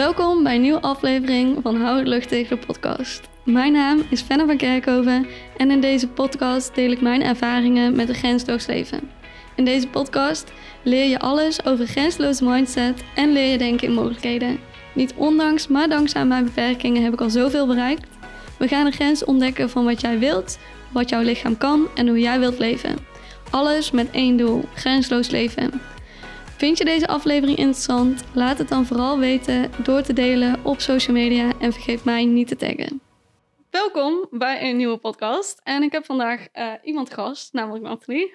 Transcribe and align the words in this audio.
Welkom 0.00 0.42
bij 0.42 0.54
een 0.54 0.60
nieuwe 0.60 0.80
aflevering 0.80 1.58
van 1.62 1.76
Hou 1.80 1.98
het 1.98 2.08
lucht 2.08 2.28
tegen 2.28 2.60
de 2.60 2.66
podcast. 2.66 3.28
Mijn 3.44 3.72
naam 3.72 4.02
is 4.10 4.20
Fenne 4.20 4.46
van 4.46 4.56
Kerkhoven 4.56 5.26
en 5.56 5.70
in 5.70 5.80
deze 5.80 6.08
podcast 6.08 6.74
deel 6.74 6.90
ik 6.90 7.00
mijn 7.00 7.22
ervaringen 7.22 7.96
met 7.96 8.08
een 8.08 8.14
grensloos 8.14 8.66
leven. 8.66 9.10
In 9.56 9.64
deze 9.64 9.88
podcast 9.88 10.52
leer 10.82 11.08
je 11.08 11.18
alles 11.18 11.64
over 11.64 11.86
grensloze 11.86 12.44
mindset 12.44 13.02
en 13.14 13.32
leer 13.32 13.50
je 13.50 13.58
denken 13.58 13.88
in 13.88 13.94
mogelijkheden. 13.94 14.58
Niet 14.94 15.14
ondanks, 15.16 15.68
maar 15.68 15.88
dankzij 15.88 16.24
mijn 16.24 16.44
beperkingen 16.44 17.02
heb 17.02 17.12
ik 17.12 17.20
al 17.20 17.30
zoveel 17.30 17.66
bereikt. 17.66 18.06
We 18.58 18.68
gaan 18.68 18.84
de 18.84 18.90
grens 18.90 19.24
ontdekken 19.24 19.70
van 19.70 19.84
wat 19.84 20.00
jij 20.00 20.18
wilt, 20.18 20.58
wat 20.92 21.08
jouw 21.08 21.22
lichaam 21.22 21.58
kan 21.58 21.88
en 21.94 22.08
hoe 22.08 22.20
jij 22.20 22.38
wilt 22.38 22.58
leven. 22.58 22.96
Alles 23.50 23.90
met 23.90 24.10
één 24.10 24.36
doel: 24.36 24.64
grensloos 24.74 25.30
leven. 25.30 25.80
Vind 26.60 26.78
je 26.78 26.84
deze 26.84 27.06
aflevering 27.06 27.58
interessant? 27.58 28.24
Laat 28.34 28.58
het 28.58 28.68
dan 28.68 28.86
vooral 28.86 29.18
weten 29.18 29.70
door 29.82 30.02
te 30.02 30.12
delen 30.12 30.64
op 30.64 30.80
social 30.80 31.16
media 31.16 31.52
en 31.60 31.72
vergeet 31.72 32.04
mij 32.04 32.24
niet 32.24 32.48
te 32.48 32.56
taggen. 32.56 33.00
Welkom 33.70 34.26
bij 34.30 34.70
een 34.70 34.76
nieuwe 34.76 34.96
podcast. 34.96 35.60
En 35.64 35.82
ik 35.82 35.92
heb 35.92 36.04
vandaag 36.04 36.46
uh, 36.54 36.72
iemand 36.82 37.12
gast, 37.12 37.52
namelijk 37.52 37.84
Nathalie. 37.84 38.34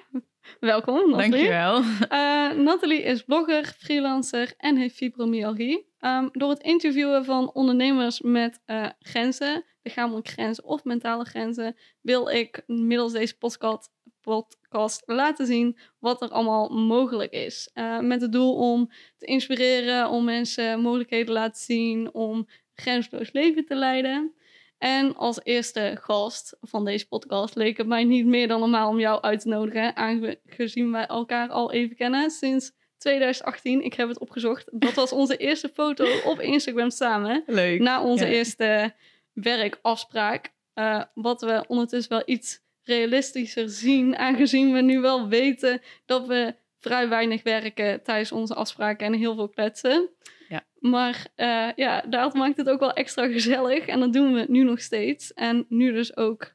Welkom, 0.60 1.10
Nathalie. 1.10 1.32
Dankjewel. 1.32 1.80
Uh, 1.80 2.64
Nathalie 2.64 3.02
is 3.02 3.24
blogger, 3.24 3.76
freelancer 3.78 4.54
en 4.58 4.78
heeft 4.78 4.96
fibromyalgie. 4.96 5.88
Um, 6.00 6.30
door 6.32 6.50
het 6.50 6.62
interviewen 6.62 7.26
van 7.26 7.54
ondernemers 7.54 8.22
met 8.22 8.62
uh, 8.68 8.86
grenzen, 9.00 9.66
lichamelijke 9.82 10.32
grenzen 10.32 10.64
of 10.64 10.84
mentale 10.84 11.26
grenzen, 11.26 11.76
wil 12.02 12.28
ik 12.30 12.64
middels 12.68 13.14
deze 13.14 13.38
podcast 13.38 13.90
podcast 14.26 15.04
laten 15.06 15.46
zien 15.46 15.78
wat 16.00 16.22
er 16.22 16.30
allemaal 16.30 16.70
mogelijk 16.70 17.32
is. 17.32 17.70
Uh, 17.74 18.00
met 18.00 18.22
het 18.22 18.32
doel 18.32 18.56
om 18.56 18.92
te 19.18 19.26
inspireren, 19.26 20.10
om 20.10 20.24
mensen 20.24 20.82
mogelijkheden 20.82 21.26
te 21.26 21.32
laten 21.32 21.62
zien, 21.62 22.14
om 22.14 22.48
grensloos 22.74 23.32
leven 23.32 23.66
te 23.66 23.76
leiden. 23.76 24.34
En 24.78 25.16
als 25.16 25.40
eerste 25.44 25.98
gast 26.02 26.58
van 26.62 26.86
deze 26.86 27.08
podcast 27.08 27.56
leek 27.56 27.78
het 27.78 27.88
mij 27.88 28.04
niet 28.04 28.26
meer 28.26 28.48
dan 28.48 28.60
normaal 28.60 28.90
om 28.90 29.00
jou 29.00 29.22
uit 29.22 29.42
te 29.42 29.48
nodigen, 29.48 29.96
aangezien 29.96 30.92
wij 30.92 31.06
elkaar 31.06 31.50
al 31.50 31.72
even 31.72 31.96
kennen 31.96 32.30
sinds 32.32 32.72
2018. 32.98 33.84
Ik 33.84 33.94
heb 33.94 34.08
het 34.08 34.20
opgezocht. 34.20 34.68
Dat 34.72 34.94
was 34.94 35.12
onze 35.12 35.38
eerste 35.38 35.70
foto 35.70 36.06
op 36.24 36.40
Instagram 36.40 36.90
samen. 36.90 37.44
Leuk. 37.46 37.80
Na 37.80 38.04
onze 38.04 38.26
eerste 38.26 38.94
werkafspraak. 39.34 40.54
Uh, 40.76 41.04
wat 41.14 41.42
we 41.42 41.64
ondertussen 41.68 42.12
wel 42.12 42.24
iets 42.26 42.62
realistischer 42.86 43.70
zien, 43.70 44.18
aangezien 44.18 44.74
we 44.74 44.82
nu 44.82 45.00
wel 45.00 45.28
weten 45.28 45.82
dat 46.06 46.28
we 46.28 46.56
vrij 46.80 47.10
weinig 47.10 47.44
werken 47.44 48.04
tijdens 48.04 48.32
onze 48.32 48.56
afspraken 48.56 49.06
en 49.06 49.14
heel 49.14 49.36
veel 49.36 49.50
kletsen. 49.50 50.10
Ja. 50.50 50.64
Maar 50.80 51.28
uh, 51.36 51.70
ja, 51.76 52.02
dat 52.02 52.34
maakt 52.34 52.58
het 52.58 52.70
ook 52.70 52.80
wel 52.80 52.94
extra 52.94 53.28
gezellig 53.28 53.86
en 53.86 54.00
dat 54.00 54.14
doen 54.14 54.34
we 54.34 54.46
nu 54.48 54.64
nog 54.64 54.82
steeds. 54.82 55.34
En 55.34 55.66
nu 55.70 55.92
dus 55.92 56.18
ook 56.18 56.54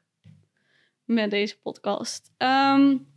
met 1.05 1.29
deze 1.29 1.59
podcast. 1.59 2.31
Um, 2.37 3.09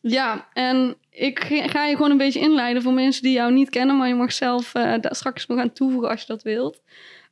ja, 0.00 0.48
en 0.52 0.96
ik 1.10 1.38
ga 1.66 1.84
je 1.84 1.96
gewoon 1.96 2.10
een 2.10 2.16
beetje 2.16 2.40
inleiden 2.40 2.82
voor 2.82 2.92
mensen 2.92 3.22
die 3.22 3.32
jou 3.32 3.52
niet 3.52 3.70
kennen, 3.70 3.96
maar 3.96 4.08
je 4.08 4.14
mag 4.14 4.32
zelf 4.32 4.74
uh, 4.74 4.94
daar 5.00 5.14
straks 5.14 5.46
nog 5.46 5.58
aan 5.58 5.72
toevoegen 5.72 6.08
als 6.08 6.20
je 6.20 6.26
dat 6.26 6.42
wilt. 6.42 6.82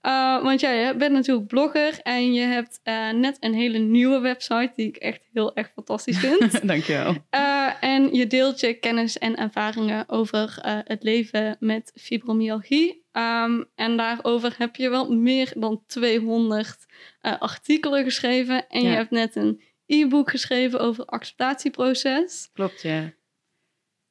Uh, 0.02 0.42
want 0.42 0.60
ja, 0.60 0.70
je 0.70 0.96
bent 0.96 1.12
natuurlijk 1.12 1.46
blogger 1.46 2.00
en 2.02 2.32
je 2.32 2.40
hebt 2.40 2.80
uh, 2.84 3.10
net 3.10 3.36
een 3.40 3.54
hele 3.54 3.78
nieuwe 3.78 4.20
website 4.20 4.72
die 4.76 4.86
ik 4.86 4.96
echt 4.96 5.20
heel 5.32 5.56
erg 5.56 5.70
fantastisch 5.74 6.18
vind. 6.18 6.60
Dankjewel. 6.68 7.16
Uh, 7.30 7.70
en 7.80 8.14
je 8.14 8.26
deelt 8.26 8.60
je 8.60 8.74
kennis 8.74 9.18
en 9.18 9.36
ervaringen 9.36 10.08
over 10.08 10.58
het 10.84 11.02
leven 11.02 11.56
met 11.58 11.92
fibromyalgie. 11.94 13.08
Um, 13.12 13.64
en 13.74 13.96
daarover 13.96 14.54
heb 14.58 14.76
je 14.76 14.88
wel 14.90 15.12
meer 15.12 15.52
dan 15.56 15.82
200 15.86 16.86
artikelen 17.20 18.04
geschreven. 18.04 18.68
En 18.68 18.82
ja. 18.82 18.90
je 18.90 18.94
hebt 18.94 19.10
net 19.10 19.36
een 19.36 19.62
e-book 19.86 20.30
geschreven 20.30 20.80
over 20.80 21.00
het 21.00 21.10
acceptatieproces. 21.10 22.50
Klopt, 22.52 22.83
ja. 22.83 23.12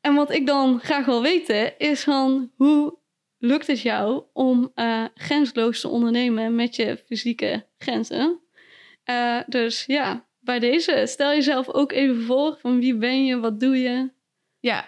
En 0.01 0.15
wat 0.15 0.31
ik 0.31 0.45
dan 0.45 0.79
graag 0.79 1.05
wil 1.05 1.21
weten 1.21 1.77
is 1.77 2.03
van 2.03 2.51
hoe 2.55 2.98
lukt 3.39 3.67
het 3.67 3.81
jou 3.81 4.23
om 4.33 4.71
uh, 4.75 5.03
grensloos 5.15 5.81
te 5.81 5.87
ondernemen 5.87 6.55
met 6.55 6.75
je 6.75 7.03
fysieke 7.05 7.65
grenzen. 7.77 8.39
Uh, 9.09 9.39
dus 9.47 9.83
ja, 9.87 10.25
bij 10.39 10.59
deze 10.59 11.03
stel 11.05 11.29
jezelf 11.29 11.69
ook 11.69 11.91
even 11.91 12.21
voor 12.21 12.57
van 12.61 12.79
wie 12.79 12.95
ben 12.95 13.25
je, 13.25 13.39
wat 13.39 13.59
doe 13.59 13.77
je? 13.77 14.09
Ja, 14.59 14.85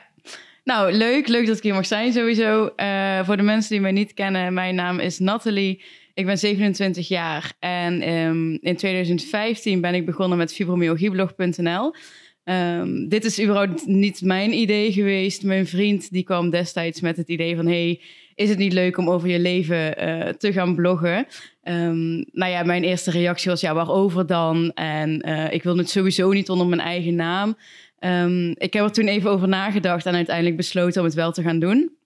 nou 0.63 0.91
leuk, 0.91 1.27
leuk 1.27 1.47
dat 1.47 1.57
ik 1.57 1.63
hier 1.63 1.73
mag 1.73 1.85
zijn 1.85 2.13
sowieso. 2.13 2.69
Uh, 2.77 3.25
voor 3.25 3.37
de 3.37 3.43
mensen 3.43 3.69
die 3.69 3.81
mij 3.81 3.91
niet 3.91 4.13
kennen, 4.13 4.53
mijn 4.53 4.75
naam 4.75 4.99
is 4.99 5.19
Nathalie. 5.19 5.83
Ik 6.13 6.25
ben 6.25 6.37
27 6.37 7.07
jaar 7.07 7.53
en 7.59 8.09
um, 8.09 8.57
in 8.61 8.75
2015 8.75 9.81
ben 9.81 9.93
ik 9.93 10.05
begonnen 10.05 10.37
met 10.37 10.53
fibromyalgieblog.nl. 10.53 11.95
Um, 12.43 13.09
dit 13.09 13.25
is 13.25 13.41
überhaupt 13.41 13.85
niet 13.85 14.21
mijn 14.21 14.53
idee 14.53 14.91
geweest. 14.91 15.43
Mijn 15.43 15.67
vriend 15.67 16.11
die 16.11 16.23
kwam 16.23 16.49
destijds 16.49 17.01
met 17.01 17.17
het 17.17 17.29
idee 17.29 17.55
van... 17.55 17.67
hey, 17.67 18.01
is 18.41 18.49
het 18.49 18.57
niet 18.57 18.73
leuk 18.73 18.97
om 18.97 19.09
over 19.09 19.29
je 19.29 19.39
leven 19.39 20.07
uh, 20.07 20.27
te 20.27 20.53
gaan 20.53 20.75
bloggen? 20.75 21.27
Um, 21.63 22.25
nou 22.31 22.51
ja, 22.51 22.63
mijn 22.63 22.83
eerste 22.83 23.11
reactie 23.11 23.49
was, 23.49 23.61
ja, 23.61 23.73
waarover 23.73 24.25
dan? 24.25 24.71
En 24.73 25.29
uh, 25.29 25.53
ik 25.53 25.63
wil 25.63 25.77
het 25.77 25.89
sowieso 25.89 26.31
niet 26.31 26.49
onder 26.49 26.67
mijn 26.67 26.81
eigen 26.81 27.15
naam. 27.15 27.57
Um, 27.99 28.49
ik 28.57 28.73
heb 28.73 28.83
er 28.83 28.91
toen 28.91 29.07
even 29.07 29.29
over 29.29 29.47
nagedacht 29.47 30.05
en 30.05 30.15
uiteindelijk 30.15 30.57
besloten 30.57 31.01
om 31.01 31.07
het 31.07 31.15
wel 31.15 31.31
te 31.31 31.41
gaan 31.41 31.59
doen. 31.59 31.99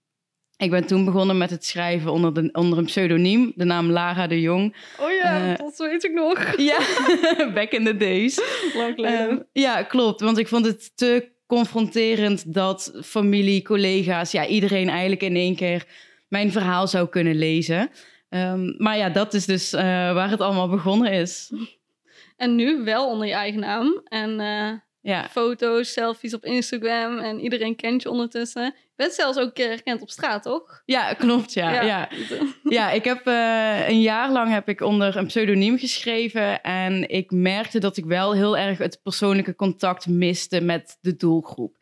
Ik 0.58 0.70
ben 0.70 0.86
toen 0.86 1.06
begonnen 1.06 1.38
met 1.38 1.50
het 1.50 1.66
schrijven 1.66 2.12
onder, 2.12 2.34
de, 2.34 2.50
onder 2.52 2.78
een 2.78 2.86
pseudoniem, 2.86 3.52
de 3.56 3.66
naam 3.66 3.92
Lara 3.92 4.28
de 4.28 4.42
Jong. 4.42 4.76
Oh 5.00 5.12
ja, 5.12 5.50
uh, 5.52 5.58
dat 5.58 5.78
weet 5.78 6.04
ik 6.04 6.14
nog. 6.14 6.54
Ja, 6.58 6.80
back 7.54 7.72
in 7.72 7.86
the 7.86 7.98
days. 7.98 8.42
Lang 8.74 8.96
geleden. 8.96 9.32
Uh, 9.32 9.38
ja, 9.52 9.84
klopt. 9.84 10.22
Want 10.22 10.38
ik 10.38 10.48
vond 10.48 10.66
het 10.66 10.92
te 10.98 11.30
confronterend 11.48 12.54
dat 12.54 12.94
familie, 13.04 13.62
collega's, 13.62 14.32
ja, 14.32 14.48
iedereen 14.48 14.90
eigenlijk 14.90 15.22
in 15.22 15.36
één 15.36 15.56
keer 15.56 15.86
mijn 16.28 16.52
verhaal 16.52 16.88
zou 16.88 17.10
kunnen 17.10 17.36
lezen. 17.36 17.90
Um, 18.30 18.76
maar 18.78 18.98
ja, 18.98 19.10
dat 19.10 19.34
is 19.34 19.46
dus 19.46 19.74
uh, 19.74 19.82
waar 20.14 20.30
het 20.30 20.42
allemaal 20.42 20.70
begonnen 20.70 21.12
is. 21.12 21.52
En 22.38 22.56
nu 22.56 22.84
wel 22.84 23.10
onder 23.10 23.28
je 23.28 23.34
eigen 23.34 23.60
naam. 23.60 24.02
En 24.04 24.40
uh, 24.40 24.72
ja. 25.06 25.28
foto's, 25.30 25.94
selfies 25.94 26.34
op 26.34 26.46
Instagram. 26.46 27.20
En 27.20 27.40
iedereen 27.40 27.76
kent 27.76 28.02
je 28.02 28.10
ondertussen. 28.10 28.64
Je 28.64 29.04
bent 29.04 29.14
zelfs 29.14 29.38
ook 29.38 29.54
keer 29.54 29.68
herkend 29.68 30.02
op 30.02 30.10
straat, 30.10 30.44
toch? 30.44 30.82
Ja, 30.86 31.14
klopt, 31.14 31.54
ja. 31.54 31.72
Ja, 31.72 31.82
ja. 31.82 32.10
ja 32.64 32.92
ik 32.92 33.04
heb 33.04 33.28
uh, 33.28 33.90
een 33.90 34.02
jaar 34.02 34.32
lang 34.32 34.52
heb 34.52 34.70
ik 34.70 34.82
onder 34.82 35.18
een 35.18 35.26
pseudoniem 35.26 35.78
geschreven. 35.78 36.62
En 36.62 37.10
ik 37.10 37.32
merkte 37.32 37.80
dat 37.80 37.98
ik 37.98 38.06
wel 38.06 38.34
heel 38.34 38.58
erg 38.58 38.78
het 38.78 39.00
persoonlijke 39.04 39.56
contact 39.56 40.08
miste 40.08 40.62
met 40.62 40.98
de 41.02 41.16
doelgroep. 41.16 41.76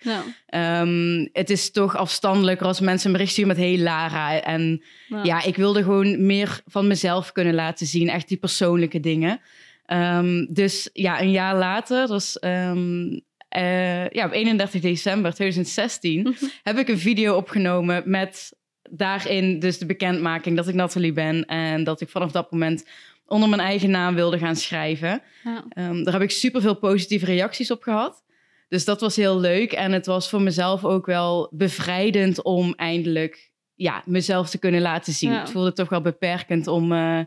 Um, 0.55 1.29
het 1.31 1.49
is 1.49 1.71
toch 1.71 1.95
afstandelijker 1.95 2.67
als 2.67 2.79
mensen 2.79 3.07
een 3.07 3.13
bericht 3.13 3.31
sturen 3.31 3.55
met 3.55 3.65
hey 3.65 3.77
Lara. 3.77 4.41
En 4.41 4.83
ja, 5.23 5.43
ik 5.43 5.55
wilde 5.55 5.83
gewoon 5.83 6.25
meer 6.25 6.61
van 6.65 6.87
mezelf 6.87 7.31
kunnen 7.31 7.53
laten 7.53 7.85
zien. 7.85 8.09
Echt 8.09 8.27
die 8.27 8.37
persoonlijke 8.37 8.99
dingen. 8.99 9.41
Um, 9.87 10.47
dus 10.53 10.89
ja, 10.93 11.21
een 11.21 11.31
jaar 11.31 11.55
later, 11.55 11.99
dat 11.99 12.09
was 12.09 12.37
um, 12.41 13.21
uh, 13.57 14.09
ja, 14.09 14.25
op 14.25 14.31
31 14.31 14.81
december 14.81 15.33
2016, 15.33 16.35
heb 16.63 16.77
ik 16.77 16.87
een 16.87 16.99
video 16.99 17.35
opgenomen 17.35 18.03
met 18.05 18.53
daarin 18.89 19.59
dus 19.59 19.77
de 19.77 19.85
bekendmaking 19.85 20.55
dat 20.55 20.67
ik 20.67 20.73
Nathalie 20.73 21.13
ben 21.13 21.45
en 21.45 21.83
dat 21.83 22.01
ik 22.01 22.09
vanaf 22.09 22.31
dat 22.31 22.51
moment 22.51 22.85
onder 23.25 23.49
mijn 23.49 23.61
eigen 23.61 23.89
naam 23.89 24.15
wilde 24.15 24.37
gaan 24.37 24.55
schrijven. 24.55 25.21
Ja. 25.43 25.65
Um, 25.89 26.03
daar 26.03 26.13
heb 26.13 26.21
ik 26.21 26.31
super 26.31 26.61
veel 26.61 26.75
positieve 26.75 27.25
reacties 27.25 27.71
op 27.71 27.81
gehad. 27.81 28.23
Dus 28.67 28.85
dat 28.85 29.01
was 29.01 29.15
heel 29.15 29.39
leuk 29.39 29.71
en 29.71 29.91
het 29.91 30.05
was 30.05 30.29
voor 30.29 30.41
mezelf 30.41 30.85
ook 30.85 31.05
wel 31.05 31.49
bevrijdend 31.51 32.43
om 32.43 32.73
eindelijk 32.75 33.51
ja, 33.75 34.03
mezelf 34.05 34.49
te 34.49 34.57
kunnen 34.57 34.81
laten 34.81 35.13
zien. 35.13 35.31
Ja. 35.31 35.39
Het 35.39 35.51
voelde 35.51 35.73
toch 35.73 35.89
wel 35.89 36.01
beperkend 36.01 36.67
om, 36.67 36.91
uh, 36.91 37.19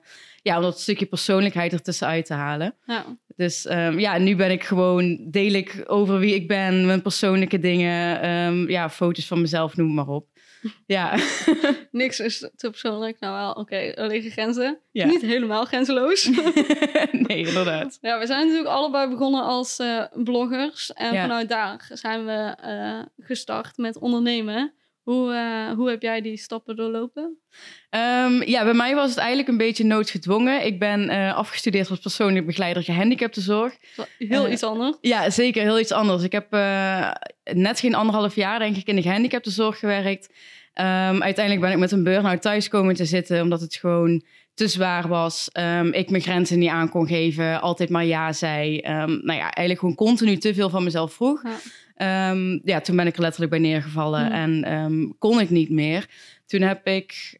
ja, 0.46 0.56
om 0.56 0.62
dat 0.62 0.80
stukje 0.80 1.06
persoonlijkheid 1.06 1.72
ertussenuit 1.72 2.26
te 2.26 2.34
halen. 2.34 2.74
Ja. 2.86 3.04
Dus 3.36 3.70
um, 3.70 3.98
ja, 3.98 4.18
nu 4.18 4.36
ben 4.36 4.50
ik 4.50 4.64
gewoon, 4.64 5.30
deel 5.30 5.52
ik 5.52 5.84
over 5.86 6.18
wie 6.18 6.34
ik 6.34 6.48
ben, 6.48 6.86
mijn 6.86 7.02
persoonlijke 7.02 7.58
dingen, 7.58 8.28
um, 8.30 8.68
ja, 8.70 8.90
foto's 8.90 9.26
van 9.26 9.40
mezelf, 9.40 9.76
noem 9.76 9.94
maar 9.94 10.08
op. 10.08 10.26
Ja. 10.86 11.18
Niks 11.90 12.20
is 12.20 12.38
te 12.56 12.70
persoonlijk. 12.70 13.20
Nou 13.20 13.34
wel, 13.34 13.50
oké, 13.50 13.60
okay, 13.60 13.90
er 13.90 14.06
liggen 14.06 14.30
grenzen. 14.30 14.78
Ja. 14.92 15.06
Niet 15.06 15.22
helemaal 15.22 15.64
grenzeloos. 15.64 16.30
nee, 17.26 17.46
inderdaad. 17.46 17.98
Ja, 18.00 18.18
we 18.18 18.26
zijn 18.26 18.40
natuurlijk 18.46 18.74
allebei 18.74 19.10
begonnen 19.10 19.42
als 19.42 19.80
uh, 19.80 20.04
bloggers. 20.14 20.92
En 20.92 21.12
Ja. 21.12 21.20
vanuit 21.20 21.48
daar 21.48 21.88
zijn 21.92 22.24
we 22.24 22.56
uh, 22.66 23.26
gestart 23.26 23.76
met 23.76 23.98
ondernemen. 23.98 24.72
Hoe, 25.06 25.32
uh, 25.32 25.76
hoe 25.76 25.90
heb 25.90 26.02
jij 26.02 26.20
die 26.20 26.36
stappen 26.36 26.76
doorlopen? 26.76 27.38
Um, 27.90 28.42
ja, 28.42 28.64
bij 28.64 28.74
mij 28.74 28.94
was 28.94 29.08
het 29.08 29.18
eigenlijk 29.18 29.48
een 29.48 29.56
beetje 29.56 29.84
noodgedwongen. 29.84 30.66
Ik 30.66 30.78
ben 30.78 31.10
uh, 31.10 31.36
afgestudeerd 31.36 31.90
als 31.90 31.98
persoonlijk 31.98 32.46
begeleider 32.46 32.82
gehandicaptenzorg. 32.82 33.76
Heel 34.18 34.46
Uh, 34.46 34.52
iets 34.52 34.62
anders. 34.62 34.96
Ja, 35.00 35.30
zeker. 35.30 35.62
Heel 35.62 35.80
iets 35.80 35.92
anders. 35.92 36.22
Ik 36.22 36.32
heb 36.32 36.50
net 37.52 37.80
geen 37.80 37.94
anderhalf 37.94 38.34
jaar, 38.34 38.58
denk 38.58 38.76
ik, 38.76 38.86
in 38.86 38.96
de 38.96 39.02
gehandicaptenzorg 39.02 39.78
gewerkt. 39.78 40.32
Ehm, 40.72 41.22
uiteindelijk 41.22 41.60
ben 41.60 41.72
ik 41.72 41.78
met 41.78 41.92
een 41.92 42.04
burn-out 42.04 42.42
thuis 42.42 42.68
komen 42.68 42.94
te 42.94 43.04
zitten, 43.04 43.42
omdat 43.42 43.60
het 43.60 43.74
gewoon 43.74 44.24
te 44.54 44.68
zwaar 44.68 45.08
was. 45.08 45.48
Ehm, 45.52 45.86
ik 45.86 46.10
mijn 46.10 46.22
grenzen 46.22 46.58
niet 46.58 46.70
aan 46.70 46.88
kon 46.88 47.06
geven, 47.06 47.60
altijd 47.60 47.90
maar 47.90 48.04
ja 48.04 48.32
zei. 48.32 48.76
Um, 48.76 49.20
nou 49.22 49.38
ja, 49.38 49.50
eigenlijk 49.50 49.78
gewoon 49.78 49.94
continu 49.94 50.36
te 50.36 50.54
veel 50.54 50.70
van 50.70 50.84
mezelf 50.84 51.12
vroeg. 51.12 51.42
Ja, 51.42 51.56
ja 52.62 52.80
toen 52.80 52.96
ben 52.96 53.06
ik 53.06 53.14
er 53.14 53.20
letterlijk 53.20 53.50
bij 53.50 53.60
neergevallen 53.60 54.32
en 54.32 55.14
kon 55.18 55.40
ik 55.40 55.50
niet 55.50 55.70
meer. 55.70 56.06
Toen 56.46 56.60
heb 56.60 56.86
ik, 56.86 57.38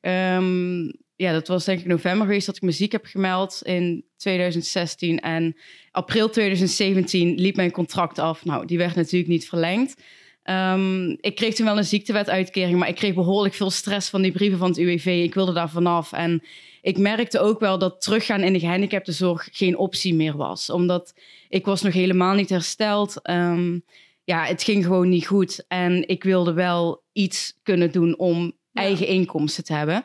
ja, 1.17 1.33
dat 1.33 1.49
was 1.49 1.65
denk 1.65 1.81
ik 1.81 1.87
november 1.87 2.27
geweest 2.27 2.47
dat 2.47 2.57
ik 2.57 2.63
muziek 2.63 2.93
heb 2.93 3.05
gemeld 3.05 3.61
in 3.63 4.05
2016. 4.17 5.21
En 5.21 5.57
april 5.91 6.31
2017 6.31 7.35
liep 7.35 7.57
mijn 7.57 7.71
contract 7.71 8.19
af. 8.19 8.45
Nou, 8.45 8.67
die 8.67 8.79
werd 8.79 8.95
natuurlijk 8.95 9.31
niet 9.31 9.49
verlengd. 9.49 10.03
Um, 10.51 11.17
ik 11.21 11.35
kreeg 11.35 11.55
toen 11.55 11.67
wel 11.67 11.79
een 11.79 11.85
ziektewetuitkering, 11.85 12.79
maar 12.79 12.89
ik 12.89 12.95
kreeg 12.95 13.15
behoorlijk 13.15 13.55
veel 13.55 13.71
stress 13.71 14.09
van 14.09 14.23
die 14.23 14.33
brieven 14.33 14.59
van 14.59 14.69
het 14.69 14.79
UWV. 14.79 15.07
Ik 15.07 15.35
wilde 15.35 15.53
daar 15.53 15.71
vanaf. 15.71 16.13
En 16.13 16.43
ik 16.81 16.99
merkte 16.99 17.39
ook 17.41 17.61
wel 17.61 17.79
dat 17.79 18.01
teruggaan 18.01 18.43
in 18.43 18.53
de 18.53 18.59
gehandicaptenzorg 18.59 19.49
geen 19.53 19.77
optie 19.77 20.15
meer 20.15 20.37
was. 20.37 20.71
Omdat 20.71 21.15
ik 21.49 21.65
was 21.65 21.83
nog 21.83 21.93
helemaal 21.93 22.35
niet 22.35 22.49
hersteld. 22.49 23.31
Um, 23.31 23.85
ja, 24.27 24.45
het 24.45 24.63
ging 24.63 24.85
gewoon 24.85 25.09
niet 25.09 25.27
goed. 25.27 25.65
En 25.69 26.09
ik 26.09 26.25
wilde 26.25 26.53
wel 26.53 27.05
iets 27.13 27.59
kunnen 27.63 27.93
doen 27.93 28.19
om 28.19 28.53
eigen 28.73 29.07
inkomsten 29.07 29.65
te 29.65 29.73
hebben. 29.73 30.05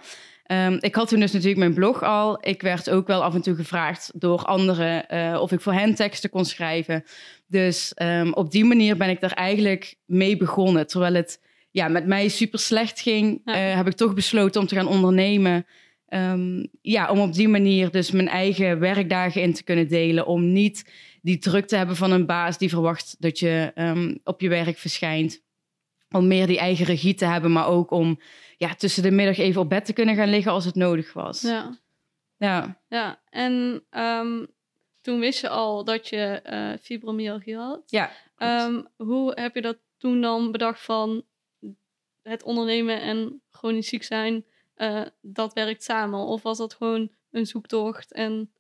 Um, 0.52 0.78
ik 0.80 0.96
had 0.96 1.08
toen 1.08 1.20
dus 1.20 1.32
natuurlijk 1.32 1.60
mijn 1.60 1.74
blog 1.74 2.04
al. 2.04 2.38
Ik 2.42 2.62
werd 2.62 2.90
ook 2.90 3.08
wel 3.08 3.24
af 3.24 3.34
en 3.34 3.42
toe 3.42 3.56
gevraagd 3.56 4.12
door 4.14 4.44
anderen 4.44 5.06
uh, 5.14 5.42
of 5.42 5.52
ik 5.52 5.62
voor 5.62 5.74
hen 5.74 5.96
teksten 5.96 6.30
kon 6.30 6.46
schrijven. 6.46 7.04
Dus 7.48 7.94
um, 8.02 8.34
op 8.34 8.52
die 8.52 8.66
manier 8.66 8.98
ben 8.98 9.10
ik 9.10 9.22
daar 9.22 9.32
eigenlijk 9.34 9.96
mee 10.06 10.38
begonnen. 10.38 10.88
Terwijl 10.88 11.14
het 11.14 11.42
ja, 11.72 11.88
met 11.88 12.06
mij 12.06 12.28
super 12.28 12.60
slecht 12.60 13.00
ging, 13.00 13.42
ja. 13.46 13.70
uh, 13.70 13.76
heb 13.76 13.88
ik 13.88 13.96
toch 13.96 14.14
besloten 14.14 14.62
om 14.62 14.68
te 14.68 14.76
gaan 14.76 14.88
ondernemen. 14.88 15.66
Um, 16.10 16.68
ja, 16.82 17.10
om 17.12 17.20
op 17.20 17.34
die 17.34 17.48
manier 17.48 17.92
dus 17.92 18.12
mijn 18.12 18.28
eigen 18.28 18.80
werkdagen 18.80 19.42
in 19.42 19.54
te 19.54 19.64
kunnen 19.64 19.88
delen. 19.88 20.26
Om 20.26 20.52
niet 20.52 20.92
die 21.22 21.38
druk 21.38 21.68
te 21.68 21.76
hebben 21.76 21.96
van 21.96 22.12
een 22.12 22.26
baas 22.26 22.58
die 22.58 22.70
verwacht 22.70 23.16
dat 23.20 23.40
je 23.40 24.20
op 24.24 24.42
je 24.42 24.50
werk 24.50 24.78
verschijnt. 24.78 25.42
Om 26.10 26.28
meer 26.28 26.48
die 26.48 26.60
eigen 26.60 26.86
regie 26.86 27.14
te 27.14 27.26
hebben, 27.26 27.52
maar 27.52 27.68
ook 27.68 27.92
om 27.92 28.20
ja, 28.58 28.76
tussen 28.76 29.04
de 29.04 29.12
middag 29.12 29.38
even 29.38 29.62
op 29.62 29.70
bed 29.70 29.86
te 29.86 29.94
kunnen 29.94 30.16
gaan 30.16 30.30
liggen 30.30 30.52
als 30.52 30.66
het 30.66 30.76
nodig 30.76 31.14
was. 31.14 31.42
Ja. 31.42 31.80
Ja. 32.38 32.82
Ja, 32.88 33.22
en 33.30 33.84
um, 33.92 34.48
toen 35.02 35.20
wist 35.20 35.42
je 35.42 35.50
al 35.50 35.84
dat 35.84 36.08
je 36.08 36.42
uh, 36.50 36.74
fibromyalgie 36.82 37.56
had. 37.56 37.82
Ja. 37.86 38.12
Um, 38.38 38.88
hoe 38.96 39.32
heb 39.36 39.56
je 39.56 39.62
dat 39.62 39.78
toen 39.98 40.22
dan 40.22 40.52
bedacht 40.52 40.82
van 40.82 41.24
het 42.22 42.44
ondernemen 42.44 43.02
en 43.02 43.42
chronisch 43.52 43.88
ziek 43.88 44.04
zijn, 44.04 44.46
uh, 44.78 45.02
dat 45.22 45.54
werkt 45.54 45.84
samen? 45.84 46.20
Of 46.20 46.42
was 46.42 46.58
dat 46.58 46.74
gewoon 46.74 47.12
een 47.32 47.46
zoektocht 47.46 48.14
en 48.14 48.52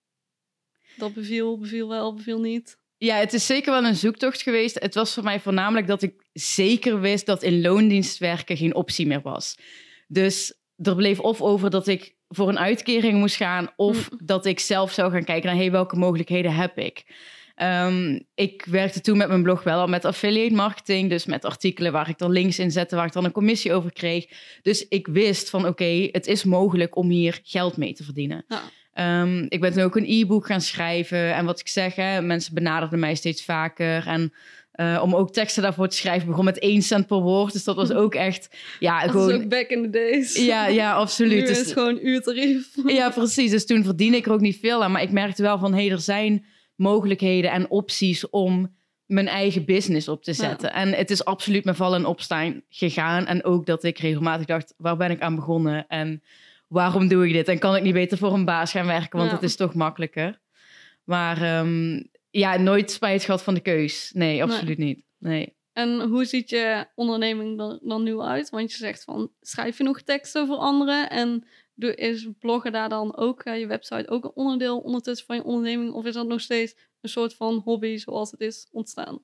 dat 0.97 1.13
beviel, 1.13 1.57
beviel 1.57 1.87
wel, 1.87 2.13
beviel 2.13 2.39
niet? 2.39 2.79
Ja, 2.97 3.15
het 3.15 3.33
is 3.33 3.45
zeker 3.45 3.71
wel 3.71 3.85
een 3.85 3.95
zoektocht 3.95 4.41
geweest. 4.41 4.79
Het 4.79 4.95
was 4.95 5.13
voor 5.13 5.23
mij 5.23 5.39
voornamelijk 5.39 5.87
dat 5.87 6.01
ik 6.01 6.13
zeker 6.33 6.99
wist 6.99 7.25
dat 7.25 7.43
in 7.43 7.61
loondienst 7.61 8.17
werken 8.17 8.57
geen 8.57 8.75
optie 8.75 9.07
meer 9.07 9.21
was. 9.21 9.57
Dus 10.07 10.53
er 10.75 10.95
bleef 10.95 11.19
of 11.19 11.41
over 11.41 11.69
dat 11.69 11.87
ik 11.87 12.15
voor 12.27 12.49
een 12.49 12.59
uitkering 12.59 13.19
moest 13.19 13.35
gaan, 13.35 13.69
of 13.75 14.11
mm. 14.11 14.19
dat 14.23 14.45
ik 14.45 14.59
zelf 14.59 14.91
zou 14.91 15.11
gaan 15.11 15.23
kijken 15.23 15.49
naar 15.49 15.59
hey, 15.59 15.71
welke 15.71 15.95
mogelijkheden 15.95 16.53
heb 16.55 16.77
ik. 16.77 17.03
Um, 17.55 18.27
ik 18.35 18.65
werkte 18.65 19.01
toen 19.01 19.17
met 19.17 19.27
mijn 19.27 19.43
blog 19.43 19.63
wel 19.63 19.79
al 19.79 19.87
met 19.87 20.05
affiliate 20.05 20.55
marketing, 20.55 21.09
dus 21.09 21.25
met 21.25 21.45
artikelen 21.45 21.91
waar 21.91 22.09
ik 22.09 22.17
dan 22.17 22.31
links 22.31 22.59
in 22.59 22.71
zette, 22.71 22.95
waar 22.95 23.05
ik 23.05 23.13
dan 23.13 23.25
een 23.25 23.31
commissie 23.31 23.73
over 23.73 23.93
kreeg. 23.93 24.25
Dus 24.61 24.87
ik 24.87 25.07
wist 25.07 25.49
van 25.49 25.67
oké, 25.67 26.09
het 26.11 26.27
is 26.27 26.43
mogelijk 26.43 26.95
om 26.95 27.09
hier 27.09 27.39
geld 27.43 27.77
mee 27.77 27.93
te 27.93 28.03
verdienen. 28.03 28.45
Ja. 28.47 28.61
Um, 28.93 29.45
ik 29.49 29.61
ben 29.61 29.73
toen 29.73 29.83
ook 29.83 29.95
een 29.95 30.05
e-book 30.07 30.45
gaan 30.45 30.61
schrijven 30.61 31.33
en 31.33 31.45
wat 31.45 31.59
ik 31.59 31.67
zeg, 31.67 31.95
hè, 31.95 32.21
mensen 32.21 32.53
benaderden 32.53 32.99
mij 32.99 33.15
steeds 33.15 33.43
vaker 33.43 34.07
en 34.07 34.33
uh, 34.75 34.99
om 35.03 35.15
ook 35.15 35.33
teksten 35.33 35.63
daarvoor 35.63 35.87
te 35.87 35.95
schrijven. 35.95 36.27
begon 36.27 36.45
met 36.45 36.59
één 36.59 36.81
cent 36.81 37.07
per 37.07 37.17
woord. 37.17 37.53
Dus 37.53 37.63
dat 37.63 37.75
was 37.75 37.91
ook 37.91 38.15
echt. 38.15 38.49
Ja, 38.79 39.01
dat 39.01 39.11
gewoon. 39.11 39.33
ook 39.33 39.49
back 39.49 39.67
in 39.67 39.83
the 39.83 39.89
days. 39.89 40.45
Ja, 40.45 40.67
ja 40.67 40.93
absoluut. 41.03 41.39
Nu 41.39 41.45
dus, 41.45 41.61
is 41.61 41.73
gewoon 41.73 41.99
uurtarief. 42.01 42.75
Ja, 42.85 43.09
precies. 43.09 43.51
Dus 43.51 43.65
toen 43.65 43.83
verdiende 43.83 44.17
ik 44.17 44.25
er 44.25 44.31
ook 44.31 44.39
niet 44.39 44.59
veel 44.59 44.83
aan. 44.83 44.91
Maar 44.91 45.01
ik 45.01 45.11
merkte 45.11 45.41
wel 45.41 45.59
van 45.59 45.73
hé, 45.73 45.81
hey, 45.81 45.91
er 45.91 45.99
zijn 45.99 46.45
mogelijkheden 46.75 47.51
en 47.51 47.69
opties 47.69 48.29
om 48.29 48.75
mijn 49.05 49.27
eigen 49.27 49.65
business 49.65 50.07
op 50.07 50.23
te 50.23 50.33
zetten. 50.33 50.69
Ja. 50.69 50.75
En 50.75 50.93
het 50.93 51.11
is 51.11 51.25
absoluut 51.25 51.63
mijn 51.63 51.75
vallen 51.75 51.99
en 51.99 52.05
opstaan 52.05 52.61
gegaan. 52.69 53.25
En 53.25 53.43
ook 53.43 53.65
dat 53.65 53.83
ik 53.83 53.99
regelmatig 53.99 54.45
dacht, 54.45 54.73
waar 54.77 54.97
ben 54.97 55.11
ik 55.11 55.21
aan 55.21 55.35
begonnen? 55.35 55.87
En 55.87 56.23
waarom 56.71 57.07
doe 57.07 57.27
ik 57.27 57.33
dit? 57.33 57.47
En 57.47 57.59
kan 57.59 57.75
ik 57.75 57.83
niet 57.83 57.93
beter 57.93 58.17
voor 58.17 58.33
een 58.33 58.45
baas 58.45 58.71
gaan 58.71 58.85
werken? 58.85 59.17
Want 59.17 59.29
ja. 59.29 59.35
het 59.35 59.45
is 59.45 59.55
toch 59.55 59.73
makkelijker. 59.73 60.39
Maar 61.03 61.59
um, 61.59 62.09
ja, 62.29 62.57
nooit 62.57 62.91
spijt 62.91 63.23
gehad 63.23 63.43
van 63.43 63.53
de 63.53 63.59
keus. 63.59 64.11
Nee, 64.13 64.43
absoluut 64.43 64.77
nee. 64.77 64.87
niet. 64.87 65.03
Nee. 65.17 65.55
En 65.73 66.01
hoe 66.01 66.25
ziet 66.25 66.49
je 66.49 66.85
onderneming 66.95 67.57
dan, 67.57 67.79
dan 67.83 68.03
nu 68.03 68.19
uit? 68.19 68.49
Want 68.49 68.71
je 68.71 68.77
zegt 68.77 69.03
van, 69.03 69.31
schrijf 69.41 69.77
je 69.77 69.83
nog 69.83 70.01
teksten 70.01 70.47
voor 70.47 70.57
anderen? 70.57 71.09
En 71.09 71.47
is 71.87 72.27
bloggen 72.39 72.71
daar 72.71 72.89
dan 72.89 73.17
ook, 73.17 73.43
je 73.43 73.67
website, 73.67 74.09
ook 74.09 74.23
een 74.23 74.31
onderdeel 74.35 74.79
ondertussen 74.79 75.25
van 75.25 75.35
je 75.35 75.43
onderneming? 75.43 75.93
Of 75.93 76.05
is 76.05 76.13
dat 76.13 76.27
nog 76.27 76.41
steeds 76.41 76.75
een 77.01 77.09
soort 77.09 77.35
van 77.35 77.61
hobby 77.63 77.97
zoals 77.97 78.31
het 78.31 78.39
is 78.39 78.67
ontstaan? 78.71 79.19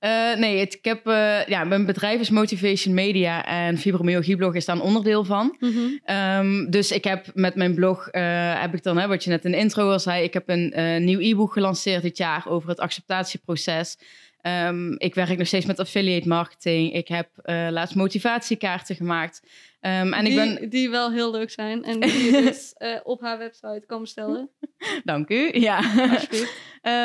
Uh, 0.00 0.34
nee, 0.34 0.58
het, 0.58 0.74
ik 0.74 0.84
heb, 0.84 1.06
uh, 1.06 1.46
ja, 1.46 1.64
mijn 1.64 1.86
bedrijf 1.86 2.20
is 2.20 2.30
Motivation 2.30 2.94
Media 2.94 3.46
en 3.46 3.78
fibromyalgieblog 3.78 4.54
is 4.54 4.64
daar 4.64 4.76
een 4.76 4.82
onderdeel 4.82 5.24
van. 5.24 5.56
Mm 5.58 5.72
-hmm. 5.72 6.16
um, 6.16 6.70
dus 6.70 6.90
ik 6.90 7.04
heb 7.04 7.26
met 7.34 7.54
mijn 7.54 7.74
blog, 7.74 8.08
uh, 8.12 8.60
heb 8.60 8.74
ik 8.74 8.82
dan, 8.82 8.98
hè, 8.98 9.06
wat 9.06 9.24
je 9.24 9.30
net 9.30 9.44
in 9.44 9.50
de 9.50 9.56
intro 9.56 9.90
al 9.90 10.00
zei, 10.00 10.24
ik 10.24 10.32
heb 10.32 10.48
een 10.48 11.04
nieuw 11.04 11.20
e-book 11.20 11.52
gelanceerd 11.52 12.02
dit 12.02 12.16
jaar 12.16 12.48
over 12.48 12.68
het 12.68 12.80
acceptatieproces. 12.80 13.98
Um, 14.42 14.98
ik 14.98 15.14
werk 15.14 15.38
nog 15.38 15.46
steeds 15.46 15.66
met 15.66 15.78
affiliate 15.78 16.28
marketing. 16.28 16.92
Ik 16.92 17.08
heb 17.08 17.28
laatst 17.70 17.94
motivatiekaarten 17.94 18.96
gemaakt. 18.96 19.42
Um, 19.80 20.12
en 20.12 20.24
die, 20.24 20.40
ik 20.40 20.58
ben... 20.58 20.68
die 20.68 20.90
wel 20.90 21.12
heel 21.12 21.30
leuk 21.30 21.50
zijn 21.50 21.84
en 21.84 22.00
die 22.10 22.24
je 22.24 22.30
dus 22.30 22.74
uh, 22.78 22.96
op 23.04 23.20
haar 23.20 23.38
website 23.38 23.82
kan 23.86 24.00
bestellen. 24.00 24.50
Dank 25.04 25.30
u. 25.30 25.60
Ja, 25.60 25.78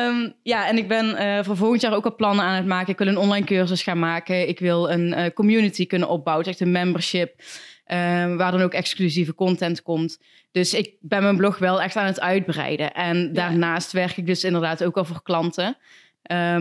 um, 0.07 0.33
ja 0.43 0.67
en 0.67 0.77
ik 0.77 0.87
ben 0.87 1.05
uh, 1.05 1.43
voor 1.43 1.57
volgend 1.57 1.81
jaar 1.81 1.93
ook 1.93 2.05
al 2.05 2.15
plannen 2.15 2.45
aan 2.45 2.55
het 2.55 2.65
maken. 2.65 2.91
Ik 2.91 2.97
wil 2.97 3.07
een 3.07 3.17
online 3.17 3.45
cursus 3.45 3.83
gaan 3.83 3.99
maken. 3.99 4.47
Ik 4.47 4.59
wil 4.59 4.91
een 4.91 5.07
uh, 5.07 5.25
community 5.33 5.87
kunnen 5.87 6.09
opbouwen, 6.09 6.45
echt 6.45 6.59
een 6.59 6.71
membership. 6.71 7.41
Um, 7.87 8.37
waar 8.37 8.51
dan 8.51 8.61
ook 8.61 8.73
exclusieve 8.73 9.35
content 9.35 9.81
komt. 9.81 10.21
Dus 10.51 10.73
ik 10.73 10.93
ben 10.99 11.23
mijn 11.23 11.37
blog 11.37 11.57
wel 11.57 11.81
echt 11.81 11.95
aan 11.95 12.05
het 12.05 12.19
uitbreiden. 12.19 12.93
En 12.93 13.17
ja. 13.17 13.31
daarnaast 13.33 13.91
werk 13.91 14.17
ik 14.17 14.25
dus 14.25 14.43
inderdaad 14.43 14.83
ook 14.83 14.97
al 14.97 15.05
voor 15.05 15.23
klanten. 15.23 15.77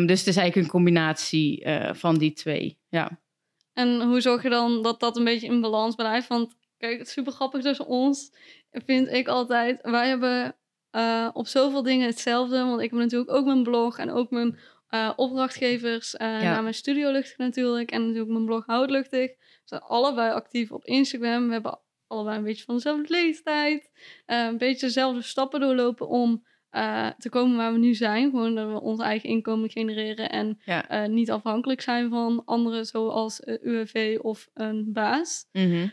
dus 0.06 0.18
het 0.18 0.26
is 0.26 0.36
eigenlijk 0.36 0.56
een 0.56 0.66
combinatie 0.66 1.66
van 1.92 2.18
die 2.18 2.32
twee. 2.32 2.78
Ja. 2.88 3.22
En 3.74 4.02
hoe 4.02 4.20
zorg 4.20 4.42
je 4.42 4.48
dan 4.48 4.82
dat 4.82 5.00
dat 5.00 5.16
een 5.16 5.24
beetje 5.24 5.46
in 5.46 5.60
balans 5.60 5.94
blijft? 5.94 6.28
Want 6.28 6.54
kijk, 6.78 6.98
het 6.98 7.06
is 7.06 7.12
super 7.12 7.32
grappig 7.32 7.62
tussen 7.62 7.86
ons, 7.86 8.32
vind 8.70 9.12
ik 9.12 9.28
altijd. 9.28 9.78
Wij 9.82 10.08
hebben 10.08 10.56
uh, 10.92 11.28
op 11.32 11.46
zoveel 11.46 11.82
dingen 11.82 12.06
hetzelfde. 12.06 12.64
Want 12.64 12.80
ik 12.80 12.90
heb 12.90 12.98
natuurlijk 12.98 13.30
ook 13.30 13.46
mijn 13.46 13.62
blog 13.62 13.98
en 13.98 14.10
ook 14.10 14.30
mijn 14.30 14.58
uh, 14.90 15.10
opdrachtgevers 15.16 16.14
uh, 16.14 16.20
ja. 16.20 16.52
naar 16.52 16.62
mijn 16.62 16.74
studio 16.74 17.10
luchtig 17.10 17.36
natuurlijk. 17.36 17.90
En 17.90 18.00
natuurlijk 18.00 18.30
mijn 18.30 18.44
blog 18.44 18.66
houdluchtig. 18.66 19.30
We 19.30 19.60
zijn 19.64 19.80
allebei 19.80 20.32
actief 20.32 20.72
op 20.72 20.84
Instagram. 20.84 21.46
We 21.46 21.52
hebben 21.52 21.80
allebei 22.06 22.36
een 22.36 22.44
beetje 22.44 22.64
van 22.64 22.74
dezelfde 22.74 23.04
leeftijd. 23.08 23.90
een 24.26 24.58
beetje 24.58 24.86
dezelfde 24.86 25.22
stappen 25.22 25.60
doorlopen 25.60 26.08
om 26.08 26.44
uh, 26.74 27.08
te 27.18 27.28
komen 27.28 27.56
waar 27.56 27.72
we 27.72 27.78
nu 27.78 27.94
zijn. 27.94 28.30
Gewoon 28.30 28.54
dat 28.54 28.68
we 28.68 28.80
ons 28.80 29.00
eigen 29.00 29.28
inkomen 29.28 29.70
genereren 29.70 30.30
en 30.30 30.60
ja. 30.64 31.04
uh, 31.04 31.08
niet 31.08 31.30
afhankelijk 31.30 31.80
zijn 31.80 32.10
van 32.10 32.42
anderen 32.44 32.86
zoals 32.86 33.40
uh, 33.40 33.56
UWV 33.62 34.18
of 34.22 34.48
een 34.54 34.92
baas. 34.92 35.48
Mm 35.52 35.70
-hmm. 35.70 35.92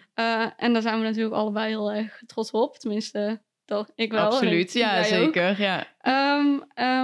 en 0.57 0.73
daar 0.73 0.81
zijn 0.81 0.97
we 0.97 1.03
natuurlijk 1.03 1.35
allebei 1.35 1.67
heel 1.67 1.91
erg 1.91 2.23
trots 2.25 2.51
op. 2.51 2.77
Tenminste, 2.77 3.41
toch, 3.65 3.91
ik 3.95 4.11
wel. 4.11 4.25
Absoluut, 4.25 4.73
ja, 4.73 5.03
zeker. 5.03 5.50
Ook. 5.50 5.57
Ja. 5.57 5.88
Um, 6.39 6.63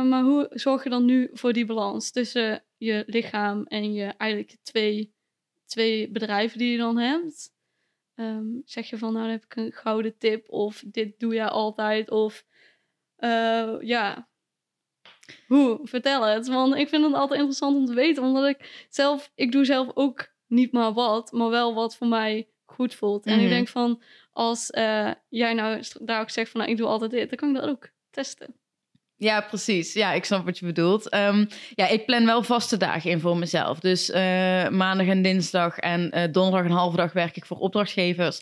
maar 0.10 0.24
hoe 0.24 0.48
zorg 0.50 0.84
je 0.84 0.90
dan 0.90 1.06
nu 1.06 1.30
voor 1.34 1.54
die 1.54 1.66
balans 1.66 2.12
tussen 2.12 2.64
je 2.78 3.04
lichaam 3.08 3.64
en 3.64 3.94
je 3.94 4.14
eigenlijk 4.18 4.58
twee, 4.64 5.14
twee 5.66 6.12
bedrijven 6.12 6.58
die 6.58 6.72
je 6.72 6.78
dan 6.78 6.98
hebt? 6.98 7.56
Um, 8.16 8.62
zeg 8.66 8.90
je 8.90 8.98
van, 8.98 9.14
nou 9.14 9.24
dan 9.24 9.34
heb 9.34 9.44
ik 9.44 9.56
een 9.56 9.72
gouden 9.72 10.18
tip 10.18 10.50
of 10.50 10.84
dit 10.86 11.20
doe 11.20 11.34
je 11.34 11.50
altijd 11.50 12.10
of 12.10 12.46
uh, 13.20 13.82
ja, 13.82 14.28
hoe? 15.48 15.80
Vertel 15.84 16.26
het. 16.26 16.48
Want 16.48 16.76
ik 16.76 16.90
vind 16.90 17.04
het 17.04 17.14
altijd 17.14 17.40
interessant 17.40 17.78
om 17.78 17.86
te 17.86 17.94
weten. 17.94 18.24
Omdat 18.24 18.48
ik 18.48 18.88
zelf, 18.90 19.32
ik 19.36 19.52
doe 19.52 19.66
zelf 19.66 19.92
ook 19.94 20.28
niet 20.48 20.72
maar 20.72 20.94
wat, 20.94 21.32
maar 21.32 21.50
wel 21.50 21.74
wat 21.74 21.96
voor 21.96 22.08
mij 22.08 22.48
goed 22.66 22.96
voelt. 22.96 23.26
En 23.26 23.32
mm 23.32 23.38
-hmm. 23.38 23.46
ik 23.46 23.52
mhm. 23.52 23.58
denk 23.58 23.70
van, 23.70 24.02
als 24.34 24.72
uh, 24.72 25.12
jij 25.30 25.54
nou 25.54 25.84
daar 26.02 26.22
ook 26.22 26.30
zegt 26.30 26.52
van, 26.52 26.60
nou, 26.60 26.72
ik 26.72 26.78
doe 26.78 26.88
altijd 26.88 27.12
dit, 27.12 27.30
dan 27.30 27.38
kan 27.38 27.50
ik 27.50 27.56
dat 27.56 27.70
ook 27.70 27.90
testen. 28.10 28.56
Ja, 29.20 29.42
precies. 29.42 29.94
Ja, 29.94 30.14
ik 30.14 30.26
snap 30.26 30.46
wat 30.46 30.58
je 30.58 30.66
bedoelt. 30.66 31.10
Ehm, 31.10 31.46
ja, 31.76 31.88
ik 31.88 32.06
plan 32.06 32.26
wel 32.26 32.44
vaste 32.44 32.78
dagen 32.78 33.12
in 33.12 33.20
voor 33.20 33.38
mezelf. 33.38 33.80
Dus 33.80 34.10
uh, 34.10 34.16
maandag 34.70 35.08
en 35.08 35.22
dinsdag 35.22 35.78
en 35.78 36.12
uh, 36.16 36.24
donderdag 36.32 36.70
een 36.70 36.78
halve 36.78 36.98
dag 36.98 37.14
werk 37.14 37.36
ik 37.36 37.46
voor 37.46 37.58
opdrachtgevers. 37.58 38.42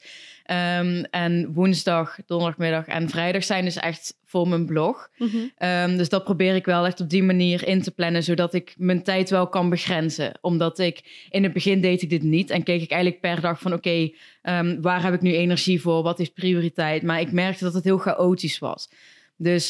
Um, 0.52 1.04
en 1.04 1.54
woensdag, 1.54 2.18
donderdagmiddag 2.26 2.86
en 2.88 3.10
vrijdag 3.10 3.44
zijn 3.44 3.66
dus 3.66 3.76
echt 3.76 4.18
voor 4.26 4.48
mijn 4.48 4.66
blog. 4.66 5.10
Mm 5.18 5.28
-hmm. 5.28 5.70
um, 5.70 5.98
dus 5.98 6.10
dat 6.10 6.24
probeer 6.24 6.56
ik 6.56 6.66
wel 6.66 6.86
echt 6.86 7.02
op 7.02 7.10
die 7.10 7.24
manier 7.24 7.68
in 7.68 7.82
te 7.82 7.92
plannen, 7.92 8.24
zodat 8.24 8.54
ik 8.54 8.74
mijn 8.78 9.04
tijd 9.04 9.30
wel 9.30 9.48
kan 9.48 9.70
begrenzen. 9.70 10.38
Omdat 10.42 10.80
ik 10.80 11.28
in 11.30 11.44
het 11.44 11.54
begin 11.54 11.82
deed 11.82 12.02
ik 12.02 12.10
dit 12.10 12.24
niet 12.24 12.50
en 12.50 12.64
keek 12.64 12.82
ik 12.82 12.92
eigenlijk 12.92 13.22
per 13.22 13.42
dag 13.42 13.60
van 13.60 13.74
oké, 13.74 13.90
okay, 13.90 14.60
um, 14.60 14.82
waar 14.82 15.04
heb 15.04 15.14
ik 15.14 15.22
nu 15.22 15.34
energie 15.34 15.82
voor? 15.82 16.04
Wat 16.04 16.20
is 16.20 16.30
prioriteit? 16.30 17.04
Maar 17.04 17.20
ik 17.20 17.32
merkte 17.32 17.64
dat 17.64 17.74
het 17.74 17.84
heel 17.84 17.98
chaotisch 17.98 18.60
was. 18.60 18.90
Dus 19.38 19.68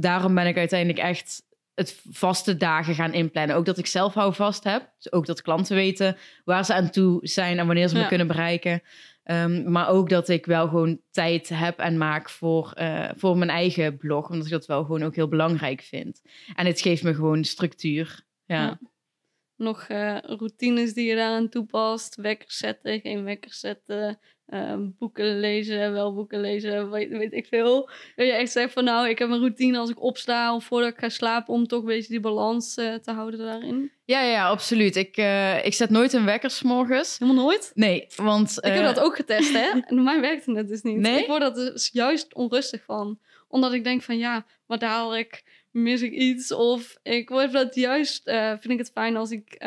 daarom 0.00 0.34
ben 0.34 0.46
ik 0.46 0.56
uiteindelijk 0.56 0.98
echt 0.98 1.46
het 1.74 2.00
vaste 2.10 2.56
dagen 2.56 2.94
gaan 2.94 3.12
inplannen. 3.12 3.56
Ook 3.56 3.64
dat 3.64 3.78
ik 3.78 3.86
zelf 3.86 4.14
hou 4.14 4.34
vast 4.34 4.64
heb. 4.64 4.90
Dus 4.96 5.12
ook 5.12 5.26
dat 5.26 5.42
klanten 5.42 5.76
weten 5.76 6.16
waar 6.44 6.64
ze 6.64 6.74
aan 6.74 6.90
toe 6.90 7.18
zijn 7.22 7.58
en 7.58 7.66
wanneer 7.66 7.88
ze 7.88 7.96
ja. 7.96 8.02
me 8.02 8.08
kunnen 8.08 8.26
bereiken. 8.26 8.82
Um, 9.30 9.70
maar 9.70 9.88
ook 9.88 10.08
dat 10.08 10.28
ik 10.28 10.46
wel 10.46 10.68
gewoon 10.68 11.00
tijd 11.10 11.48
heb 11.48 11.78
en 11.78 11.98
maak 11.98 12.30
voor, 12.30 12.72
uh, 12.78 13.10
voor 13.16 13.36
mijn 13.36 13.50
eigen 13.50 13.96
blog. 13.96 14.30
Omdat 14.30 14.46
ik 14.46 14.52
dat 14.52 14.66
wel 14.66 14.84
gewoon 14.84 15.02
ook 15.02 15.14
heel 15.14 15.28
belangrijk 15.28 15.80
vind. 15.80 16.22
En 16.54 16.66
het 16.66 16.80
geeft 16.80 17.02
me 17.02 17.14
gewoon 17.14 17.44
structuur. 17.44 18.26
Ja. 18.44 18.80
Nog 19.56 19.88
uh, 19.88 20.18
routines 20.20 20.94
die 20.94 21.08
je 21.08 21.14
daaraan 21.14 21.48
toepast. 21.48 22.14
Wekker 22.14 22.52
zetten, 22.52 23.00
geen 23.00 23.24
wekker 23.24 23.54
zetten. 23.54 24.18
Uh, 24.54 24.74
boeken 24.98 25.40
lezen, 25.40 25.92
wel 25.92 26.14
boeken 26.14 26.40
lezen, 26.40 26.90
weet, 26.90 27.08
weet 27.08 27.32
ik 27.32 27.46
veel. 27.46 27.90
Dat 28.16 28.26
je 28.26 28.32
echt 28.32 28.52
zegt 28.52 28.72
van 28.72 28.84
nou, 28.84 29.08
ik 29.08 29.18
heb 29.18 29.30
een 29.30 29.38
routine 29.38 29.78
als 29.78 29.90
ik 29.90 30.02
opsta 30.02 30.54
of 30.54 30.64
voordat 30.64 30.92
ik 30.92 30.98
ga 30.98 31.08
slapen 31.08 31.54
om 31.54 31.66
toch 31.66 31.80
een 31.80 31.86
beetje 31.86 32.08
die 32.08 32.20
balans 32.20 32.76
uh, 32.76 32.94
te 32.94 33.12
houden 33.12 33.40
daarin. 33.40 33.90
Ja, 34.04 34.22
ja, 34.22 34.48
absoluut. 34.48 34.96
Ik, 34.96 35.16
uh, 35.16 35.64
ik 35.64 35.74
zet 35.74 35.90
nooit 35.90 36.12
een 36.12 36.24
wekker 36.24 36.50
s 36.50 36.62
morgens. 36.62 37.18
Helemaal 37.18 37.44
nooit? 37.44 37.70
Nee, 37.74 38.06
want... 38.16 38.56
Ik 38.60 38.72
heb 38.72 38.84
dat 38.84 39.00
ook 39.00 39.16
getest, 39.16 39.52
hè. 39.52 39.68
En 39.86 40.02
mij 40.02 40.20
werkte 40.20 40.52
het 40.52 40.68
dus 40.68 40.82
niet. 40.82 40.96
Nee? 40.96 41.20
Ik 41.20 41.26
word 41.26 41.42
er 41.42 41.54
dus 41.54 41.90
juist 41.92 42.34
onrustig 42.34 42.84
van. 42.84 43.18
Omdat 43.48 43.72
ik 43.72 43.84
denk 43.84 44.02
van 44.02 44.18
ja, 44.18 44.46
maar 44.66 44.78
dadelijk 44.78 45.44
mis 45.70 46.02
ik 46.02 46.12
iets. 46.12 46.52
Of 46.52 46.96
ik 47.02 47.28
word 47.28 47.52
dat 47.52 47.74
juist, 47.74 48.22
vind 48.60 48.70
ik 48.70 48.78
het 48.78 48.90
fijn 48.94 49.16
als 49.16 49.30
ik 49.30 49.64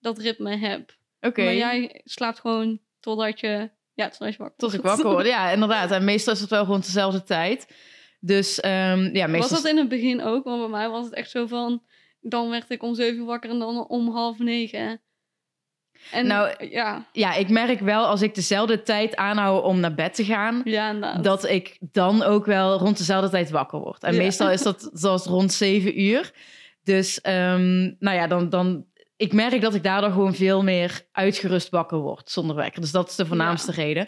dat 0.00 0.18
ritme 0.18 0.56
heb. 0.56 0.80
Oké. 1.16 1.26
Okay. 1.26 1.44
Maar 1.44 1.54
jij 1.54 2.00
slaapt 2.04 2.40
gewoon 2.40 2.80
totdat 3.00 3.40
je 3.40 3.70
ja, 3.94 4.08
tot 4.08 4.32
je 4.32 4.38
wakker 4.38 4.56
Tot 4.56 4.74
ik 4.74 4.82
wakker 4.82 5.10
word, 5.10 5.26
ja, 5.26 5.50
inderdaad. 5.50 5.90
En 5.90 6.04
meestal 6.04 6.32
is 6.32 6.40
het 6.40 6.50
wel 6.50 6.64
rond 6.64 6.84
dezelfde 6.84 7.22
tijd. 7.22 7.66
Dus 8.20 8.64
um, 8.64 9.14
ja, 9.14 9.26
meestal... 9.26 9.50
Was 9.50 9.62
dat 9.62 9.70
in 9.70 9.76
het 9.76 9.88
begin 9.88 10.22
ook? 10.22 10.44
Want 10.44 10.60
bij 10.60 10.70
mij 10.70 10.88
was 10.88 11.04
het 11.04 11.14
echt 11.14 11.30
zo 11.30 11.46
van... 11.46 11.82
Dan 12.20 12.50
werd 12.50 12.70
ik 12.70 12.82
om 12.82 12.94
zeven 12.94 13.18
uur 13.18 13.24
wakker 13.24 13.50
en 13.50 13.58
dan 13.58 13.86
om 13.88 14.08
half 14.08 14.38
negen. 14.38 15.00
En, 16.10 16.26
nou, 16.26 16.66
ja. 16.68 17.06
ja, 17.12 17.34
ik 17.34 17.48
merk 17.48 17.80
wel 17.80 18.06
als 18.06 18.22
ik 18.22 18.34
dezelfde 18.34 18.82
tijd 18.82 19.16
aanhoud 19.16 19.62
om 19.62 19.80
naar 19.80 19.94
bed 19.94 20.14
te 20.14 20.24
gaan... 20.24 20.60
Ja, 20.64 21.18
dat 21.18 21.48
ik 21.48 21.78
dan 21.80 22.22
ook 22.22 22.46
wel 22.46 22.78
rond 22.78 22.98
dezelfde 22.98 23.30
tijd 23.30 23.50
wakker 23.50 23.78
word. 23.78 24.02
En 24.02 24.12
ja. 24.12 24.18
meestal 24.18 24.50
is 24.50 24.62
dat 24.62 24.90
zoals 24.92 25.26
rond 25.26 25.52
zeven 25.52 26.00
uur. 26.00 26.32
Dus 26.84 27.18
um, 27.22 27.96
nou 27.98 28.16
ja, 28.16 28.26
dan, 28.26 28.48
dan 28.48 28.86
ik 29.22 29.32
merk 29.32 29.60
dat 29.60 29.74
ik 29.74 29.82
daardoor 29.82 30.10
gewoon 30.10 30.34
veel 30.34 30.62
meer 30.62 31.06
uitgerust 31.12 31.68
wakker 31.68 31.98
word 31.98 32.30
zonder 32.30 32.56
wekker. 32.56 32.80
Dus 32.80 32.90
dat 32.90 33.08
is 33.08 33.16
de 33.16 33.26
voornaamste 33.26 33.70
ja. 33.70 33.76
reden. 33.76 34.06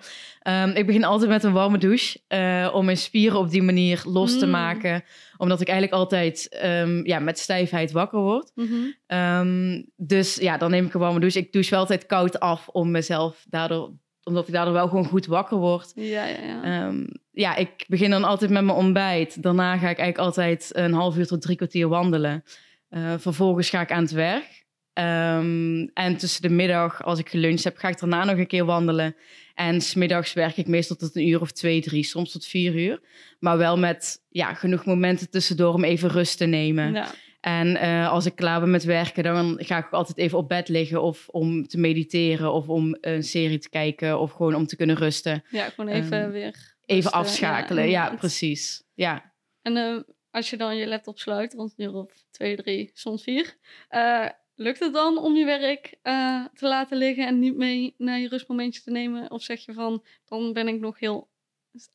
Um, 0.48 0.76
ik 0.76 0.86
begin 0.86 1.04
altijd 1.04 1.30
met 1.30 1.44
een 1.44 1.52
warme 1.52 1.78
douche 1.78 2.18
uh, 2.28 2.74
om 2.74 2.84
mijn 2.84 2.96
spieren 2.96 3.38
op 3.38 3.50
die 3.50 3.62
manier 3.62 4.02
los 4.06 4.32
mm. 4.32 4.38
te 4.38 4.46
maken. 4.46 5.04
Omdat 5.36 5.60
ik 5.60 5.68
eigenlijk 5.68 5.98
altijd 5.98 6.60
um, 6.64 7.06
ja, 7.06 7.18
met 7.18 7.38
stijfheid 7.38 7.92
wakker 7.92 8.18
word. 8.18 8.52
Mm 8.54 8.66
-hmm. 8.66 9.18
um, 9.18 9.90
dus 9.96 10.34
ja, 10.34 10.56
dan 10.56 10.70
neem 10.70 10.86
ik 10.86 10.94
een 10.94 11.00
warme 11.00 11.20
douche. 11.20 11.38
Ik 11.38 11.52
douche 11.52 11.70
wel 11.70 11.80
altijd 11.80 12.06
koud 12.06 12.40
af 12.40 12.68
om 12.68 12.90
mezelf 12.90 13.44
daardoor 13.48 13.92
omdat 14.24 14.46
ik 14.46 14.54
daardoor 14.54 14.74
wel 14.74 14.88
gewoon 14.88 15.06
goed 15.06 15.26
wakker 15.26 15.56
word. 15.56 15.92
Ja, 15.94 16.24
ja, 16.24 16.38
ja. 16.42 16.86
Um, 16.86 17.06
ja, 17.30 17.56
ik 17.56 17.84
begin 17.88 18.10
dan 18.10 18.24
altijd 18.24 18.50
met 18.50 18.64
mijn 18.64 18.78
ontbijt. 18.78 19.42
Daarna 19.42 19.70
ga 19.70 19.88
ik 19.90 19.98
eigenlijk 19.98 20.18
altijd 20.18 20.70
een 20.72 20.92
half 20.92 21.16
uur 21.16 21.26
tot 21.26 21.42
drie 21.42 21.56
kwartier 21.56 21.88
wandelen. 21.88 22.44
Uh, 22.90 23.14
vervolgens 23.18 23.70
ga 23.70 23.80
ik 23.80 23.92
aan 23.92 24.02
het 24.02 24.12
werk. 24.12 24.63
Um, 24.98 25.90
en 25.94 26.16
tussen 26.16 26.42
de 26.42 26.50
middag, 26.50 27.02
als 27.02 27.18
ik 27.18 27.28
geluncht 27.28 27.64
heb, 27.64 27.76
ga 27.76 27.88
ik 27.88 27.98
daarna 27.98 28.24
nog 28.24 28.38
een 28.38 28.46
keer 28.46 28.64
wandelen. 28.64 29.16
En 29.54 29.80
smiddags 29.80 30.32
werk 30.32 30.56
ik 30.56 30.66
meestal 30.66 30.96
tot 30.96 31.16
een 31.16 31.28
uur 31.28 31.40
of 31.40 31.52
twee, 31.52 31.80
drie, 31.80 32.04
soms 32.04 32.32
tot 32.32 32.46
vier 32.46 32.74
uur. 32.74 33.00
Maar 33.38 33.58
wel 33.58 33.78
met 33.78 34.22
ja, 34.28 34.54
genoeg 34.54 34.84
momenten 34.84 35.30
tussendoor 35.30 35.74
om 35.74 35.84
even 35.84 36.08
rust 36.08 36.38
te 36.38 36.44
nemen. 36.44 36.92
Ja. 36.92 37.10
En 37.40 37.66
uh, 37.66 38.10
als 38.10 38.26
ik 38.26 38.34
klaar 38.34 38.60
ben 38.60 38.70
met 38.70 38.84
werken, 38.84 39.22
dan 39.22 39.56
ga 39.58 39.78
ik 39.78 39.90
altijd 39.90 40.18
even 40.18 40.38
op 40.38 40.48
bed 40.48 40.68
liggen. 40.68 41.02
Of 41.02 41.28
om 41.28 41.66
te 41.66 41.78
mediteren, 41.78 42.52
of 42.52 42.68
om 42.68 42.96
een 43.00 43.22
serie 43.22 43.58
te 43.58 43.68
kijken, 43.68 44.18
of 44.18 44.32
gewoon 44.32 44.54
om 44.54 44.66
te 44.66 44.76
kunnen 44.76 44.96
rusten. 44.96 45.44
Ja, 45.50 45.68
gewoon 45.68 45.90
even 45.90 46.22
um, 46.22 46.30
weer. 46.30 46.74
Even 46.86 47.12
afschakelen, 47.12 47.84
ja, 47.84 48.06
ja, 48.10 48.16
precies. 48.16 48.82
Ja. 48.94 49.32
En 49.62 49.76
uh, 49.76 50.00
als 50.30 50.50
je 50.50 50.56
dan 50.56 50.76
je 50.76 50.86
laptop 50.86 51.18
sluit, 51.18 51.54
rond 51.54 51.72
een 51.76 51.84
uur 51.84 51.94
of 51.94 52.24
twee, 52.30 52.56
drie, 52.56 52.90
soms 52.92 53.22
vier. 53.22 53.56
Uh, 53.90 54.28
Lukt 54.56 54.80
het 54.80 54.92
dan 54.92 55.18
om 55.18 55.36
je 55.36 55.44
werk 55.44 55.94
uh, 56.02 56.44
te 56.54 56.68
laten 56.68 56.96
liggen 56.96 57.26
en 57.26 57.38
niet 57.38 57.56
mee 57.56 57.94
naar 57.98 58.18
je 58.18 58.28
rustmomentje 58.28 58.82
te 58.82 58.90
nemen? 58.90 59.30
Of 59.30 59.42
zeg 59.42 59.64
je 59.64 59.72
van, 59.72 60.04
dan 60.24 60.52
ben 60.52 60.68
ik 60.68 60.80
nog 60.80 60.98
heel... 60.98 61.28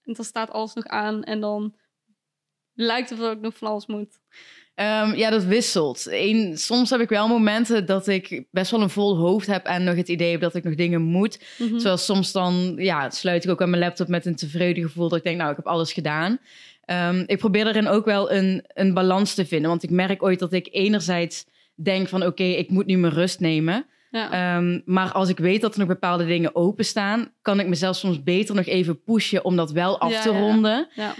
Dan 0.04 0.26
staat 0.26 0.52
alles 0.52 0.74
nog 0.74 0.86
aan 0.86 1.24
en 1.24 1.40
dan 1.40 1.76
lijkt 2.74 3.10
het 3.10 3.20
of 3.20 3.32
ik 3.32 3.40
nog 3.40 3.58
van 3.58 3.68
alles 3.68 3.86
moet. 3.86 4.20
Um, 4.76 5.16
ja, 5.16 5.30
dat 5.30 5.44
wisselt. 5.44 6.08
Eén, 6.10 6.58
soms 6.58 6.90
heb 6.90 7.00
ik 7.00 7.10
wel 7.10 7.28
momenten 7.28 7.86
dat 7.86 8.08
ik 8.08 8.46
best 8.52 8.72
wel 8.72 8.82
een 8.82 8.90
vol 8.90 9.18
hoofd 9.18 9.48
heb 9.48 9.66
en 9.66 9.84
nog 9.84 9.96
het 9.96 10.08
idee 10.08 10.32
heb 10.32 10.42
dat 10.42 10.56
ik 10.56 10.64
nog 10.64 10.76
dingen 10.76 11.02
moet. 11.02 11.40
Mhm. 11.40 11.64
Mm 11.64 11.70
-hmm. 11.70 11.80
Zoals 11.80 12.06
soms 12.06 12.32
dan 12.32 12.76
ja, 12.78 13.10
sluit 13.10 13.44
ik 13.44 13.50
ook 13.50 13.62
aan 13.62 13.70
mijn 13.70 13.82
laptop 13.82 14.08
met 14.08 14.26
een 14.26 14.36
tevreden 14.36 14.84
gevoel 14.84 15.10
dat 15.10 15.18
ik 15.18 15.24
denk, 15.24 15.38
nou, 15.38 15.50
ik 15.50 15.56
heb 15.56 15.68
alles 15.68 15.94
gedaan. 15.94 16.40
Um, 16.86 17.24
ik 17.26 17.38
probeer 17.38 17.64
daarin 17.64 17.88
ook 17.88 18.06
wel 18.06 18.32
een, 18.32 18.66
een 18.68 18.94
balans 18.94 19.34
te 19.34 19.46
vinden. 19.46 19.70
Want 19.70 19.84
ik 19.84 19.90
merk 19.90 20.24
ooit 20.24 20.40
dat 20.40 20.54
ik 20.54 20.68
enerzijds 20.72 21.46
denk 21.84 22.08
van 22.08 22.20
oké, 22.20 22.30
okay, 22.30 22.54
ik 22.54 22.70
moet 22.70 22.86
nu 22.86 22.98
mijn 22.98 23.14
rust 23.14 23.40
nemen. 23.40 23.86
Ja. 24.12 24.58
Um, 24.58 24.82
maar 24.86 25.12
als 25.12 25.30
ik 25.30 25.38
weet 25.38 25.62
dat 25.62 25.74
er 25.74 25.80
nog 25.80 25.88
bepaalde 25.88 26.26
dingen 26.26 26.56
openstaan, 26.56 27.34
kan 27.42 27.60
ik 27.60 27.68
mezelf 27.68 27.96
soms 27.96 28.24
beter 28.24 28.56
nog 28.56 28.66
even 28.66 29.04
pushen 29.04 29.46
om 29.46 29.56
dat 29.56 29.72
wel 29.72 30.00
af 30.00 30.12
ja, 30.12 30.22
te 30.22 30.30
ronden. 30.30 30.88
Ja. 30.94 31.16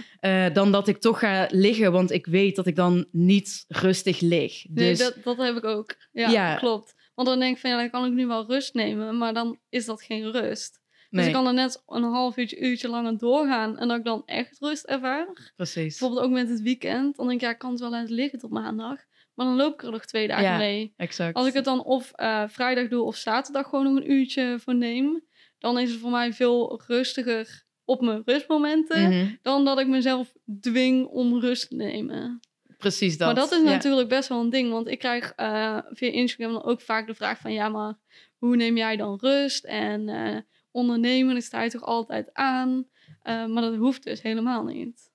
Uh, 0.48 0.54
dan 0.54 0.72
dat 0.72 0.88
ik 0.88 0.98
toch 0.98 1.18
ga 1.18 1.46
liggen, 1.50 1.92
want 1.92 2.10
ik 2.10 2.26
weet 2.26 2.56
dat 2.56 2.66
ik 2.66 2.76
dan 2.76 3.06
niet 3.10 3.64
rustig 3.68 4.20
lig. 4.20 4.64
Nee, 4.68 4.88
Dus 4.88 4.98
dat, 4.98 5.16
dat 5.24 5.36
heb 5.36 5.56
ik 5.56 5.64
ook. 5.64 5.94
Ja, 6.12 6.54
klopt. 6.54 6.94
Want 7.14 7.28
dan 7.28 7.38
denk 7.38 7.54
ik 7.54 7.60
van 7.60 7.70
ja, 7.70 7.76
dan 7.76 7.90
kan 7.90 8.04
ik 8.04 8.12
nu 8.12 8.26
wel 8.26 8.46
rust 8.46 8.74
nemen, 8.74 9.18
maar 9.18 9.34
dan 9.34 9.58
is 9.68 9.86
dat 9.86 10.02
geen 10.02 10.30
rust. 10.30 10.80
Dus 11.10 11.26
ik 11.26 11.32
kan 11.32 11.46
er 11.46 11.54
net 11.54 11.82
een 11.86 12.02
half 12.02 12.36
uurtje, 12.36 12.60
uurtje 12.60 12.88
langer 12.88 13.18
doorgaan 13.18 13.78
en 13.78 13.88
dat 13.88 13.98
ik 13.98 14.04
dan 14.04 14.22
echt 14.26 14.58
rust 14.58 14.84
ervaar. 14.84 15.52
precies. 15.56 15.98
Bijvoorbeeld 15.98 16.26
ook 16.26 16.32
met 16.32 16.48
het 16.48 16.62
weekend. 16.62 17.16
Dan 17.16 17.26
denk 17.26 17.40
ik, 17.40 17.46
ja, 17.46 17.52
ik 17.52 17.58
kan 17.58 17.70
het 17.70 17.80
wel 17.80 17.90
laten 17.90 18.14
liggen 18.14 18.38
tot 18.38 18.50
maandag. 18.50 19.00
Maar 19.40 19.48
dan 19.48 19.58
loop 19.58 19.74
ik 19.74 19.82
er 19.82 19.90
nog 19.90 20.04
twee 20.04 20.28
dagen 20.28 20.44
Ja. 20.44 20.56
mee. 20.56 20.92
Exact. 20.96 21.34
Als 21.34 21.46
ik 21.46 21.52
het 21.54 21.64
dan 21.64 21.84
of 21.84 22.12
eh, 22.14 22.42
vrijdag 22.48 22.88
doe 22.88 23.02
of 23.04 23.16
zaterdag 23.16 23.68
gewoon 23.68 23.84
nog 23.84 23.96
een 23.96 24.10
uurtje 24.10 24.56
voor 24.58 24.74
neem, 24.74 25.22
dan 25.58 25.78
is 25.78 25.90
het 25.90 26.00
voor 26.00 26.10
mij 26.10 26.32
veel 26.32 26.80
rustiger 26.86 27.64
op 27.84 28.00
mijn 28.00 28.22
rustmomenten 28.24 29.02
Mhm. 29.08 29.26
dan 29.42 29.64
dat 29.64 29.78
ik 29.80 29.86
mezelf 29.86 30.32
dwing 30.60 31.06
om 31.06 31.38
rust 31.40 31.68
te 31.68 31.74
nemen. 31.74 32.40
Precies 32.78 33.16
dat. 33.18 33.26
Maar 33.26 33.36
dat 33.44 33.52
is 33.52 33.62
Ja. 33.62 33.70
natuurlijk 33.70 34.08
best 34.08 34.28
wel 34.28 34.40
een 34.40 34.50
ding, 34.50 34.70
want 34.70 34.88
ik 34.88 34.98
krijg 34.98 35.32
eh, 35.36 35.78
via 35.90 36.10
Instagram 36.10 36.52
dan 36.52 36.62
ook 36.64 36.80
vaak 36.80 37.06
de 37.06 37.14
vraag 37.14 37.38
van 37.38 37.52
ja, 37.52 37.68
maar 37.68 37.94
hoe 38.38 38.56
neem 38.56 38.76
jij 38.76 38.96
dan 38.96 39.18
rust? 39.20 39.64
En 39.64 40.08
eh, 40.08 40.36
ondernemen, 40.70 41.34
dat 41.34 41.42
sta 41.42 41.62
je 41.62 41.70
toch 41.70 41.84
altijd 41.84 42.30
aan? 42.34 42.86
Maar 43.22 43.62
dat 43.62 43.76
hoeft 43.76 44.04
dus 44.04 44.22
helemaal 44.22 44.64
niet. 44.64 45.10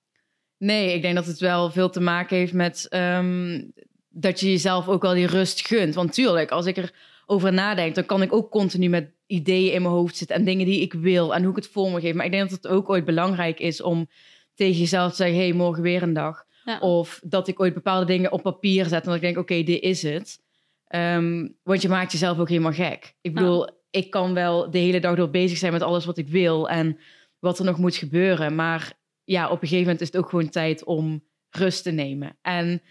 Nee, 0.57 0.93
ik 0.93 1.01
denk 1.01 1.15
dat 1.15 1.25
het 1.25 1.39
wel 1.39 1.71
veel 1.71 1.89
te 1.89 1.99
maken 1.99 2.37
heeft 2.37 2.53
met 2.53 2.87
ehm, 2.89 3.61
dat 4.17 4.39
je 4.39 4.49
jezelf 4.49 4.87
ook 4.87 5.01
wel 5.01 5.13
die 5.13 5.27
rust 5.27 5.67
gunt. 5.67 5.95
Want 5.95 6.13
tuurlijk, 6.13 6.51
als 6.51 6.65
ik 6.65 6.91
erover 7.25 7.53
nadenk, 7.53 7.95
dan 7.95 8.05
kan 8.05 8.21
ik 8.21 8.33
ook 8.33 8.51
continu 8.51 8.89
met 8.89 9.11
ideeën 9.27 9.73
in 9.73 9.81
mijn 9.81 9.93
hoofd 9.93 10.17
zitten 10.17 10.35
en 10.35 10.45
dingen 10.45 10.65
die 10.65 10.81
ik 10.81 10.93
wil 10.93 11.35
en 11.35 11.41
hoe 11.41 11.49
ik 11.49 11.55
het 11.55 11.67
voor 11.67 11.91
me 11.91 11.99
geef. 11.99 12.13
Maar 12.13 12.25
ik 12.25 12.31
denk 12.31 12.49
dat 12.49 12.63
het 12.63 12.71
ook 12.71 12.89
ooit 12.89 13.05
belangrijk 13.05 13.59
is 13.59 13.81
om 13.81 14.09
tegen 14.53 14.79
jezelf 14.79 15.09
te 15.09 15.15
zeggen: 15.15 15.37
hé, 15.37 15.43
hey, 15.43 15.53
morgen 15.53 15.83
weer 15.83 16.03
een 16.03 16.13
dag. 16.13 16.43
Ja. 16.63 16.79
Of 16.79 17.19
dat 17.23 17.47
ik 17.47 17.59
ooit 17.59 17.73
bepaalde 17.73 18.05
dingen 18.05 18.31
op 18.31 18.41
papier 18.41 18.85
zet 18.85 18.99
en 18.99 19.05
dat 19.05 19.15
ik 19.15 19.21
denk: 19.21 19.37
oké, 19.37 19.63
dit 19.63 19.81
is 19.81 20.01
het. 20.01 20.39
Ehm, 20.87 21.47
want 21.63 21.81
je 21.81 21.89
maakt 21.89 22.11
jezelf 22.11 22.39
ook 22.39 22.49
helemaal 22.49 22.71
gek. 22.71 23.15
Ik 23.21 23.33
bedoel, 23.33 23.69
ik 23.89 24.09
kan 24.09 24.33
wel 24.33 24.71
de 24.71 24.77
hele 24.77 24.99
dag 24.99 25.15
door 25.15 25.29
bezig 25.29 25.57
zijn 25.57 25.71
met 25.71 25.81
alles 25.81 26.05
wat 26.05 26.17
ik 26.17 26.27
wil 26.27 26.69
en 26.69 26.97
wat 27.39 27.59
er 27.59 27.65
nog 27.65 27.77
moet 27.77 27.95
gebeuren. 27.95 28.55
Maar 28.55 28.93
ja, 29.23 29.45
op 29.45 29.61
een 29.61 29.67
gegeven 29.67 29.83
moment 29.83 30.01
is 30.01 30.07
het 30.07 30.17
ook 30.17 30.29
gewoon 30.29 30.49
tijd 30.49 30.83
om 30.83 31.23
rust 31.49 31.83
te 31.83 31.91
nemen. 31.91 32.37
En 32.41 32.81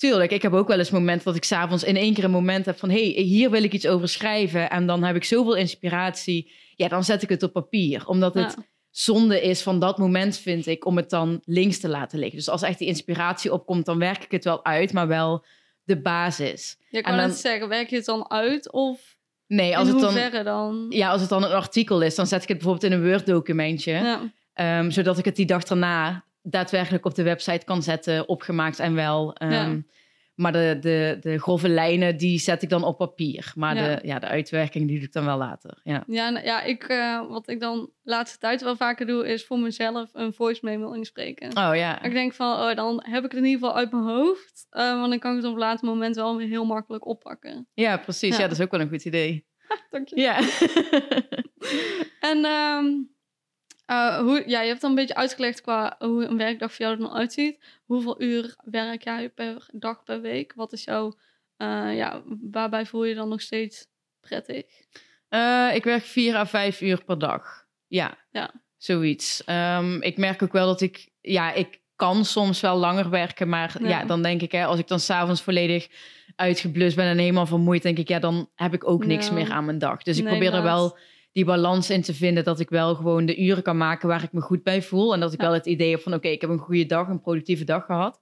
tuurlijk, 0.00 0.30
ik 0.30 0.42
heb 0.42 0.52
ook 0.52 0.68
wel 0.68 0.78
eens 0.78 0.90
momenten 0.90 1.24
dat 1.24 1.36
ik 1.36 1.44
s'avonds 1.44 1.84
in 1.84 1.96
één 1.96 2.14
keer 2.14 2.24
een 2.24 2.30
moment 2.30 2.66
heb 2.66 2.78
van... 2.78 2.90
hé, 2.90 3.12
hey, 3.12 3.22
hier 3.22 3.50
wil 3.50 3.62
ik 3.62 3.72
iets 3.72 3.86
over 3.86 4.08
schrijven. 4.08 4.70
En 4.70 4.86
dan 4.86 5.02
heb 5.04 5.16
ik 5.16 5.24
zoveel 5.24 5.54
inspiratie. 5.56 6.52
Ja, 6.74 6.88
dan 6.88 7.04
zet 7.04 7.22
ik 7.22 7.28
het 7.28 7.42
op 7.42 7.52
papier. 7.52 8.06
Omdat 8.06 8.34
het 8.34 8.54
Ja. 8.56 8.64
zonde 8.90 9.40
is 9.42 9.62
van 9.62 9.78
dat 9.80 9.98
moment, 9.98 10.38
vind 10.38 10.66
ik, 10.66 10.84
om 10.84 10.96
het 10.96 11.10
dan 11.10 11.40
links 11.44 11.78
te 11.80 11.88
laten 11.88 12.18
liggen. 12.18 12.36
Dus 12.38 12.48
als 12.48 12.62
echt 12.62 12.78
die 12.78 12.88
inspiratie 12.88 13.52
opkomt, 13.52 13.84
dan 13.86 13.98
werk 13.98 14.24
ik 14.24 14.30
het 14.30 14.44
wel 14.44 14.64
uit, 14.64 14.92
maar 14.92 15.08
wel 15.08 15.44
de 15.84 16.00
basis. 16.00 16.76
Je 16.90 17.00
kan 17.00 17.12
En 17.12 17.18
dan- 17.18 17.28
het 17.28 17.38
zeggen, 17.38 17.68
werk 17.68 17.90
je 17.90 17.96
het 17.96 18.04
dan 18.04 18.30
uit 18.30 18.72
of 18.72 19.18
Nee, 19.46 19.76
als 19.76 19.88
het 19.88 20.00
dan? 20.44 20.86
ja, 20.88 21.10
als 21.10 21.20
het 21.20 21.30
dan 21.30 21.44
een 21.44 21.52
artikel 21.52 22.00
is, 22.02 22.14
dan 22.14 22.26
zet 22.26 22.42
ik 22.42 22.48
het 22.48 22.58
bijvoorbeeld 22.58 22.92
in 22.92 22.98
een 22.98 23.08
Word-documentje. 23.08 23.92
Ja. 23.92 24.32
Ehm, 24.52 24.90
zodat 24.90 25.18
ik 25.18 25.24
het 25.24 25.36
die 25.36 25.46
dag 25.46 25.64
daarna 25.64 26.24
daadwerkelijk 26.42 27.04
op 27.04 27.14
de 27.14 27.22
website 27.22 27.64
kan 27.64 27.82
zetten, 27.82 28.28
opgemaakt 28.28 28.78
en 28.78 28.94
wel. 28.94 29.34
Ehm, 29.34 29.50
Ja. 29.52 29.76
Maar 30.34 30.52
de, 30.52 30.76
de, 30.80 31.16
de 31.20 31.38
grove 31.38 31.68
lijnen, 31.68 32.16
die 32.16 32.38
zet 32.38 32.62
ik 32.62 32.68
dan 32.68 32.84
op 32.84 32.96
papier. 32.96 33.52
Maar 33.56 33.74
Ja. 33.74 33.94
De, 33.94 34.06
ja, 34.06 34.18
de 34.18 34.26
uitwerking, 34.26 34.86
die 34.88 34.96
doe 34.96 35.06
ik 35.06 35.12
dan 35.12 35.24
wel 35.24 35.36
later. 35.38 35.80
Ja. 35.84 36.04
Ja, 36.06 36.30
nou, 36.30 36.44
ja 36.44 36.62
ik, 36.62 36.82
eh, 36.82 37.28
wat 37.28 37.48
ik 37.48 37.60
dan 37.60 37.90
laatste 38.02 38.38
tijd 38.38 38.62
wel 38.62 38.76
vaker 38.76 39.06
doe, 39.06 39.28
is 39.28 39.44
voor 39.44 39.58
mezelf 39.58 40.10
een 40.12 40.32
voice 40.32 40.60
memo 40.62 40.92
inspreken. 40.92 41.48
Oh 41.48 41.70
ja. 41.76 42.02
Ik 42.02 42.12
denk 42.12 42.32
van, 42.34 42.52
oh, 42.52 42.74
dan 42.74 43.04
heb 43.06 43.24
ik 43.24 43.30
het 43.30 43.40
in 43.40 43.46
ieder 43.46 43.60
geval 43.60 43.76
uit 43.76 43.90
mijn 43.90 44.02
hoofd. 44.04 44.66
eh, 44.70 44.98
want 44.98 45.10
dan 45.10 45.18
kan 45.18 45.30
ik 45.30 45.36
het 45.36 45.46
op 45.46 45.52
een 45.52 45.58
later 45.58 45.86
moment 45.88 46.16
wel 46.16 46.36
weer 46.36 46.48
heel 46.48 46.64
makkelijk 46.64 47.06
oppakken. 47.06 47.68
Ja, 47.74 47.96
precies. 47.96 48.36
Ja. 48.36 48.42
Ja. 48.42 48.48
dat 48.48 48.58
is 48.58 48.64
ook 48.64 48.70
wel 48.70 48.80
een 48.80 48.88
goed 48.88 49.04
idee. 49.04 49.46
Dank 49.90 50.08
je. 50.08 50.20
Ja. 50.20 50.38
En 52.20 52.44
ehm, 52.44 52.86
eh, 53.90 54.18
hoe, 54.18 54.42
ja, 54.46 54.60
je 54.60 54.68
hebt 54.68 54.80
dan 54.80 54.90
een 54.90 54.96
beetje 54.96 55.14
uitgelegd 55.14 55.60
qua 55.60 55.96
hoe 55.98 56.24
een 56.24 56.36
werkdag 56.36 56.72
voor 56.72 56.84
jou 56.86 56.96
er 56.96 57.02
dan 57.02 57.12
uitziet. 57.16 57.58
Hoeveel 57.84 58.22
uur 58.22 58.54
werk 58.64 59.04
jij 59.04 59.28
per 59.28 59.66
dag 59.72 60.02
per 60.04 60.20
week? 60.20 60.52
Wat 60.54 60.72
is 60.72 60.84
jouw, 60.84 61.14
eh, 61.56 61.96
ja, 61.96 62.22
waarbij 62.50 62.86
voel 62.86 63.04
je 63.04 63.14
dan 63.14 63.28
nog 63.28 63.40
steeds 63.40 63.86
prettig? 64.20 64.64
Eh, 65.28 65.70
ik 65.74 65.84
werk 65.84 66.02
vier 66.02 66.34
à 66.36 66.46
vijf 66.46 66.80
uur 66.80 67.04
per 67.04 67.18
dag. 67.18 67.66
Ja, 67.86 68.16
Ja. 68.30 68.50
zoiets. 68.76 69.44
Ehm, 69.44 70.00
ik 70.02 70.16
merk 70.16 70.42
ook 70.42 70.52
wel 70.52 70.66
dat 70.66 70.80
ik... 70.80 71.08
Ja, 71.20 71.52
ik 71.52 71.80
kan 71.96 72.24
soms 72.24 72.60
wel 72.60 72.76
langer 72.76 73.10
werken. 73.10 73.48
Maar 73.48 73.76
ja, 73.82 73.88
Ja. 73.88 74.04
dan 74.04 74.22
denk 74.22 74.42
ik... 74.42 74.52
Hè, 74.52 74.64
als 74.64 74.78
ik 74.78 74.88
dan 74.88 75.00
s'avonds 75.00 75.42
volledig 75.42 75.88
uitgeblust 76.36 76.96
ben 76.96 77.04
en 77.06 77.18
helemaal 77.18 77.46
vermoeid... 77.46 77.82
denk 77.82 77.98
ik, 77.98 78.08
ja, 78.08 78.18
dan 78.18 78.50
heb 78.54 78.74
ik 78.74 78.88
ook 78.88 79.04
niks 79.04 79.26
Ja. 79.26 79.32
meer 79.32 79.50
aan 79.50 79.64
mijn 79.64 79.78
dag. 79.78 80.02
Dus 80.02 80.16
ik 80.18 80.24
Nee, 80.24 80.32
probeer 80.32 80.54
er 80.54 80.62
wel 80.62 80.98
die 81.32 81.44
balans 81.44 81.90
in 81.90 82.02
te 82.02 82.14
vinden... 82.14 82.44
dat 82.44 82.60
ik 82.60 82.68
wel 82.68 82.94
gewoon 82.94 83.26
de 83.26 83.40
uren 83.42 83.62
kan 83.62 83.76
maken 83.76 84.08
waar 84.08 84.22
ik 84.22 84.32
me 84.32 84.40
goed 84.40 84.62
bij 84.62 84.82
voel. 84.82 85.14
En 85.14 85.20
dat 85.20 85.32
ik 85.32 85.40
Ja. 85.40 85.46
wel 85.46 85.54
het 85.54 85.66
idee 85.66 85.90
heb 85.90 86.00
van... 86.00 86.14
oké, 86.14 86.28
ik 86.28 86.40
heb 86.40 86.50
een 86.50 86.58
goede 86.58 86.86
dag, 86.86 87.08
een 87.08 87.20
productieve 87.20 87.64
dag 87.64 87.84
gehad. 87.84 88.20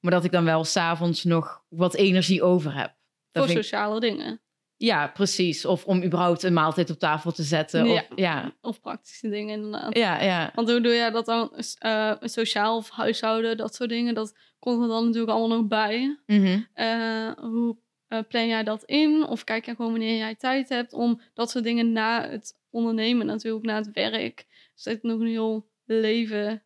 Maar 0.00 0.12
dat 0.12 0.24
ik 0.24 0.32
dan 0.32 0.44
wel 0.44 0.64
s'avonds 0.64 1.24
nog 1.24 1.62
wat 1.68 1.94
energie 1.94 2.42
over 2.42 2.74
heb. 2.74 2.94
Dat 3.32 3.42
Voor 3.46 3.56
ik- 3.56 3.62
sociale 3.62 4.00
dingen. 4.00 4.40
ja, 4.76 5.06
precies. 5.08 5.64
Of 5.64 5.84
om 5.84 6.02
überhaupt 6.04 6.42
een 6.42 6.52
maaltijd 6.52 6.90
op 6.90 6.98
tafel 6.98 7.32
te 7.32 7.42
zetten. 7.42 7.84
Ja. 7.86 7.92
Of, 7.92 8.06
ja. 8.14 8.52
Of 8.60 8.80
praktische 8.80 9.28
dingen 9.28 9.54
inderdaad. 9.54 9.96
Ja, 9.96 10.22
ja. 10.22 10.52
Want 10.54 10.70
hoe 10.70 10.80
doe 10.80 10.92
jij 10.92 11.10
dat 11.10 11.26
dan? 11.26 11.52
eh, 11.78 12.12
sociaal 12.20 12.76
of 12.76 12.90
huishouden, 12.90 13.56
dat 13.56 13.74
soort 13.74 13.90
dingen. 13.90 14.14
Dat 14.14 14.34
komt 14.58 14.82
er 14.82 14.88
dan 14.88 15.04
natuurlijk 15.04 15.32
allemaal 15.32 15.58
nog 15.58 15.66
bij. 15.68 16.18
Mhm. 16.26 16.60
Eh, 16.74 17.30
hoe 17.36 17.76
eh, 18.10 18.18
plan 18.28 18.46
jij 18.46 18.64
dat 18.64 18.84
in? 18.84 19.26
Of 19.26 19.44
kijk 19.44 19.64
je 19.64 19.74
gewoon 19.74 19.90
wanneer 19.90 20.16
jij 20.16 20.34
tijd 20.34 20.68
hebt 20.68 20.92
om 20.92 21.20
dat 21.34 21.50
soort 21.50 21.64
dingen 21.64 21.92
na 21.92 22.28
het 22.28 22.58
ondernemen, 22.70 23.26
natuurlijk 23.26 23.64
na 23.64 23.76
het 23.76 23.90
werk. 23.92 24.46
Dus 24.74 24.84
dat 24.84 24.94
is 24.94 25.02
nog 25.02 25.20
een 25.20 25.26
heel 25.26 25.68
leven. 25.84 26.62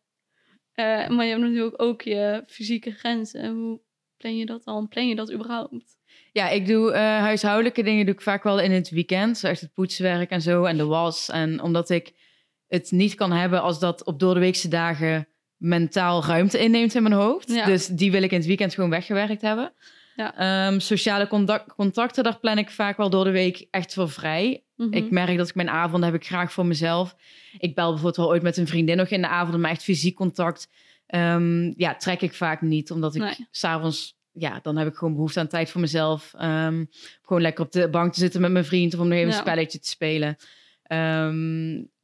Eh, 0.73 1.07
maar 1.07 1.25
je 1.25 1.31
hebt 1.31 1.41
natuurlijk 1.41 1.81
ook 1.81 2.01
je 2.01 2.43
fysieke 2.47 2.91
grenzen. 2.91 3.53
Hoe 3.53 3.79
plan 4.17 4.37
je 4.37 4.45
dat 4.45 4.63
dan? 4.63 4.87
Plan 4.87 5.07
je 5.07 5.15
dat 5.15 5.33
überhaupt? 5.33 5.97
Ja, 6.31 6.49
ik 6.49 6.67
doe 6.67 6.91
eh, 6.91 7.01
huishoudelijke 7.01 7.83
dingen 7.83 8.05
doe 8.05 8.13
ik 8.13 8.21
vaak 8.21 8.43
wel 8.43 8.59
in 8.59 8.71
het 8.71 8.89
weekend. 8.89 9.37
Zoals 9.37 9.61
het 9.61 9.73
poetswerk 9.73 10.29
en 10.29 10.41
zo 10.41 10.63
en 10.63 10.77
de 10.77 10.85
was. 10.85 11.29
En 11.29 11.61
omdat 11.61 11.89
ik 11.89 12.13
het 12.67 12.91
niet 12.91 13.15
kan 13.15 13.31
hebben 13.31 13.61
als 13.61 13.79
dat 13.79 14.03
op 14.03 14.19
doordeweekse 14.19 14.67
dagen 14.67 15.27
mentaal 15.57 16.23
ruimte 16.23 16.59
inneemt 16.59 16.95
in 16.95 17.03
mijn 17.03 17.15
hoofd. 17.15 17.49
Ja. 17.49 17.65
Dus 17.65 17.87
die 17.87 18.11
wil 18.11 18.23
ik 18.23 18.31
in 18.31 18.37
het 18.37 18.47
weekend 18.47 18.73
gewoon 18.73 18.89
weggewerkt 18.89 19.41
hebben. 19.41 19.73
Ja. 20.15 20.35
Ehm, 20.67 20.79
sociale 20.79 21.27
contact, 21.27 21.73
contacten, 21.73 22.23
daar 22.23 22.39
plan 22.39 22.57
ik 22.57 22.69
vaak 22.69 22.97
wel 22.97 23.09
door 23.09 23.23
de 23.23 23.31
week 23.31 23.67
echt 23.71 23.93
voor 23.93 24.09
vrij. 24.09 24.63
Mhm. 24.75 24.93
Ik 24.93 25.11
merk 25.11 25.37
dat 25.37 25.49
ik 25.49 25.55
mijn 25.55 25.69
avonden 25.69 26.11
heb 26.11 26.21
ik 26.21 26.27
graag 26.27 26.51
voor 26.51 26.65
mezelf. 26.65 27.15
Ik 27.57 27.75
bel 27.75 27.85
bijvoorbeeld 27.85 28.15
wel 28.15 28.27
ooit 28.29 28.41
met 28.41 28.57
een 28.57 28.67
vriendin 28.67 28.97
nog 28.97 29.07
in 29.09 29.21
de 29.21 29.27
avond, 29.27 29.57
maar 29.61 29.71
echt 29.71 29.83
fysiek 29.83 30.15
contact 30.15 30.67
ehm, 31.05 31.73
ja, 31.77 31.95
trek 31.95 32.21
ik 32.21 32.33
vaak 32.33 32.61
niet. 32.61 32.91
Omdat 32.91 33.15
ik 33.15 33.21
Nee. 33.21 33.47
s'avonds, 33.51 34.17
ja, 34.31 34.59
dan 34.61 34.77
heb 34.77 34.87
ik 34.87 34.95
gewoon 34.95 35.13
behoefte 35.13 35.39
aan 35.39 35.47
tijd 35.47 35.69
voor 35.69 35.81
mezelf. 35.81 36.33
Ehm, 36.37 36.85
gewoon 37.21 37.41
lekker 37.41 37.65
op 37.65 37.71
de 37.71 37.89
bank 37.89 38.13
te 38.13 38.19
zitten 38.19 38.41
met 38.41 38.51
mijn 38.51 38.65
vriend 38.65 38.93
of 38.93 38.99
om 38.99 39.07
nog 39.07 39.17
even 39.17 39.29
Ja. 39.29 39.35
een 39.35 39.41
spelletje 39.41 39.79
te 39.79 39.89
spelen. 39.89 40.37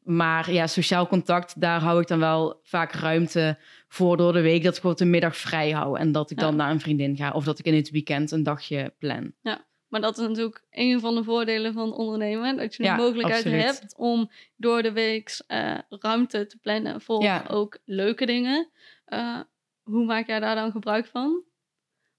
Maar 0.03 0.51
ja, 0.51 0.67
sociaal 0.67 1.07
contact, 1.07 1.62
daar 1.62 1.81
hou 1.81 2.01
ik 2.01 2.07
dan 2.07 2.19
wel 2.19 2.59
vaak 2.63 2.91
ruimte 2.93 3.57
voor 3.93 4.17
door 4.17 4.34
de 4.34 4.41
week. 4.41 4.63
Dat 4.63 4.75
ik 4.75 4.82
gewoon 4.82 4.95
de 4.95 5.06
middag 5.06 5.38
vrij 5.38 5.71
hou 5.71 5.99
en 5.99 6.12
dat 6.12 6.32
ik 6.32 6.39
Ja. 6.39 6.45
dan 6.45 6.56
naar 6.56 6.71
een 6.71 6.80
vriendin 6.80 7.15
ga. 7.15 7.32
Of 7.32 7.43
dat 7.43 7.60
ik 7.60 7.65
in 7.65 7.75
het 7.75 7.89
weekend 7.89 8.32
een 8.32 8.43
dagje 8.43 8.93
plan. 8.97 9.34
Maar 9.88 10.01
dat 10.01 10.17
is 10.17 10.27
natuurlijk 10.27 10.63
een 10.69 10.99
van 10.99 11.15
de 11.15 11.23
voordelen 11.23 11.73
van 11.73 11.93
ondernemen. 11.93 12.58
Dat 12.58 12.75
je 12.75 12.84
de 12.84 12.89
Ja, 12.89 12.95
mogelijkheid 12.95 13.43
absoluut. 13.45 13.63
hebt 13.63 13.93
om 13.97 14.32
door 14.56 14.82
de 14.82 14.91
week 14.91 15.41
eh, 15.47 15.77
ruimte 15.89 16.45
te 16.47 16.58
plannen 16.58 17.01
voor 17.01 17.23
Ja. 17.23 17.45
ook 17.49 17.77
leuke 17.86 18.25
dingen. 18.25 18.69
Eh, 19.06 19.39
hoe 19.82 20.06
maak 20.06 20.27
jij 20.27 20.39
daar 20.39 20.56
dan 20.56 20.71
gebruik 20.71 21.06
van? 21.06 21.43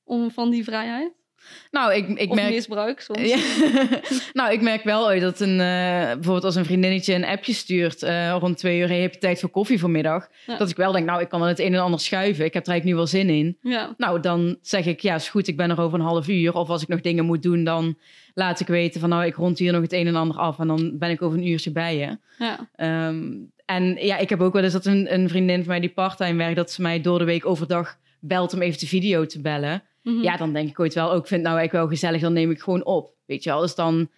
Om 0.04 0.30
van 0.30 0.50
die 0.50 0.64
vrijheid? 0.64 1.12
Nou, 1.70 1.94
ik, 1.94 2.08
ik 2.08 2.30
of 2.30 2.36
merk... 2.36 2.50
misbruik 2.50 3.00
soms? 3.00 3.28
Ja. 3.28 3.38
nou, 4.42 4.52
ik 4.52 4.60
merk 4.60 4.84
wel 4.84 5.06
ooit 5.06 5.20
dat 5.20 5.40
een, 5.40 5.60
eh, 5.60 6.12
bijvoorbeeld 6.12 6.44
als 6.44 6.54
een 6.54 6.64
vriendinnetje 6.64 7.14
een 7.14 7.24
appje 7.24 7.52
stuurt 7.52 8.02
eh, 8.02 8.36
rond 8.40 8.58
twee 8.58 8.80
uur, 8.80 8.88
heb 8.88 9.12
je 9.12 9.18
tijd 9.18 9.40
voor 9.40 9.50
koffie 9.50 9.78
vanmiddag? 9.78 10.28
Ja. 10.46 10.56
Dat 10.56 10.70
ik 10.70 10.76
wel 10.76 10.92
denk, 10.92 11.06
nou, 11.06 11.20
ik 11.20 11.28
kan 11.28 11.40
wel 11.40 11.48
het 11.48 11.58
een 11.58 11.74
en 11.74 11.80
ander 11.80 12.00
schuiven. 12.00 12.44
Ik 12.44 12.54
heb 12.54 12.66
er 12.66 12.70
eigenlijk 12.72 12.84
nu 12.84 12.94
wel 12.94 13.06
zin 13.06 13.28
in. 13.28 13.58
Ja, 13.62 13.94
Nou, 13.96 14.20
dan 14.20 14.56
zeg 14.62 14.86
ik, 14.86 15.00
ja, 15.00 15.14
is 15.14 15.28
goed, 15.28 15.48
ik 15.48 15.56
ben 15.56 15.70
er 15.70 15.80
over 15.80 15.98
een 15.98 16.04
half 16.04 16.28
uur. 16.28 16.54
Of 16.54 16.68
als 16.68 16.82
ik 16.82 16.88
nog 16.88 17.00
dingen 17.00 17.24
moet 17.24 17.42
doen, 17.42 17.64
dan 17.64 17.98
laat 18.34 18.60
ik 18.60 18.66
weten 18.66 19.00
van, 19.00 19.08
nou, 19.08 19.24
ik 19.24 19.34
rond 19.34 19.58
hier 19.58 19.72
nog 19.72 19.82
het 19.82 19.92
een 19.92 20.06
en 20.06 20.16
ander 20.16 20.36
af. 20.36 20.58
En 20.58 20.66
dan 20.66 20.98
ben 20.98 21.10
ik 21.10 21.22
over 21.22 21.38
een 21.38 21.46
uurtje 21.46 21.72
bij 21.72 21.96
je. 21.96 22.18
ja. 22.38 22.68
Ehm, 22.76 23.30
en 23.64 23.96
ja, 24.00 24.18
ik 24.18 24.28
heb 24.28 24.40
ook 24.40 24.52
wel 24.52 24.62
eens 24.62 24.72
dat 24.72 24.86
een, 24.86 25.14
een 25.14 25.28
vriendin 25.28 25.58
van 25.58 25.68
mij 25.68 25.80
die 25.80 25.90
parttime 25.90 26.38
werkt, 26.38 26.56
dat 26.56 26.70
ze 26.70 26.82
mij 26.82 27.00
door 27.00 27.18
de 27.18 27.24
week 27.24 27.46
overdag 27.46 27.98
belt 28.20 28.54
om 28.54 28.62
even 28.62 28.78
de 28.78 28.86
video 28.86 29.26
te 29.26 29.40
bellen. 29.40 29.82
Mhm. 30.02 30.22
Ja, 30.22 30.36
dan 30.36 30.52
denk 30.52 30.68
ik 30.68 30.80
ooit 30.80 30.94
wel, 30.94 31.10
ook 31.12 31.20
ik 31.22 31.26
vind 31.26 31.40
het 31.40 31.48
nou 31.48 31.56
eigenlijk 31.58 31.72
wel 31.72 31.96
gezellig, 31.98 32.20
dan 32.20 32.32
neem 32.32 32.50
ik 32.50 32.60
gewoon 32.60 32.84
op. 32.84 33.14
Weet 33.26 33.42
je 33.42 33.50
wel, 33.50 33.60
dus 33.60 33.74
dan 33.74 34.10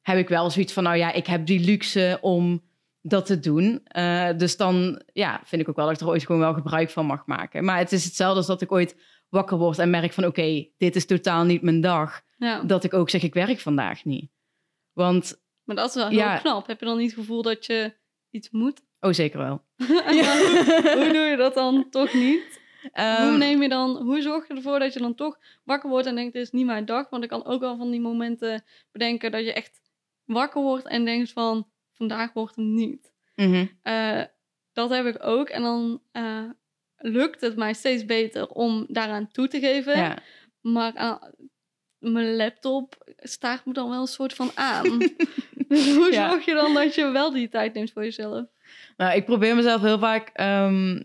heb 0.00 0.18
ik 0.18 0.28
wel 0.28 0.50
zoiets 0.50 0.72
van, 0.72 0.82
nou 0.82 0.96
ja, 0.96 1.12
ik 1.12 1.26
heb 1.26 1.46
die 1.46 1.60
luxe 1.60 2.18
om 2.20 2.62
dat 3.00 3.26
te 3.26 3.38
doen. 3.40 3.80
Eh, 3.84 4.28
dus 4.36 4.56
dan 4.56 5.02
ja, 5.12 5.40
vind 5.44 5.62
ik 5.62 5.68
ook 5.68 5.76
wel 5.76 5.86
dat 5.86 5.94
ik 5.94 6.00
er 6.00 6.08
ooit 6.08 6.26
gewoon 6.26 6.40
wel 6.40 6.54
gebruik 6.54 6.90
van 6.90 7.06
mag 7.06 7.26
maken. 7.26 7.64
Maar 7.64 7.78
het 7.78 7.92
is 7.92 8.04
hetzelfde 8.04 8.36
als 8.36 8.46
dat 8.46 8.62
ik 8.62 8.72
ooit 8.72 8.96
wakker 9.28 9.58
word 9.58 9.78
en 9.78 9.90
merk 9.90 10.12
van, 10.12 10.24
oké, 10.26 10.66
dit 10.78 10.96
is 10.96 11.06
totaal 11.06 11.44
niet 11.44 11.62
mijn 11.62 11.80
dag. 11.80 12.20
ja. 12.36 12.62
Dat 12.62 12.84
ik 12.84 12.94
ook 12.94 13.10
zeg, 13.10 13.22
ik 13.22 13.34
werk 13.34 13.58
vandaag 13.60 14.04
niet. 14.04 14.30
Want, 14.92 15.42
Maar 15.64 15.76
dat 15.76 15.88
is 15.88 15.94
wel 15.94 16.08
heel 16.08 16.18
Ja. 16.18 16.38
knap. 16.38 16.66
Heb 16.66 16.78
je 16.80 16.86
dan 16.86 16.98
niet 16.98 17.10
het 17.10 17.18
gevoel 17.20 17.42
dat 17.42 17.66
je 17.66 17.94
iets 18.30 18.50
moet? 18.50 18.82
oh 19.00 19.12
zeker 19.12 19.38
wel. 19.38 19.64
Hoe 20.96 21.10
doe 21.12 21.26
je 21.30 21.34
dat 21.36 21.54
dan 21.54 21.86
toch 21.90 22.12
niet? 22.14 22.60
Ehm, 22.92 23.28
hoe 23.28 23.36
neem 23.36 23.62
je 23.62 23.68
dan, 23.68 23.96
hoe 23.96 24.20
zorg 24.22 24.48
je 24.48 24.54
ervoor 24.54 24.78
dat 24.78 24.92
je 24.92 24.98
dan 24.98 25.14
toch 25.14 25.38
wakker 25.64 25.90
wordt 25.90 26.06
en 26.06 26.14
denkt, 26.14 26.32
dit 26.32 26.42
is 26.42 26.50
niet 26.50 26.66
mijn 26.66 26.84
dag? 26.84 27.10
Want 27.10 27.22
ik 27.22 27.28
kan 27.28 27.44
ook 27.44 27.60
wel 27.60 27.76
van 27.76 27.90
die 27.90 28.00
momenten 28.00 28.64
bedenken 28.92 29.30
dat 29.30 29.44
je 29.44 29.52
echt 29.52 29.80
wakker 30.24 30.62
wordt 30.62 30.86
en 30.86 31.04
denkt 31.04 31.32
van, 31.32 31.68
vandaag 31.92 32.32
wordt 32.32 32.56
het 32.56 32.64
niet. 32.64 33.12
mhm. 33.36 33.66
Eh, 33.82 34.22
dat 34.72 34.90
heb 34.90 35.06
ik 35.06 35.16
ook. 35.24 35.48
En 35.48 35.62
dan 35.62 36.02
eh, 36.12 36.44
lukt 36.96 37.40
het 37.40 37.56
mij 37.56 37.72
steeds 37.74 38.04
beter 38.04 38.48
om 38.48 38.84
daaraan 38.88 39.28
toe 39.30 39.48
te 39.48 39.60
geven. 39.60 39.96
ja. 39.98 40.18
Maar 40.60 40.94
aan- 40.94 41.30
mijn 41.98 42.36
laptop 42.36 43.12
staart 43.16 43.64
me 43.64 43.72
dan 43.72 43.88
wel 43.90 44.00
een 44.00 44.06
soort 44.06 44.34
van 44.34 44.50
aan. 44.54 44.98
dus 45.68 45.94
hoe 45.94 46.12
Ja. 46.12 46.30
zorg 46.30 46.44
je 46.44 46.54
dan 46.54 46.74
dat 46.74 46.94
je 46.94 47.10
wel 47.10 47.30
die 47.32 47.48
tijd 47.48 47.74
neemt 47.74 47.92
voor 47.92 48.02
jezelf? 48.04 48.44
Nou, 48.96 49.16
ik 49.16 49.24
probeer 49.24 49.56
mezelf 49.56 49.80
heel 49.82 49.98
vaak 49.98 50.28
ehm, 50.32 51.00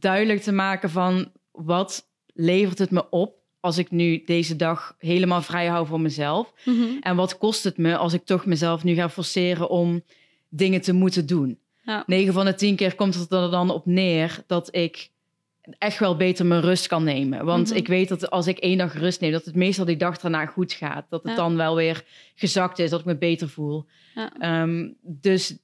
duidelijk 0.00 0.40
te 0.42 0.52
maken 0.52 0.90
van 0.90 1.30
wat 1.50 2.08
levert 2.34 2.78
het 2.78 2.90
me 2.90 3.10
op 3.10 3.34
als 3.60 3.78
ik 3.78 3.90
nu 3.90 4.22
deze 4.24 4.56
dag 4.56 4.94
helemaal 4.98 5.42
vrij 5.42 5.66
hou 5.66 5.86
voor 5.86 6.00
mezelf. 6.00 6.52
Mhm. 6.64 6.96
En 7.00 7.16
wat 7.16 7.38
kost 7.38 7.64
het 7.64 7.78
me 7.78 7.96
als 7.96 8.12
ik 8.12 8.24
toch 8.24 8.46
mezelf 8.46 8.84
nu 8.84 8.94
ga 8.94 9.08
forceren 9.08 9.68
om 9.70 10.02
dingen 10.48 10.80
te 10.80 10.92
moeten 10.92 11.26
doen? 11.26 11.58
Ja. 11.82 12.02
9 12.06 12.32
van 12.32 12.44
de 12.44 12.54
10 12.54 12.76
keer 12.76 12.94
komt 12.94 13.14
het 13.14 13.32
er 13.32 13.50
dan 13.50 13.70
op 13.70 13.86
neer 13.86 14.42
dat 14.46 14.74
ik 14.76 15.10
echt 15.78 15.98
wel 15.98 16.16
beter 16.16 16.46
mijn 16.46 16.60
rust 16.60 16.86
kan 16.86 17.04
nemen. 17.04 17.44
Want 17.44 17.68
Mhm. 17.68 17.76
ik 17.76 17.86
weet 17.88 18.08
dat 18.08 18.30
als 18.30 18.46
ik 18.46 18.58
één 18.58 18.78
dag 18.78 18.94
rust 18.94 19.20
neem, 19.20 19.32
dat 19.32 19.44
het 19.44 19.54
meestal 19.54 19.84
die 19.84 19.96
dag 19.96 20.18
daarna 20.18 20.46
goed 20.46 20.72
gaat. 20.72 21.06
Dat 21.08 21.22
het 21.22 21.30
Ja. 21.30 21.36
dan 21.36 21.56
wel 21.56 21.74
weer 21.74 22.04
gezakt 22.34 22.78
is, 22.78 22.90
dat 22.90 23.00
ik 23.00 23.06
me 23.06 23.16
beter 23.16 23.48
voel. 23.48 23.86
Ja. 24.14 24.32
Ehm, 24.38 24.88
dus 25.02 25.56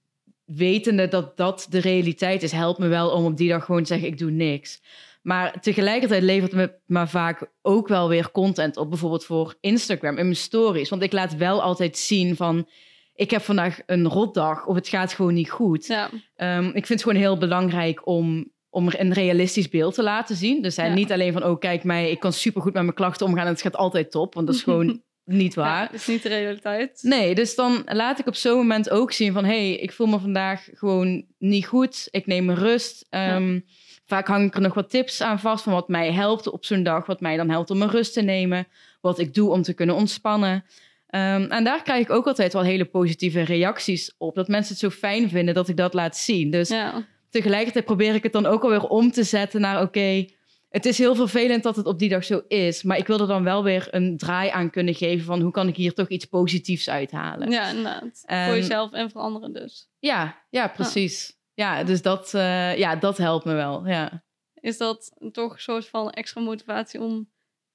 wetende 0.56 1.08
dat 1.08 1.36
dat 1.36 1.66
de 1.70 1.78
realiteit 1.78 2.42
is, 2.42 2.52
helpt 2.52 2.78
me 2.78 2.88
wel 2.88 3.10
om 3.10 3.24
op 3.24 3.36
die 3.36 3.48
dag 3.48 3.64
gewoon 3.64 3.82
te 3.82 3.86
zeggen, 3.86 4.08
ik 4.08 4.18
doe 4.18 4.30
niks. 4.30 4.82
Maar 5.22 5.60
tegelijkertijd 5.60 6.22
levert 6.22 6.52
me 6.52 6.72
maar 6.86 7.08
vaak 7.08 7.50
ook 7.62 7.88
wel 7.88 8.08
weer 8.08 8.30
content 8.30 8.76
op. 8.76 8.88
Bijvoorbeeld 8.90 9.24
voor 9.24 9.54
Instagram 9.60 10.16
in 10.18 10.24
mijn 10.24 10.36
stories. 10.36 10.88
Want 10.88 11.02
ik 11.02 11.12
laat 11.12 11.36
wel 11.36 11.62
altijd 11.62 11.98
zien 11.98 12.36
van... 12.36 12.68
ik 13.14 13.30
heb 13.30 13.42
vandaag 13.42 13.78
een 13.86 14.08
rotdag 14.08 14.66
of 14.66 14.74
het 14.74 14.88
gaat 14.88 15.12
gewoon 15.12 15.34
niet 15.34 15.50
goed. 15.50 15.86
Ja. 15.86 16.10
Ehm, 16.36 16.64
ik 16.66 16.72
vind 16.72 16.88
het 16.88 17.02
gewoon 17.02 17.18
heel 17.18 17.38
belangrijk 17.38 18.06
om, 18.06 18.50
om 18.70 18.88
een 18.96 19.12
realistisch 19.12 19.68
beeld 19.68 19.94
te 19.94 20.02
laten 20.02 20.36
zien. 20.36 20.62
Dus 20.62 20.74
Ja. 20.74 20.88
niet 20.94 21.12
alleen 21.12 21.32
van, 21.32 21.44
oh 21.44 21.58
kijk 21.58 21.84
mij, 21.84 22.10
ik 22.10 22.20
kan 22.20 22.32
supergoed 22.32 22.72
met 22.72 22.82
mijn 22.82 22.94
klachten 22.94 23.26
omgaan 23.26 23.46
en 23.46 23.52
het 23.52 23.62
gaat 23.62 23.76
altijd 23.76 24.10
top. 24.10 24.34
Want 24.34 24.46
dat 24.46 24.56
is 24.56 24.62
gewoon 24.68 25.02
niet 25.33 25.55
waar. 25.55 25.83
Ja, 25.83 25.93
is 25.93 26.07
niet 26.07 26.23
de 26.23 26.29
realiteit. 26.29 26.99
Nee, 27.03 27.35
dus 27.35 27.55
dan 27.55 27.83
laat 27.87 28.19
ik 28.19 28.27
op 28.27 28.35
zo'n 28.35 28.57
moment 28.57 28.90
ook 28.90 29.12
zien 29.12 29.33
van... 29.33 29.45
hé, 29.45 29.51
hey, 29.69 29.75
ik 29.77 29.93
voel 29.93 30.07
me 30.07 30.19
vandaag 30.19 30.69
gewoon 30.75 31.25
niet 31.38 31.66
goed. 31.66 32.09
Ik 32.11 32.27
neem 32.27 32.45
mijn 32.45 32.59
rust. 32.59 33.07
Ehm, 33.11 33.59
Vaak 34.07 34.27
hang 34.29 34.47
ik 34.47 34.55
er 34.55 34.61
nog 34.61 34.75
wat 34.75 34.90
tips 34.90 35.23
aan 35.23 35.40
vast 35.40 35.64
van 35.64 35.73
wat 35.73 35.88
mij 35.88 36.12
helpt 36.12 36.49
op 36.51 36.64
zo'n 36.64 36.83
dag. 36.83 37.07
Wat 37.07 37.21
mij 37.21 37.37
dan 37.37 37.51
helpt 37.51 37.71
om 37.71 37.79
mijn 37.79 37.90
rust 37.90 38.12
te 38.12 38.23
nemen. 38.23 38.66
Wat 39.01 39.19
ik 39.19 39.35
doe 39.35 39.51
om 39.51 39.62
te 39.62 39.73
kunnen 39.75 39.95
ontspannen. 39.95 40.64
Ehm, 41.07 41.43
en 41.51 41.64
daar 41.64 41.83
krijg 41.83 42.03
ik 42.03 42.11
ook 42.11 42.27
altijd 42.27 42.53
wel 42.53 42.62
hele 42.62 42.85
positieve 42.85 43.40
reacties 43.43 44.14
op. 44.19 44.35
Dat 44.35 44.49
mensen 44.49 44.71
het 44.73 44.81
zo 44.81 44.90
fijn 44.90 45.29
vinden 45.29 45.55
dat 45.55 45.69
ik 45.69 45.77
dat 45.77 45.95
laat 45.95 46.16
zien. 46.16 46.51
Dus 46.51 46.69
Ja. 46.69 47.07
tegelijkertijd 47.31 47.85
probeer 47.85 48.14
ik 48.14 48.23
het 48.23 48.33
dan 48.33 48.47
ook 48.47 48.62
alweer 48.62 48.87
om 48.87 49.11
te 49.11 49.23
zetten 49.23 49.61
naar... 49.61 49.83
oké, 49.83 50.27
het 50.70 50.87
is 50.87 50.98
heel 50.98 51.14
vervelend 51.14 51.62
dat 51.62 51.76
het 51.76 51.87
op 51.87 51.98
die 51.98 52.09
dag 52.09 52.24
zo 52.24 52.42
is. 52.48 52.83
Maar 52.83 52.98
ik 52.98 53.06
wil 53.06 53.20
er 53.20 53.26
dan 53.26 53.44
wel 53.44 53.62
weer 53.62 53.88
een 53.90 54.16
draai 54.16 54.50
aan 54.50 54.70
kunnen 54.70 54.94
geven... 54.94 55.24
van 55.24 55.40
hoe 55.40 55.52
kan 55.52 55.68
ik 55.68 55.76
hier 55.76 55.94
toch 55.94 56.09
iets 56.09 56.24
positiefs 56.24 56.88
uithalen. 56.88 57.50
ja, 57.50 57.68
inderdaad. 57.68 58.22
Voor 58.26 58.54
jezelf 58.54 58.92
en 58.92 59.11
voor 59.11 59.20
anderen 59.20 59.52
dus. 59.52 59.88
Ja, 59.98 60.44
ja, 60.50 60.68
precies. 60.68 61.38
Ja, 61.54 61.85
dus 61.85 62.02
dat, 62.02 62.35
eh, 62.35 62.76
ja, 62.76 62.96
dat 62.96 63.16
helpt 63.16 63.44
me 63.44 63.54
wel. 63.54 63.87
Ja. 63.87 64.24
Is 64.54 64.78
dat 64.78 65.16
toch 65.33 65.52
een 65.52 65.61
soort 65.61 65.88
van 65.88 66.11
extra 66.11 66.40
motivatie 66.40 67.00
om 67.00 67.30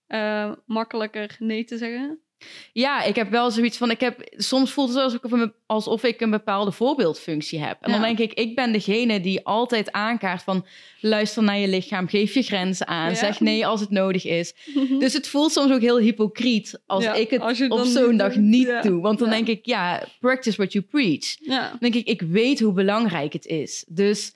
eh, 0.05 0.51
makkelijker 0.65 1.35
nee 1.39 1.63
te 1.63 1.77
zeggen? 1.77 2.24
Ja, 2.73 3.03
ik 3.03 3.15
heb 3.15 3.29
wel 3.29 3.51
zoiets 3.51 3.77
van. 3.77 3.91
Ik 3.91 3.99
heb, 3.99 4.19
soms 4.31 4.71
voelt 4.71 4.89
het 4.89 4.97
alsof 4.97 5.23
ik, 5.23 5.31
een- 5.31 5.53
alsof 5.65 6.03
ik 6.03 6.21
een 6.21 6.29
bepaalde 6.29 6.71
voorbeeldfunctie 6.71 7.59
heb. 7.59 7.77
En 7.81 7.91
dan 7.91 8.01
denk 8.01 8.19
ik, 8.19 8.33
ik 8.33 8.55
ben 8.55 8.71
degene 8.71 9.21
die 9.21 9.45
altijd 9.45 9.91
aankaart 9.91 10.43
van 10.43 10.65
luister 10.99 11.43
naar 11.43 11.57
je 11.57 11.67
lichaam, 11.67 12.07
geef 12.07 12.33
je 12.33 12.41
grenzen 12.41 12.87
aan, 12.87 13.09
Ja. 13.09 13.15
zeg 13.15 13.39
nee 13.39 13.65
als 13.67 13.79
het 13.79 13.89
nodig 13.89 14.25
is. 14.25 14.53
Dus 14.99 15.13
het 15.13 15.27
voelt 15.27 15.51
soms 15.51 15.71
ook 15.71 15.81
heel 15.81 15.99
hypocriet 15.99 16.81
als 16.85 17.03
Ja, 17.03 17.13
ik 17.13 17.29
het 17.29 17.41
als 17.41 17.61
op 17.69 17.85
zo'n 17.85 18.17
dag 18.17 18.35
niet 18.35 18.79
doe. 18.81 19.01
Want 19.01 19.19
dan 19.19 19.29
denk 19.29 19.47
ik, 19.47 19.65
ja, 19.65 20.03
practice 20.19 20.57
what 20.57 20.73
you 20.73 20.85
preach. 20.85 21.35
Dan 21.45 21.77
denk 21.79 21.95
ik, 21.95 22.07
ik 22.07 22.21
weet 22.21 22.59
hoe 22.59 22.73
belangrijk 22.73 23.33
het 23.33 23.45
is. 23.45 23.85
Dus 23.87 24.33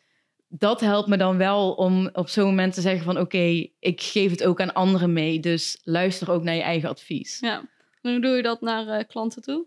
dat 0.48 0.80
helpt 0.80 1.08
me 1.08 1.18
dan 1.18 1.38
wel 1.38 1.72
om 1.72 2.10
op 2.14 2.30
zo'n 2.30 2.46
moment 2.46 2.74
te 2.74 2.82
zeggen 2.82 3.04
van... 3.04 3.20
oké, 3.20 3.68
ik 3.80 4.02
geef 4.02 4.32
het 4.32 4.44
ook 4.44 4.62
aan 4.62 4.74
anderen 4.74 5.14
mee. 5.14 5.40
Dus 5.40 5.80
luister 5.84 6.32
ook 6.32 6.44
naar 6.44 6.56
je 6.56 6.62
eigen 6.62 6.90
advies. 6.90 7.38
ja. 7.42 7.64
Hoe 8.02 8.20
doe 8.22 8.36
je 8.36 8.42
dat 8.42 8.62
naar 8.62 8.88
eh, 8.88 9.08
klanten 9.08 9.42
toe? 9.42 9.66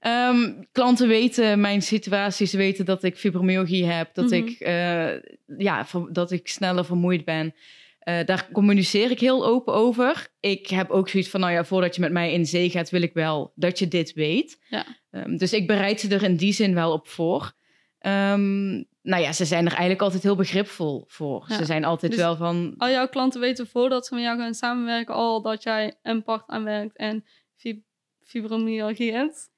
Ehm, 0.00 0.52
klanten 0.72 1.08
weten 1.08 1.60
mijn 1.60 1.82
situatie. 1.82 2.46
Ze 2.46 2.56
weten 2.56 2.84
dat 2.84 3.02
ik 3.02 3.16
fibromyalgie 3.16 3.84
heb. 3.84 4.14
Dat, 4.14 4.24
Mhm. 4.24 4.34
ik, 4.34 4.50
eh, 4.60 5.12
ja, 5.58 5.86
dat 6.10 6.30
ik 6.30 6.48
sneller 6.48 6.84
vermoeid 6.84 7.24
ben. 7.24 7.54
Eh, 7.98 8.24
daar 8.24 8.48
communiceer 8.52 9.10
ik 9.10 9.20
heel 9.20 9.46
open 9.46 9.74
over. 9.74 10.28
Ik 10.40 10.66
heb 10.66 10.90
ook 10.90 11.08
zoiets 11.08 11.28
van, 11.30 11.40
nou 11.40 11.52
ja, 11.52 11.64
voordat 11.64 11.94
je 11.94 12.00
met 12.00 12.12
mij 12.12 12.32
in 12.32 12.46
zee 12.46 12.70
gaat... 12.70 12.90
wil 12.90 13.02
ik 13.02 13.12
wel 13.12 13.52
dat 13.54 13.78
je 13.78 13.88
dit 13.88 14.12
weet. 14.12 14.58
Ja. 14.68 14.86
Ehm, 15.10 15.36
dus 15.36 15.52
ik 15.52 15.66
bereid 15.66 16.00
ze 16.00 16.14
er 16.14 16.22
in 16.22 16.36
die 16.36 16.52
zin 16.52 16.74
wel 16.74 16.92
op 16.92 17.08
voor. 17.08 17.52
Ehm, 17.98 18.82
nou 19.06 19.22
ja, 19.22 19.32
ze 19.32 19.44
zijn 19.44 19.64
er 19.64 19.70
eigenlijk 19.70 20.02
altijd 20.02 20.22
heel 20.22 20.36
begripvol 20.36 21.04
voor. 21.06 21.44
Ja. 21.48 21.56
Ze 21.56 21.64
zijn 21.64 21.84
altijd 21.84 22.12
Dus- 22.12 22.20
wel 22.20 22.36
van... 22.36 22.74
Al 22.76 22.90
jouw 22.90 23.08
klanten 23.08 23.40
weten 23.40 23.66
voordat 23.66 24.06
ze 24.06 24.14
met 24.14 24.22
jou 24.24 24.38
gaan 24.38 24.54
samenwerken 24.54 25.14
al 25.14 25.42
dat 25.42 25.62
jij 25.62 25.98
een 26.02 26.22
part 26.22 26.46
aanwerkt 26.46 26.96
en 26.96 27.24
fib- 27.54 27.84
fibromyalgie 28.20 29.12
hebt. 29.12 29.50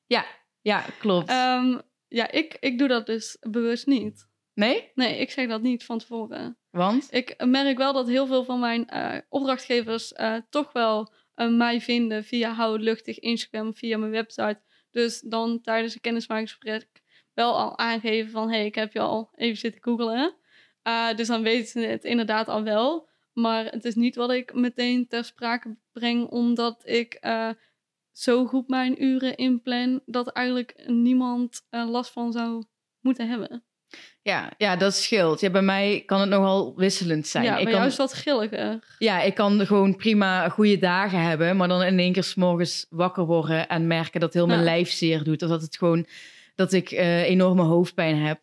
Ja, 0.60 0.84
klopt. 0.98 1.28
Ehm, 1.28 1.78
ja, 2.08 2.30
ik, 2.30 2.56
ik 2.60 2.78
doe 2.78 2.88
dat 2.88 3.06
dus 3.06 3.36
bewust 3.40 3.86
niet. 3.86 4.28
nee? 4.54 4.90
Nee, 4.94 5.18
ik 5.18 5.30
zeg 5.30 5.48
dat 5.48 5.62
niet 5.62 5.84
van 5.84 5.98
tevoren. 5.98 6.58
Want? 6.70 7.08
Ik 7.10 7.44
merk 7.46 7.78
wel 7.78 7.92
dat 7.92 8.08
heel 8.08 8.26
veel 8.26 8.44
van 8.44 8.60
mijn 8.60 8.86
eh, 8.88 9.20
opdrachtgevers 9.28 10.12
eh, 10.12 10.34
toch 10.50 10.72
wel 10.72 11.12
eh, 11.34 11.48
mij 11.48 11.80
vinden 11.80 12.24
via 12.24 12.52
Hou 12.52 12.78
Luchtig 12.78 13.18
Instagram, 13.18 13.74
via 13.74 13.98
mijn 13.98 14.10
website. 14.10 14.60
Dus 14.90 15.20
dan 15.20 15.60
tijdens 15.60 15.94
een 15.94 16.00
kennismakingsgesprek 16.00 16.88
wel 17.38 17.58
al 17.58 17.78
aangeven 17.78 18.30
van... 18.30 18.50
hey, 18.50 18.66
ik 18.66 18.74
heb 18.74 18.92
je 18.92 19.00
al 19.00 19.30
even 19.34 19.56
zitten 19.58 19.82
googlen. 19.82 20.34
Eh, 20.82 21.14
dus 21.16 21.26
dan 21.26 21.42
weten 21.42 21.66
ze 21.68 21.80
het 21.80 22.04
inderdaad 22.04 22.48
al 22.48 22.62
wel. 22.62 23.08
Maar 23.32 23.64
het 23.64 23.84
is 23.84 23.94
niet 23.94 24.16
wat 24.16 24.30
ik 24.30 24.54
meteen 24.54 25.08
ter 25.08 25.24
sprake 25.24 25.76
breng... 25.92 26.26
omdat 26.28 26.82
ik 26.84 27.14
eh, 27.14 27.48
zo 28.12 28.46
goed 28.46 28.68
mijn 28.68 29.04
uren 29.04 29.36
inplan... 29.36 30.00
dat 30.06 30.28
eigenlijk 30.28 30.82
niemand 30.86 31.66
eh, 31.70 31.90
last 31.90 32.12
van 32.12 32.32
zou 32.32 32.64
moeten 33.00 33.28
hebben. 33.28 33.62
Ja, 34.22 34.52
ja, 34.58 34.76
dat 34.76 34.94
scheelt. 34.94 35.40
Ja, 35.40 35.50
bij 35.50 35.62
mij 35.62 36.02
kan 36.06 36.20
het 36.20 36.28
nogal 36.28 36.76
wisselend 36.76 37.26
zijn. 37.26 37.44
ja, 37.44 37.56
ik 37.56 37.64
kan, 37.64 37.74
jou 37.74 37.86
is 37.86 37.96
dat 37.96 38.12
grilliger. 38.12 38.96
Ja, 38.98 39.20
ik 39.22 39.34
kan 39.34 39.66
gewoon 39.66 39.96
prima 39.96 40.48
goede 40.48 40.78
dagen 40.78 41.22
hebben, 41.22 41.56
maar 41.56 41.68
dan 41.68 41.82
in 41.82 41.98
één 41.98 42.12
keer 42.12 42.24
's 42.24 42.34
morgens 42.34 42.86
wakker 42.90 43.24
worden 43.24 43.68
en 43.68 43.86
merken 43.86 44.20
dat 44.20 44.34
heel 44.34 44.46
mijn 44.46 44.58
Ja. 44.58 44.64
lijf 44.64 44.90
zeer 44.90 45.22
doet. 45.24 45.42
Of 45.42 45.48
dat 45.48 45.62
het 45.62 45.76
gewoon 45.76 46.06
dat 46.58 46.72
ik 46.72 46.90
eh, 46.90 47.22
enorme 47.22 47.62
hoofdpijn 47.62 48.16
heb. 48.16 48.40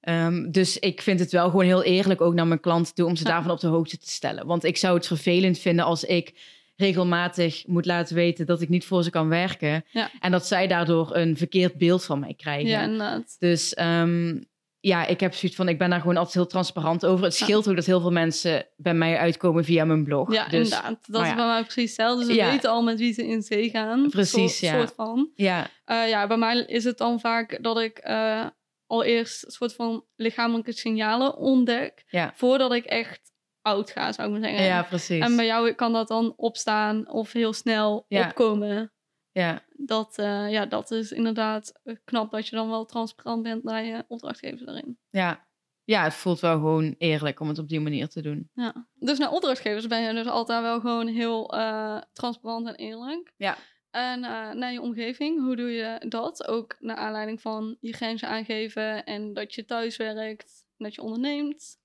Ehm, 0.00 0.50
dus 0.50 0.78
ik 0.78 1.02
vind 1.02 1.20
het 1.20 1.32
wel 1.32 1.50
gewoon 1.50 1.64
heel 1.64 1.82
eerlijk 1.82 2.20
ook 2.20 2.34
naar 2.34 2.46
mijn 2.46 2.60
klanten 2.60 2.94
toe 2.94 3.06
om 3.06 3.16
ze 3.16 3.24
daarvan 3.24 3.50
op 3.50 3.60
de 3.60 3.66
hoogte 3.66 3.98
te 3.98 4.10
stellen. 4.10 4.46
Want 4.46 4.64
ik 4.64 4.76
zou 4.76 4.96
het 4.96 5.06
vervelend 5.06 5.58
vinden 5.58 5.84
als 5.84 6.04
ik 6.04 6.34
regelmatig 6.76 7.66
moet 7.66 7.86
laten 7.86 8.14
weten 8.14 8.46
dat 8.46 8.60
ik 8.60 8.68
niet 8.68 8.84
voor 8.84 9.02
ze 9.02 9.10
kan 9.10 9.28
werken. 9.28 9.84
Ja. 9.90 10.10
En 10.20 10.30
dat 10.30 10.46
zij 10.46 10.66
daardoor 10.66 11.16
een 11.16 11.36
verkeerd 11.36 11.78
beeld 11.78 12.04
van 12.04 12.18
mij 12.18 12.34
krijgen. 12.34 12.92
Ja. 12.92 13.22
Dus 13.38 13.74
ehm, 13.74 14.40
ja, 14.88 15.06
ik 15.06 15.20
heb 15.20 15.34
zoiets 15.34 15.56
van, 15.58 15.68
ik 15.68 15.78
ben 15.78 15.90
daar 15.90 16.00
gewoon 16.00 16.16
altijd 16.16 16.34
heel 16.34 16.46
transparant 16.46 17.06
over. 17.06 17.24
Het 17.24 17.38
Ja. 17.38 17.44
scheelt 17.44 17.68
ook 17.68 17.74
dat 17.76 17.84
heel 17.86 18.00
veel 18.00 18.10
mensen 18.10 18.66
bij 18.76 18.94
mij 18.94 19.16
uitkomen 19.18 19.64
via 19.64 19.84
mijn 19.84 20.04
blog. 20.04 20.32
Ja, 20.32 20.44
dus, 20.48 20.52
inderdaad. 20.52 20.98
Dat 21.06 21.22
is 21.22 21.28
ja. 21.28 21.34
bij 21.34 21.46
mij 21.46 21.62
precies 21.62 21.82
hetzelfde. 21.96 22.24
Ze 22.24 22.34
Ja. 22.34 22.50
weten 22.50 22.70
al 22.70 22.82
met 22.82 22.98
wie 22.98 23.12
ze 23.12 23.26
in 23.26 23.42
zee 23.42 23.70
gaan. 23.70 24.08
Precies, 24.10 24.58
soort, 24.58 24.72
ja. 24.72 24.78
soort 24.78 24.94
van. 24.96 25.30
Ja, 25.34 25.66
Eh, 25.84 26.08
ja, 26.08 26.26
bij 26.26 26.36
mij 26.36 26.56
is 26.58 26.84
het 26.84 26.98
dan 26.98 27.20
vaak 27.20 27.58
dat 27.62 27.78
ik 27.80 27.98
eh, 27.98 28.46
al 28.86 29.04
eerst 29.04 29.44
een 29.44 29.50
soort 29.50 29.74
van 29.74 30.04
lichamelijke 30.16 30.72
signalen 30.72 31.36
ontdek. 31.36 32.04
Ja. 32.06 32.32
Voordat 32.36 32.72
ik 32.72 32.84
echt 32.84 33.20
oud 33.62 33.90
ga, 33.90 34.12
zou 34.12 34.28
ik 34.34 34.40
maar 34.40 34.48
zeggen. 34.50 34.66
ja, 34.66 34.82
precies. 34.82 35.20
En 35.24 35.36
bij 35.36 35.46
jou 35.46 35.72
kan 35.72 35.92
dat 35.92 36.08
dan 36.08 36.32
opstaan 36.36 37.08
of 37.10 37.32
heel 37.32 37.52
snel 37.52 38.04
Ja. 38.08 38.26
opkomen. 38.26 38.92
Ja. 39.38 39.64
Dat, 39.76 40.18
eh, 40.18 40.50
ja, 40.50 40.66
dat 40.66 40.90
is 40.90 41.12
inderdaad 41.12 41.80
eh, 41.84 41.96
knap 42.04 42.30
dat 42.30 42.48
je 42.48 42.56
dan 42.56 42.68
wel 42.68 42.84
transparant 42.84 43.42
bent 43.42 43.62
naar 43.62 43.84
je 43.84 44.04
opdrachtgevers 44.08 44.62
daarin. 44.62 44.98
Ja. 45.10 45.46
ja, 45.84 46.02
het 46.02 46.14
voelt 46.14 46.40
wel 46.40 46.52
gewoon 46.52 46.94
eerlijk 46.98 47.40
om 47.40 47.48
het 47.48 47.58
op 47.58 47.68
die 47.68 47.80
manier 47.80 48.08
te 48.08 48.22
doen. 48.22 48.50
Ja. 48.54 48.86
Dus 48.94 49.18
naar 49.18 49.30
opdrachtgevers 49.30 49.86
ben 49.86 50.02
je 50.02 50.12
dus 50.12 50.26
altijd 50.26 50.62
wel 50.62 50.80
gewoon 50.80 51.06
heel 51.06 51.52
eh, 51.52 52.00
transparant 52.12 52.66
en 52.66 52.74
eerlijk. 52.74 53.32
Ja. 53.36 53.56
En 53.90 54.20
naar 54.58 54.72
je 54.72 54.80
omgeving, 54.80 55.40
hoe 55.40 55.56
doe 55.56 55.70
je 55.70 56.04
dat? 56.08 56.46
Ook 56.46 56.76
naar 56.80 56.96
aanleiding 56.96 57.40
van 57.40 57.76
je 57.80 57.92
grenzen 57.92 58.28
aangeven 58.28 59.04
en 59.04 59.32
dat 59.32 59.54
je 59.54 59.64
thuis 59.64 59.96
werkt, 59.96 60.66
dat 60.76 60.94
je 60.94 61.02
onderneemt. 61.02 61.78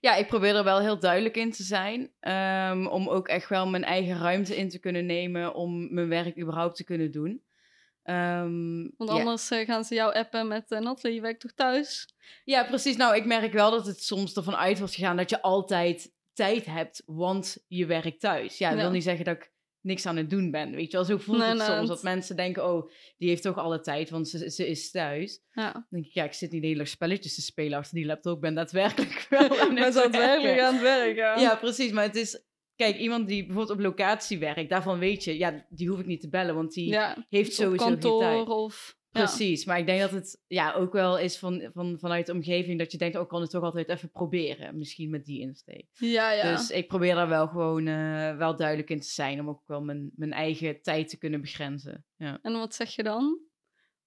Ja, 0.00 0.14
ik 0.14 0.26
probeer 0.26 0.56
er 0.56 0.64
wel 0.64 0.80
heel 0.80 0.98
duidelijk 0.98 1.36
in 1.36 1.50
te 1.50 1.62
zijn. 1.62 2.10
ehm, 2.20 2.86
om 2.86 3.08
ook 3.08 3.28
echt 3.28 3.48
wel 3.48 3.68
mijn 3.68 3.84
eigen 3.84 4.18
ruimte 4.18 4.56
in 4.56 4.68
te 4.68 4.78
kunnen 4.78 5.06
nemen 5.06 5.54
om 5.54 5.94
mijn 5.94 6.08
werk 6.08 6.38
überhaupt 6.40 6.76
te 6.76 6.84
kunnen 6.84 7.10
doen. 7.10 7.42
Ehm, 8.02 8.88
Want 8.96 9.10
anders 9.10 9.50
eh, 9.50 9.66
gaan 9.66 9.84
ze 9.84 9.94
jou 9.94 10.14
appen 10.14 10.48
met 10.48 10.70
uh, 10.70 10.78
Natalie, 10.80 11.14
je 11.14 11.20
werkt 11.22 11.40
toch 11.40 11.52
thuis? 11.52 12.08
Ja, 12.44 12.64
precies. 12.64 12.96
Nou, 12.96 13.16
ik 13.16 13.24
merk 13.24 13.52
wel 13.52 13.70
dat 13.70 13.86
het 13.86 14.02
soms 14.02 14.34
ervan 14.36 14.56
uit 14.56 14.78
wordt 14.78 14.94
gegaan 14.94 15.16
dat 15.16 15.30
je 15.30 15.42
altijd 15.42 16.12
tijd 16.32 16.66
hebt, 16.66 17.02
want 17.06 17.64
je 17.68 17.86
werkt 17.86 18.20
thuis. 18.20 18.58
Ja, 18.58 18.68
dat 18.68 18.78
Ja. 18.78 18.84
wil 18.84 18.92
niet 18.92 19.02
zeggen 19.02 19.24
dat 19.24 19.36
ik 19.36 19.52
niks 19.84 20.06
aan 20.06 20.16
het 20.16 20.30
doen 20.30 20.50
ben. 20.50 20.70
Weet 20.70 20.90
je 20.90 20.96
wel, 20.96 21.06
zo 21.06 21.16
voelt 21.16 21.38
Nee, 21.38 21.48
het 21.48 21.62
soms. 21.62 21.88
Dat 21.88 22.02
mensen 22.02 22.36
denken, 22.36 22.72
oh, 22.72 22.90
die 23.16 23.28
heeft 23.28 23.42
toch 23.42 23.56
alle 23.56 23.80
tijd, 23.80 24.10
want 24.10 24.28
ze, 24.28 24.50
ze 24.50 24.68
is 24.68 24.90
thuis. 24.90 25.40
Ja. 25.52 25.72
Dan 25.72 25.86
denk 25.90 26.04
ik, 26.04 26.12
ja, 26.12 26.24
ik 26.24 26.32
zit 26.32 26.50
niet 26.50 26.60
de 26.60 26.66
hele 26.66 26.78
dag 26.78 26.88
spelletjes 26.88 27.34
te 27.34 27.42
spelen 27.42 27.78
achter 27.78 27.94
die 27.94 28.06
laptop. 28.06 28.34
Ik 28.34 28.40
ben 28.40 28.54
daadwerkelijk 28.54 29.26
wel 29.30 29.60
aan 29.60 29.76
het 29.76 29.94
daadwerkelijk 29.94 30.60
aan 30.60 30.72
het 30.74 30.82
werken. 30.82 31.40
Ja, 31.44 31.56
precies. 31.56 31.92
Maar 31.92 32.04
het 32.04 32.16
is... 32.16 32.42
Kijk, 32.76 32.96
iemand 32.96 33.28
die 33.28 33.46
bijvoorbeeld 33.46 33.78
op 33.78 33.84
locatie 33.84 34.38
werkt, 34.38 34.70
daarvan 34.70 34.98
weet 34.98 35.24
je, 35.24 35.38
ja, 35.38 35.66
die 35.68 35.88
hoef 35.88 35.98
ik 35.98 36.06
niet 36.06 36.20
te 36.20 36.28
bellen, 36.28 36.54
want 36.54 36.72
die 36.72 36.88
Ja, 36.88 37.26
heeft 37.28 37.54
sowieso 37.54 37.84
geen 37.84 37.92
kantoor 37.92 38.20
tijd. 38.20 38.46
of... 38.48 38.96
Precies, 39.22 39.64
maar 39.64 39.78
ik 39.78 39.86
denk 39.86 40.00
dat 40.00 40.10
het 40.10 40.42
ja, 40.46 40.72
ook 40.72 40.92
wel 40.92 41.18
is 41.18 41.38
van, 41.38 41.70
van, 41.72 41.98
vanuit 41.98 42.26
de 42.26 42.32
omgeving 42.32 42.78
dat 42.78 42.92
je 42.92 42.98
denkt, 42.98 43.16
oh, 43.16 43.22
ik 43.22 43.28
kan 43.28 43.40
het 43.40 43.50
toch 43.50 43.62
altijd 43.62 43.88
even 43.88 44.10
proberen. 44.10 44.78
Misschien 44.78 45.10
met 45.10 45.24
die 45.24 45.40
insteek. 45.40 45.86
Ja, 45.92 46.30
ja. 46.30 46.56
Dus 46.56 46.70
ik 46.70 46.88
probeer 46.88 47.14
daar 47.14 47.28
wel 47.28 47.46
gewoon 47.46 47.86
eh, 47.86 48.36
wel 48.36 48.56
duidelijk 48.56 48.90
in 48.90 49.00
te 49.00 49.08
zijn, 49.08 49.40
om 49.40 49.48
ook 49.48 49.62
wel 49.66 49.82
mijn, 49.82 50.10
mijn 50.14 50.32
eigen 50.32 50.82
tijd 50.82 51.08
te 51.08 51.18
kunnen 51.18 51.40
begrenzen. 51.40 52.04
Ja. 52.16 52.38
En 52.42 52.52
wat 52.52 52.74
zeg 52.74 52.94
je 52.94 53.02
dan? 53.02 53.38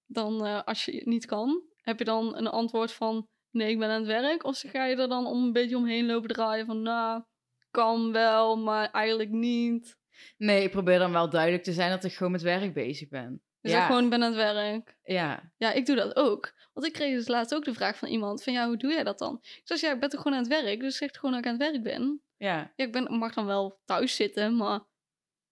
Dan, 0.06 0.44
eh, 0.44 0.62
als 0.64 0.84
je 0.84 0.92
het 0.92 1.06
niet 1.06 1.26
kan, 1.26 1.62
heb 1.80 1.98
je 1.98 2.04
dan 2.04 2.36
een 2.36 2.46
antwoord 2.46 2.92
van 2.92 3.28
nee, 3.50 3.70
ik 3.70 3.78
ben 3.78 3.88
aan 3.88 3.98
het 3.98 4.06
werk? 4.06 4.44
Of 4.44 4.62
ga 4.66 4.86
je 4.86 4.96
er 4.96 5.08
dan 5.08 5.26
om 5.26 5.44
een 5.44 5.52
beetje 5.52 5.76
omheen 5.76 6.06
lopen 6.06 6.28
draaien 6.28 6.66
van 6.66 6.82
nou, 6.82 7.22
kan 7.70 8.12
wel, 8.12 8.56
maar 8.56 8.90
eigenlijk 8.90 9.30
niet? 9.30 9.96
Nee, 10.36 10.62
ik 10.62 10.70
probeer 10.70 10.98
dan 10.98 11.12
wel 11.12 11.30
duidelijk 11.30 11.62
te 11.62 11.72
zijn 11.72 11.90
dat 11.90 12.04
ik 12.04 12.12
gewoon 12.12 12.32
met 12.32 12.42
werk 12.42 12.74
bezig 12.74 13.08
ben. 13.08 13.42
Dus 13.68 13.76
Ja. 13.76 13.82
zegt 13.82 13.86
gewoon, 13.86 14.04
ik 14.04 14.10
ben 14.10 14.22
aan 14.22 14.34
het 14.36 14.54
werk. 14.54 14.98
Ja, 15.02 15.52
Ja, 15.56 15.72
ik 15.72 15.86
doe 15.86 15.96
dat 15.96 16.16
ook. 16.16 16.52
Want 16.72 16.86
ik 16.86 16.92
kreeg 16.92 17.14
dus 17.14 17.28
laatst 17.28 17.54
ook 17.54 17.64
de 17.64 17.74
vraag 17.74 17.96
van 17.96 18.08
iemand 18.08 18.42
van, 18.42 18.52
ja, 18.52 18.66
hoe 18.66 18.76
doe 18.76 18.92
jij 18.92 19.04
dat 19.04 19.18
dan? 19.18 19.38
Ik 19.42 19.60
zei, 19.64 19.80
ja, 19.80 19.92
ik 19.92 20.00
ben 20.00 20.08
toch 20.08 20.20
gewoon 20.22 20.38
aan 20.38 20.44
het 20.50 20.62
werk? 20.62 20.80
Dus 20.80 20.96
zeg 20.96 21.10
gewoon 21.12 21.30
dat 21.30 21.40
ik 21.44 21.46
aan 21.46 21.58
het 21.60 21.70
werk 21.70 21.82
ben. 21.82 22.22
ja. 22.36 22.72
Ja, 22.76 22.84
ik 22.84 22.92
ben, 22.92 23.12
mag 23.18 23.34
dan 23.34 23.46
wel 23.46 23.80
thuis 23.84 24.16
zitten, 24.16 24.56
maar 24.56 24.76
ik 24.76 24.84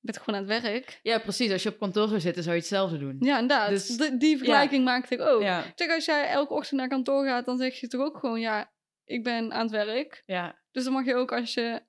ben 0.01 0.15
toch 0.15 0.25
gewoon 0.25 0.41
aan 0.41 0.49
het 0.49 0.63
werk? 0.63 1.01
ja, 1.03 1.19
precies. 1.19 1.53
Als 1.53 1.63
je 1.63 1.69
op 1.69 1.79
kantoor 1.79 2.09
zou 2.09 2.21
zitten, 2.21 2.43
zou 2.43 2.55
je 2.55 2.61
hetzelfde 2.61 2.99
doen. 2.99 3.17
Ja, 3.21 3.39
inderdaad. 3.39 3.69
Dus- 3.69 3.87
Die- 3.97 4.17
die 4.17 4.37
vergelijking 4.37 4.85
maakte 4.85 5.15
ik 5.15 5.21
ook. 5.21 5.43
Ja, 5.43 5.65
Ik 5.65 5.73
Zeg, 5.77 5.91
als 5.95 6.05
jij 6.05 6.29
elke 6.29 6.53
ochtend 6.55 6.81
naar 6.81 6.89
kantoor 6.89 7.27
gaat, 7.27 7.45
dan 7.45 7.57
zeg 7.59 7.81
je 7.81 7.87
toch 7.89 8.01
ook 8.01 8.19
gewoon, 8.19 8.41
ja, 8.41 8.73
ik 9.05 9.25
ben 9.25 9.53
aan 9.53 9.63
het 9.63 9.71
werk. 9.87 10.23
ja, 10.27 10.59
Dus 10.71 10.85
dan 10.85 10.93
mag 10.93 11.05
je 11.05 11.15
ook 11.15 11.33
als 11.33 11.55
je 11.55 11.83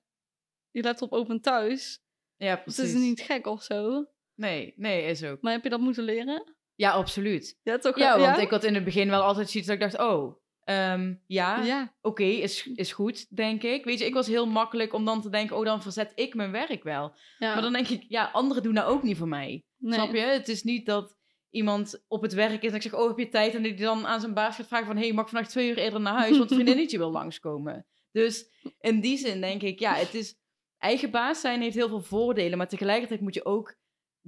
je 0.70 0.82
laptop 0.82 1.12
opent 1.12 1.42
thuis. 1.42 2.00
ja 2.36 2.50
Het 2.50 2.62
precies. 2.62 2.84
is 2.84 2.92
niet 2.94 3.20
gek 3.20 3.46
of 3.46 3.62
zo. 3.62 4.06
Nee, 4.38 4.72
nee, 4.76 5.04
is 5.04 5.24
ook. 5.24 5.42
Maar 5.42 5.52
heb 5.52 5.62
je 5.62 5.68
dat 5.68 5.80
moeten 5.80 6.04
leren? 6.04 6.54
Ja, 6.74 6.90
absoluut. 6.90 7.58
Ja, 7.62 7.78
toch? 7.78 7.98
Ja, 7.98 8.18
want 8.18 8.38
ik 8.38 8.50
had 8.50 8.64
in 8.64 8.74
het 8.74 8.84
begin 8.84 9.08
wel 9.08 9.22
altijd 9.22 9.50
zoiets 9.50 9.68
dat 9.68 9.80
ik 9.80 9.90
dacht, 9.90 10.10
oh, 10.10 10.36
ehm, 10.64 11.14
ja, 11.26 11.62
Ja, 11.62 11.94
oké, 12.00 12.22
is, 12.22 12.66
is 12.66 12.92
goed, 12.92 13.36
denk 13.36 13.62
ik. 13.62 13.84
Weet 13.84 13.98
je, 13.98 14.04
ik 14.04 14.14
was 14.14 14.26
heel 14.26 14.46
makkelijk 14.46 14.92
om 14.92 15.04
dan 15.04 15.20
te 15.22 15.30
denken, 15.30 15.56
oh, 15.56 15.64
dan 15.64 15.82
verzet 15.82 16.12
ik 16.14 16.34
mijn 16.34 16.50
werk 16.50 16.82
wel. 16.82 17.14
ja. 17.38 17.52
Maar 17.52 17.62
dan 17.62 17.72
denk 17.72 17.88
ik, 17.88 18.04
ja, 18.08 18.30
anderen 18.32 18.62
doen 18.62 18.74
dat 18.74 18.84
ook 18.84 19.02
niet 19.02 19.16
voor 19.16 19.28
mij. 19.28 19.64
nee. 19.76 19.92
Snap 19.92 20.14
je? 20.14 20.20
Het 20.20 20.48
is 20.48 20.62
niet 20.62 20.86
dat 20.86 21.16
iemand 21.50 22.04
op 22.08 22.22
het 22.22 22.32
werk 22.32 22.62
is 22.62 22.70
en 22.70 22.76
ik 22.76 22.82
zeg, 22.82 22.94
oh, 22.94 23.08
heb 23.08 23.18
je 23.18 23.28
tijd? 23.28 23.54
En 23.54 23.62
die 23.62 23.74
dan 23.74 24.06
aan 24.06 24.20
zijn 24.20 24.34
baas 24.34 24.56
gaat 24.56 24.66
vragen 24.66 24.86
van, 24.86 24.96
hey, 24.96 25.12
mag 25.12 25.24
ik 25.24 25.30
vandaag 25.30 25.50
twee 25.50 25.68
uur 25.70 25.78
eerder 25.78 26.00
naar 26.00 26.18
huis? 26.18 26.38
Want 26.38 26.50
een 26.50 26.56
vriendinnetje 26.60 26.98
wil 26.98 27.10
langskomen. 27.10 27.86
Dus 28.12 28.50
in 28.80 29.00
die 29.00 29.16
zin 29.16 29.40
denk 29.40 29.62
ik, 29.62 29.78
ja, 29.78 29.94
het 29.94 30.14
is... 30.14 30.36
Eigen 30.78 31.10
baas 31.10 31.40
zijn 31.40 31.60
heeft 31.60 31.74
heel 31.74 31.88
veel 31.88 32.00
voordelen, 32.00 32.58
maar 32.58 32.68
tegelijkertijd 32.68 33.20
moet 33.20 33.34
je 33.34 33.44
ook 33.44 33.76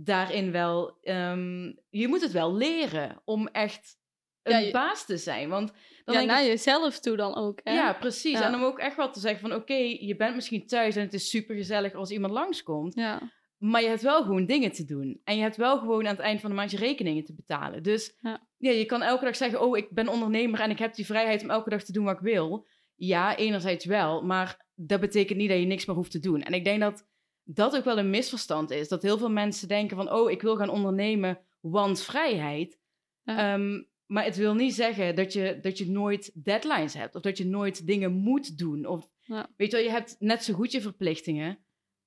daarin 0.04 0.52
wel... 0.52 0.98
ehm, 1.02 1.72
je 1.90 2.08
moet 2.08 2.20
het 2.22 2.32
wel 2.32 2.54
leren 2.54 3.22
om 3.24 3.46
echt 3.48 3.98
een 4.42 4.52
Ja, 4.52 4.58
je- 4.58 4.70
baas 4.72 5.06
te 5.06 5.16
zijn. 5.16 5.48
Want 5.48 5.72
dan 6.04 6.14
ja, 6.14 6.24
naar 6.24 6.40
ik, 6.42 6.46
jezelf 6.46 6.98
toe 7.00 7.16
dan 7.16 7.34
ook. 7.36 7.60
Hè? 7.64 7.72
ja, 7.74 7.92
precies. 7.92 8.38
Ja. 8.38 8.46
En 8.46 8.54
om 8.54 8.62
ook 8.62 8.78
echt 8.78 8.96
wel 8.96 9.10
te 9.10 9.20
zeggen 9.20 9.40
van, 9.48 9.54
oké, 9.58 9.74
je 10.00 10.16
bent 10.16 10.34
misschien 10.34 10.66
thuis 10.66 10.96
en 10.96 11.02
het 11.02 11.14
is 11.14 11.30
super 11.30 11.54
gezellig 11.56 11.94
als 11.94 12.10
iemand 12.10 12.32
langskomt. 12.32 12.94
ja. 12.94 13.38
Maar 13.60 13.82
je 13.82 13.88
hebt 13.88 14.02
wel 14.02 14.22
gewoon 14.22 14.46
dingen 14.46 14.72
te 14.72 14.84
doen. 14.84 15.20
En 15.24 15.36
je 15.36 15.42
hebt 15.42 15.56
wel 15.56 15.78
gewoon 15.78 16.06
aan 16.06 16.14
het 16.14 16.24
eind 16.24 16.40
van 16.40 16.50
de 16.50 16.56
maand 16.56 16.70
je 16.70 16.76
rekeningen 16.76 17.24
te 17.24 17.34
betalen. 17.34 17.82
Dus 17.82 18.16
Ja. 18.20 18.46
ja. 18.58 18.70
je 18.70 18.84
kan 18.84 19.02
elke 19.02 19.24
dag 19.24 19.36
zeggen: 19.36 19.60
Oh, 19.60 19.76
ik 19.76 19.90
ben 19.90 20.08
ondernemer 20.08 20.60
en 20.60 20.70
ik 20.70 20.78
heb 20.78 20.94
die 20.94 21.06
vrijheid 21.06 21.42
om 21.42 21.50
elke 21.50 21.70
dag 21.70 21.82
te 21.82 21.92
doen 21.92 22.04
wat 22.04 22.14
ik 22.14 22.20
wil. 22.20 22.66
Ja, 22.96 23.36
enerzijds 23.36 23.84
wel. 23.84 24.22
Maar 24.22 24.66
dat 24.74 25.00
betekent 25.00 25.38
niet 25.38 25.48
dat 25.48 25.58
je 25.58 25.64
niks 25.64 25.84
meer 25.86 25.96
hoeft 25.96 26.10
te 26.10 26.20
doen. 26.20 26.42
En 26.42 26.52
ik 26.52 26.64
denk 26.64 26.80
dat 26.80 27.06
dat 27.54 27.76
ook 27.76 27.84
wel 27.84 27.98
een 27.98 28.10
misverstand 28.10 28.70
is. 28.70 28.88
Dat 28.88 29.02
heel 29.02 29.18
veel 29.18 29.30
mensen 29.30 29.68
denken: 29.68 29.96
van, 29.96 30.12
Oh, 30.12 30.30
ik 30.30 30.42
wil 30.42 30.56
gaan 30.56 30.68
ondernemen, 30.70 31.38
want 31.60 32.02
vrijheid. 32.02 32.78
Ja. 33.22 33.54
Ehm, 33.54 33.82
maar 34.06 34.24
het 34.24 34.36
wil 34.36 34.54
niet 34.54 34.74
zeggen 34.74 35.14
dat 35.14 35.32
je, 35.32 35.58
dat 35.60 35.78
je 35.78 35.90
nooit 35.90 36.30
deadlines 36.44 36.94
hebt. 36.94 37.14
Of 37.14 37.22
dat 37.22 37.38
je 37.38 37.46
nooit 37.46 37.86
dingen 37.86 38.12
moet 38.12 38.58
doen. 38.58 38.86
Of 38.86 39.08
Ja. 39.20 39.50
weet 39.56 39.70
je 39.70 39.76
wel, 39.76 39.86
je 39.86 39.92
hebt 39.92 40.16
net 40.18 40.44
zo 40.44 40.54
goed 40.54 40.72
je 40.72 40.80
verplichtingen. 40.80 41.64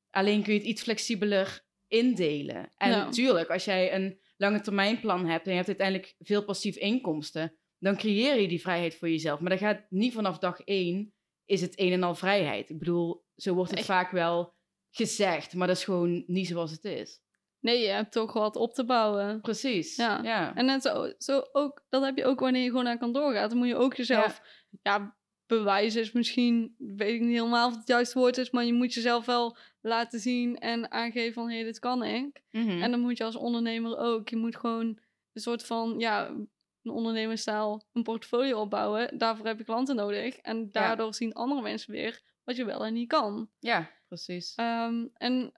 Alleen 0.10 0.44
kun 0.44 0.54
je 0.54 0.60
het 0.60 0.68
iets 0.68 0.82
flexibeler 0.82 1.66
indelen. 1.88 2.70
En 2.78 2.90
Ja. 2.90 3.04
natuurlijk, 3.06 3.50
als 3.50 3.66
jij 3.66 3.96
een 3.96 4.20
lange 4.38 4.62
termijn 4.62 5.00
plan 5.00 5.26
hebt 5.26 5.44
en 5.46 5.50
je 5.52 5.58
hebt 5.58 5.68
uiteindelijk 5.68 6.16
veel 6.20 6.44
passief 6.44 6.76
inkomsten, 6.76 7.56
dan 7.80 7.98
creëer 7.98 8.42
je 8.42 8.48
die 8.48 8.62
vrijheid 8.62 8.96
voor 8.96 9.10
jezelf. 9.10 9.40
Maar 9.40 9.50
dat 9.50 9.60
gaat 9.60 9.86
niet 9.90 10.14
vanaf 10.14 10.38
dag 10.38 10.60
één, 10.62 11.14
is 11.46 11.62
het 11.62 11.80
een 11.80 11.92
en 11.92 12.04
al 12.04 12.16
vrijheid. 12.16 12.70
Ik 12.70 12.78
bedoel, 12.78 13.24
zo 13.36 13.54
wordt 13.54 13.72
het 13.72 13.86
vaak 13.86 14.12
wel 14.12 14.54
gezegd, 14.96 15.54
maar 15.54 15.68
dat 15.68 15.78
is 15.78 15.84
gewoon 15.84 16.24
niet 16.28 16.48
zoals 16.48 16.72
het 16.72 16.86
is. 16.86 17.22
Nee, 17.60 17.80
je 17.80 17.88
hebt 17.88 18.12
toch 18.12 18.34
wat 18.34 18.56
op 18.56 18.74
te 18.74 18.86
bouwen. 18.86 19.42
Precies. 19.42 19.96
Ja. 19.96 20.20
ja. 20.24 20.56
En 20.56 20.66
net 20.66 20.82
zo, 20.82 21.14
zo 21.18 21.44
ook, 21.52 21.86
dat 21.90 22.04
heb 22.04 22.18
je 22.18 22.26
ook 22.26 22.40
wanneer 22.40 22.62
je 22.62 22.70
gewoon 22.70 22.84
naar 22.84 22.98
kantoor 22.98 23.34
gaat. 23.34 23.50
Dan 23.50 23.58
moet 23.60 23.68
je 23.68 23.76
ook 23.76 23.96
jezelf, 23.96 24.42
ja, 24.82 25.18
bewijzen 25.46 26.02
is 26.02 26.12
misschien, 26.12 26.76
weet 26.78 27.14
ik 27.14 27.22
niet 27.22 27.38
helemaal 27.38 27.66
of 27.66 27.72
het 27.72 27.80
het 27.80 27.90
juiste 27.90 28.20
woord 28.20 28.38
is, 28.38 28.52
maar 28.52 28.66
je 28.66 28.74
moet 28.74 28.94
jezelf 28.94 29.26
wel 29.26 29.58
laten 29.82 30.20
zien 30.20 30.58
en 30.58 30.92
aangeven 30.92 31.34
van, 31.34 31.50
hé, 31.50 31.56
hey, 31.56 31.64
dit 31.64 31.80
kan 31.80 32.04
ik. 32.04 32.42
Mhm. 32.52 32.82
En 32.82 32.92
dan 32.92 33.00
moet 33.00 33.18
je 33.18 33.24
als 33.24 33.36
ondernemer 33.36 33.98
ook. 33.98 34.30
Je 34.30 34.38
moet 34.38 34.58
gewoon 34.58 35.00
een 35.34 35.42
soort 35.42 35.66
van, 35.66 35.96
ja, 35.98 36.28
een 36.28 36.92
ondernemerstaal, 36.92 37.88
een 37.94 38.04
portfolio 38.04 38.60
opbouwen. 38.60 39.18
Daarvoor 39.18 39.46
heb 39.46 39.58
je 39.58 39.64
klanten 39.64 39.96
nodig. 39.96 40.38
En 40.38 40.72
daardoor 40.72 41.14
zien 41.14 41.34
andere 41.34 41.62
mensen 41.62 41.92
weer 41.92 42.22
wat 42.44 42.56
je 42.56 42.66
wel 42.66 42.86
en 42.86 42.94
niet 42.94 43.08
kan. 43.08 43.50
ja, 43.60 43.92
precies. 44.14 44.56
Ehm, 44.56 45.06
en 45.14 45.54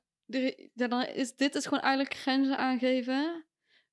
dan 0.74 1.06
is, 1.06 1.36
dit 1.36 1.56
is 1.56 1.64
gewoon 1.64 1.84
eigenlijk 1.84 2.16
grenzen 2.16 2.58
aangeven 2.58 3.46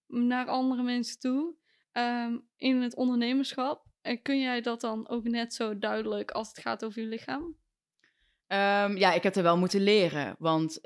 naar 0.06 0.46
andere 0.46 0.82
mensen 0.82 1.18
toe. 1.18 1.54
Ehm, 1.92 2.38
in 2.56 2.82
het 2.82 2.94
ondernemerschap. 2.94 3.86
En 4.00 4.22
kun 4.22 4.40
jij 4.40 4.60
dat 4.60 4.80
dan 4.80 5.08
ook 5.08 5.24
net 5.24 5.54
zo 5.54 5.78
duidelijk 5.78 6.30
als 6.30 6.48
het 6.48 6.58
gaat 6.58 6.84
over 6.84 7.02
je 7.02 7.08
lichaam? 7.08 7.56
Ehm, 8.46 8.96
ja, 8.96 9.12
ik 9.12 9.22
heb 9.22 9.36
er 9.36 9.42
wel 9.42 9.58
moeten 9.58 9.80
leren. 9.80 10.34
Want 10.38 10.78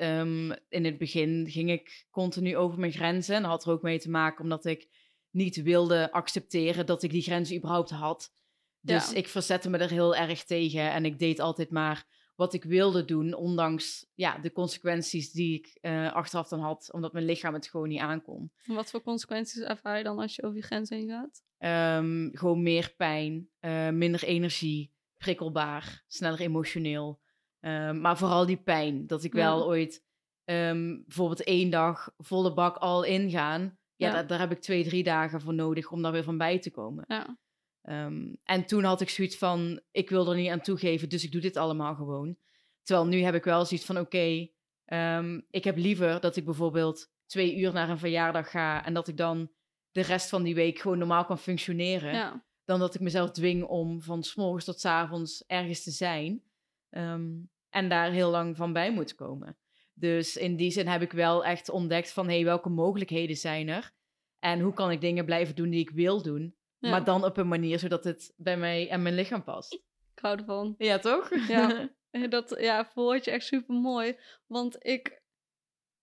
in 0.69 0.85
het 0.85 0.99
begin 0.99 1.47
ging 1.51 1.71
ik 1.71 2.07
continu 2.11 2.57
over 2.57 2.79
mijn 2.79 2.93
grenzen. 2.93 3.35
En 3.35 3.43
dat 3.43 3.51
had 3.51 3.65
er 3.65 3.73
ook 3.73 3.83
mee 3.83 3.99
te 3.99 4.11
maken 4.11 4.43
omdat 4.43 4.65
ik 4.65 4.89
niet 5.31 5.63
wilde 5.63 6.13
accepteren 6.13 6.87
dat 6.87 7.03
ik 7.03 7.11
die 7.11 7.23
grenzen 7.23 7.57
überhaupt 7.57 7.91
had. 7.91 8.33
Dus 8.81 9.11
Ja. 9.11 9.17
ik 9.17 9.29
verzette 9.29 9.71
me 9.71 9.79
er 9.79 9.91
heel 9.91 10.17
erg 10.17 10.45
tegen. 10.45 10.91
En 10.93 11.05
ik 11.05 11.19
deed 11.19 11.41
altijd 11.41 11.71
maar 11.71 12.07
wat 12.37 12.53
ik 12.55 12.65
wilde 12.65 13.05
doen, 13.05 13.35
ondanks 13.35 14.07
ja, 14.15 14.39
de 14.39 14.53
consequenties 14.53 15.33
die 15.33 15.55
ik 15.59 15.79
eh, 15.81 16.13
achteraf 16.13 16.49
dan 16.49 16.61
had, 16.61 16.93
omdat 16.93 17.13
mijn 17.13 17.25
lichaam 17.25 17.55
het 17.55 17.67
gewoon 17.69 17.89
niet 17.89 18.01
aankon. 18.01 18.53
Wat 18.65 18.91
voor 18.91 19.03
consequenties 19.03 19.61
ervaar 19.63 19.99
je 19.99 20.05
dan 20.05 20.19
als 20.19 20.35
je 20.35 20.43
over 20.43 20.57
je 20.57 20.63
grens 20.63 20.91
heen 20.91 21.09
gaat? 21.09 21.43
Ehm, 21.59 22.29
gewoon 22.33 22.63
meer 22.63 22.95
pijn, 22.97 23.49
eh, 23.61 23.89
minder 23.89 24.25
energie, 24.25 24.95
prikkelbaar, 25.17 26.05
sneller 26.07 26.41
emotioneel. 26.41 27.21
Ehm, 27.61 28.01
maar 28.01 28.17
vooral 28.17 28.47
die 28.47 28.57
pijn. 28.63 29.07
Dat 29.07 29.25
ik 29.25 29.33
wel 29.33 29.59
Ja. 29.59 29.65
ooit 29.65 30.05
ehm, 30.45 30.97
bijvoorbeeld 31.07 31.45
één 31.45 31.71
dag 31.71 32.11
volle 32.17 32.55
bak 32.55 32.77
al 32.77 33.05
ingaan. 33.05 33.61
Ja, 33.97 34.07
Ja. 34.07 34.13
Daar, 34.13 34.27
daar 34.27 34.39
heb 34.39 34.51
ik 34.51 34.61
twee, 34.61 34.85
drie 34.85 35.03
dagen 35.03 35.41
voor 35.41 35.55
nodig 35.55 35.91
om 35.93 36.03
daar 36.03 36.13
weer 36.13 36.23
van 36.25 36.39
bij 36.39 36.59
te 36.59 36.71
komen. 36.71 37.05
Ja, 37.09 37.39
Ehm, 37.87 38.35
en 38.45 38.67
toen 38.67 38.85
had 38.85 39.01
ik 39.01 39.09
zoiets 39.09 39.37
van, 39.37 39.81
ik 39.91 40.11
wil 40.11 40.31
er 40.31 40.37
niet 40.37 40.51
aan 40.51 40.61
toegeven, 40.61 41.09
dus 41.09 41.25
ik 41.25 41.33
doe 41.33 41.41
dit 41.41 41.57
allemaal 41.57 41.95
gewoon. 41.95 42.37
Terwijl 42.83 43.07
nu 43.07 43.21
heb 43.21 43.35
ik 43.35 43.45
wel 43.45 43.65
zoiets 43.65 43.87
van, 43.87 43.99
oké, 43.99 44.49
ehm, 44.85 45.41
ik 45.51 45.65
heb 45.65 45.77
liever 45.77 46.21
dat 46.21 46.37
ik 46.37 46.45
bijvoorbeeld 46.45 47.13
twee 47.27 47.57
uur 47.57 47.73
naar 47.73 47.89
een 47.89 47.99
verjaardag 47.99 48.51
ga 48.51 48.85
en 48.85 48.95
dat 48.95 49.09
ik 49.09 49.17
dan 49.17 49.51
de 49.91 50.01
rest 50.01 50.29
van 50.29 50.43
die 50.43 50.55
week 50.55 50.79
gewoon 50.79 50.99
normaal 50.99 51.25
kan 51.25 51.39
functioneren, 51.39 52.13
ja. 52.13 52.45
dan 52.65 52.79
dat 52.79 52.95
ik 52.95 53.01
mezelf 53.01 53.31
dwing 53.31 53.65
om 53.65 54.03
van 54.03 54.23
s 54.23 54.35
morgens 54.35 54.65
tot 54.65 54.81
s 54.81 54.85
avonds 54.85 55.45
ergens 55.47 55.83
te 55.83 55.91
zijn 55.91 56.43
ehm, 56.91 57.31
en 57.71 57.89
daar 57.89 58.11
heel 58.11 58.31
lang 58.31 58.57
van 58.57 58.73
bij 58.73 58.93
moet 58.93 59.15
komen. 59.15 59.59
Dus 59.95 60.37
in 60.37 60.57
die 60.57 60.71
zin 60.71 60.87
heb 60.87 61.03
ik 61.03 61.13
wel 61.13 61.45
echt 61.45 61.69
ontdekt 61.69 62.13
van, 62.13 62.27
hé, 62.27 62.35
hey, 62.35 62.45
welke 62.45 62.69
mogelijkheden 62.69 63.37
zijn 63.37 63.69
er? 63.69 63.93
En 64.39 64.61
hoe 64.61 64.73
kan 64.73 64.91
ik 64.91 65.01
dingen 65.01 65.25
blijven 65.25 65.55
doen 65.55 65.71
die 65.71 65.81
ik 65.81 65.91
wil 65.91 66.23
doen? 66.23 66.57
Ja. 66.87 66.91
Maar 66.91 67.05
dan 67.05 67.25
op 67.25 67.37
een 67.37 67.49
manier 67.49 67.79
zodat 67.79 68.05
het 68.05 68.35
bij 68.37 68.57
mij 68.57 68.89
en 68.89 69.03
mijn 69.03 69.15
lichaam 69.15 69.45
past. 69.45 69.73
Ik 69.75 70.23
hou 70.23 70.39
ervan. 70.39 70.75
Ja, 70.79 70.99
toch? 70.99 71.49
Ja. 71.49 71.89
Dat 72.29 72.57
ja, 72.59 72.87
verwoord 72.87 73.25
je 73.25 73.31
echt 73.31 73.47
super 73.47 73.75
mooi. 73.75 74.19
Want 74.47 74.77
ik, 74.87 75.23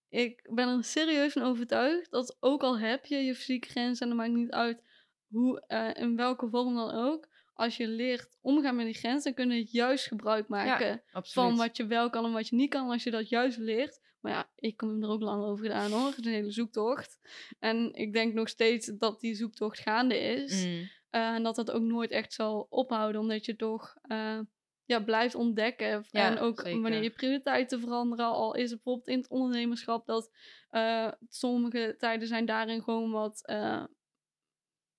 ik 0.10 0.50
ben 0.54 0.68
er 0.68 0.84
serieus 0.84 1.34
van 1.34 1.42
overtuigd 1.42 2.12
dat 2.12 2.38
ook 2.40 2.64
al 2.64 2.80
heb 2.80 3.06
je 3.06 3.16
je 3.16 3.36
fysieke 3.36 3.70
grens 3.70 4.00
en 4.00 4.08
het 4.08 4.18
maakt 4.18 4.32
niet 4.32 4.52
uit 4.52 4.84
hoe, 5.28 5.64
eh, 5.68 5.90
in 5.94 6.16
welke 6.16 6.50
vorm 6.50 6.76
dan 6.76 6.92
ook. 6.92 7.28
Als 7.54 7.78
je 7.78 7.88
leert 7.88 8.38
omgaan 8.42 8.76
met 8.76 8.86
die 8.86 8.94
grens, 8.94 9.24
dan 9.24 9.34
kun 9.34 9.50
je 9.50 9.68
juist 9.70 10.08
gebruik 10.08 10.48
maken 10.48 11.04
van 11.12 11.56
wat 11.56 11.78
je 11.78 11.86
wel 11.86 12.10
kan 12.10 12.26
en 12.26 12.32
wat 12.32 12.48
je 12.48 12.56
niet 12.56 12.70
kan. 12.70 12.90
Als 12.90 13.04
je 13.04 13.12
dat 13.12 13.30
juist 13.30 13.58
leert. 13.58 14.02
Maar 14.24 14.32
ja, 14.32 14.50
ik 14.56 14.82
heb 14.82 14.90
er 15.02 15.10
ook 15.10 15.22
lang 15.22 15.44
over 15.44 15.66
gedaan 15.66 15.92
hoor. 15.92 16.14
Een 16.18 16.32
hele 16.32 16.52
zoektocht. 16.52 17.20
En 17.60 17.94
ik 17.94 18.14
denk 18.14 18.34
nog 18.34 18.50
steeds 18.50 18.92
dat 18.98 19.20
die 19.20 19.36
zoektocht 19.36 19.80
gaande 19.80 20.18
is. 20.20 20.66
Mm, 20.66 20.90
Eh, 21.10 21.34
en 21.34 21.44
dat 21.44 21.56
dat 21.56 21.72
ook 21.72 21.82
nooit 21.82 22.12
echt 22.12 22.34
zal 22.34 22.68
ophouden, 22.70 23.22
omdat 23.22 23.46
je 23.46 23.56
toch 23.56 23.96
eh, 24.02 24.40
ja, 24.86 25.00
blijft 25.00 25.36
ontdekken. 25.36 26.06
Ja, 26.10 26.32
en 26.32 26.40
ook 26.40 26.60
zeker. 26.60 26.82
wanneer 26.82 27.04
je 27.04 27.10
prioriteiten 27.10 27.80
veranderen, 27.80 28.26
al 28.26 28.56
is 28.56 28.70
het 28.70 28.84
bijvoorbeeld 28.84 29.08
in 29.08 29.18
het 29.18 29.30
ondernemerschap 29.30 30.06
dat 30.06 30.32
eh, 30.70 31.12
sommige 31.30 31.96
tijden 31.98 32.28
zijn 32.28 32.46
daarin 32.46 32.84
gewoon 32.84 33.12
wat 33.12 33.54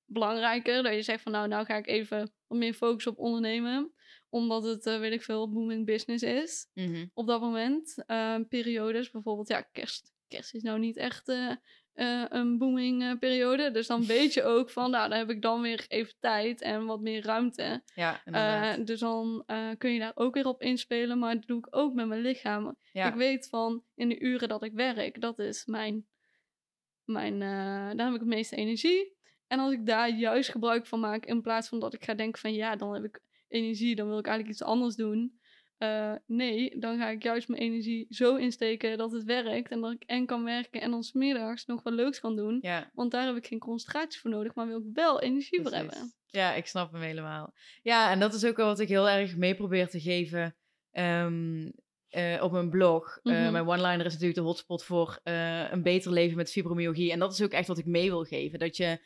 belangrijker. 0.05 0.83
Dat 0.83 0.95
je 0.95 1.03
zegt 1.03 1.23
van 1.23 1.33
nou, 1.33 1.49
nou 1.49 1.65
ga 1.65 1.77
ik 1.77 1.87
even 1.87 2.33
wat 2.47 2.59
meer 2.59 2.75
focussen 2.75 3.13
op 3.13 3.19
ondernemen. 3.19 3.94
Omdat 4.35 4.65
het, 4.65 4.87
eh, 4.87 4.99
weet 4.99 5.13
ik 5.13 5.23
veel, 5.23 5.53
booming 5.53 5.87
business 5.87 6.23
is 6.23 6.67
mhm. 6.75 7.07
op 7.15 7.27
dat 7.27 7.41
moment. 7.41 8.03
Eh, 8.07 8.37
periodes, 8.49 9.11
bijvoorbeeld, 9.11 9.49
ja, 9.49 9.61
kerst. 9.61 10.13
Kerst 10.29 10.55
is 10.55 10.63
nou 10.63 10.79
niet 10.79 10.97
echt 10.97 11.29
eh, 11.29 11.51
eh, 11.93 12.25
een 12.29 12.59
booming 12.59 13.19
periode. 13.19 13.71
Dus 13.71 13.87
dan 13.87 14.07
weet 14.07 14.35
je 14.35 14.43
ook 14.43 14.71
van, 14.71 14.91
nou, 14.91 15.09
dan 15.09 15.19
heb 15.19 15.31
ik 15.31 15.43
dan 15.43 15.61
weer 15.61 15.85
even 15.89 16.15
tijd 16.21 16.61
en 16.61 16.87
wat 16.87 17.01
meer 17.01 17.25
ruimte. 17.25 17.83
Ja, 17.95 18.77
dus 18.77 19.01
dan 19.01 19.45
kun 19.79 19.93
je 19.93 19.99
daar 19.99 20.13
ook 20.15 20.35
weer 20.35 20.47
op 20.47 20.63
inspelen. 20.63 21.19
Maar 21.19 21.35
dat 21.35 21.47
doe 21.47 21.59
ik 21.59 21.67
ook 21.71 21.95
met 21.95 22.07
mijn 22.07 22.21
lichaam. 22.21 22.77
ja. 22.93 23.09
Ik 23.09 23.15
weet 23.15 23.49
van, 23.49 23.83
in 23.95 24.09
de 24.09 24.21
uren 24.21 24.49
dat 24.49 24.63
ik 24.63 24.73
werk, 24.73 25.21
dat 25.21 25.39
is 25.39 25.65
mijn 25.65 26.07
mijn, 27.05 27.39
daar 27.97 28.07
heb 28.07 28.15
ik 28.15 28.21
het 28.21 28.29
meeste 28.29 28.57
energie. 28.57 29.17
En 29.47 29.59
als 29.59 29.73
ik 29.73 29.87
daar 29.87 30.09
juist 30.09 30.51
gebruik 30.51 30.87
van 30.87 31.01
maak, 31.01 31.27
in 31.27 31.43
plaats 31.43 31.69
van 31.69 31.81
dat 31.81 31.95
ik 31.95 32.05
ga 32.05 32.15
denken 32.15 32.41
van 32.41 32.55
ja, 32.55 32.77
dan 32.77 32.95
heb 32.95 33.05
ik 33.05 33.23
energie, 33.49 33.95
dan 33.95 34.09
wil 34.09 34.19
ik 34.19 34.27
eigenlijk 34.27 34.59
iets 34.59 34.69
anders 34.69 34.95
doen. 34.97 35.39
Eh, 35.79 36.13
nee, 36.27 36.79
dan 36.79 36.99
ga 36.99 37.09
ik 37.09 37.23
juist 37.23 37.49
mijn 37.49 37.63
energie 37.63 38.07
zo 38.09 38.37
insteken 38.37 38.99
dat 38.99 39.13
het 39.13 39.25
werkt. 39.25 39.71
En 39.71 39.81
dat 39.81 39.93
ik 39.93 40.03
en 40.03 40.27
kan 40.27 40.45
werken 40.45 40.81
en 40.81 40.91
dan 40.91 41.03
smiddags 41.03 41.67
nog 41.67 41.83
wat 41.83 41.93
leuks 41.93 42.21
kan 42.21 42.37
doen. 42.37 42.59
Ja, 42.61 42.91
Want 42.95 43.11
daar 43.11 43.27
heb 43.27 43.37
ik 43.37 43.47
geen 43.47 43.59
concentratie 43.59 44.21
voor 44.21 44.31
nodig, 44.31 44.55
maar 44.55 44.67
wil 44.67 44.79
ik 44.79 44.95
wel 44.95 45.21
energie 45.21 45.63
voor 45.63 45.73
hebben. 45.73 46.13
Ja, 46.27 46.55
ik 46.55 46.67
snap 46.67 46.93
hem 46.93 47.01
helemaal. 47.03 47.55
Ja, 47.83 48.11
en 48.11 48.21
dat 48.21 48.35
is 48.35 48.45
ook 48.45 48.57
wel 48.57 48.67
wat 48.67 48.81
ik 48.81 48.89
heel 48.89 49.09
erg 49.09 49.37
mee 49.37 49.55
probeer 49.55 49.89
te 49.89 50.01
geven 50.01 50.57
ehm, 50.91 51.71
eh, 52.09 52.43
op 52.43 52.53
mijn 52.53 52.71
blog. 52.71 53.19
Eh, 53.23 53.33
Mhm. 53.33 53.53
mijn 53.53 53.67
one-liner 53.69 54.07
is 54.07 54.13
natuurlijk 54.13 54.39
de 54.39 54.45
hotspot 54.45 54.85
voor 54.85 55.21
een 55.23 55.83
beter 55.83 56.13
leven 56.13 56.37
met 56.37 56.51
fibromyalgie. 56.51 57.13
En 57.13 57.19
dat 57.19 57.33
is 57.33 57.43
ook 57.43 57.53
echt 57.53 57.69
wat 57.69 57.79
ik 57.79 57.87
mee 57.87 58.11
wil 58.11 58.25
geven. 58.25 58.59
Dat 58.59 58.77
je 58.77 58.99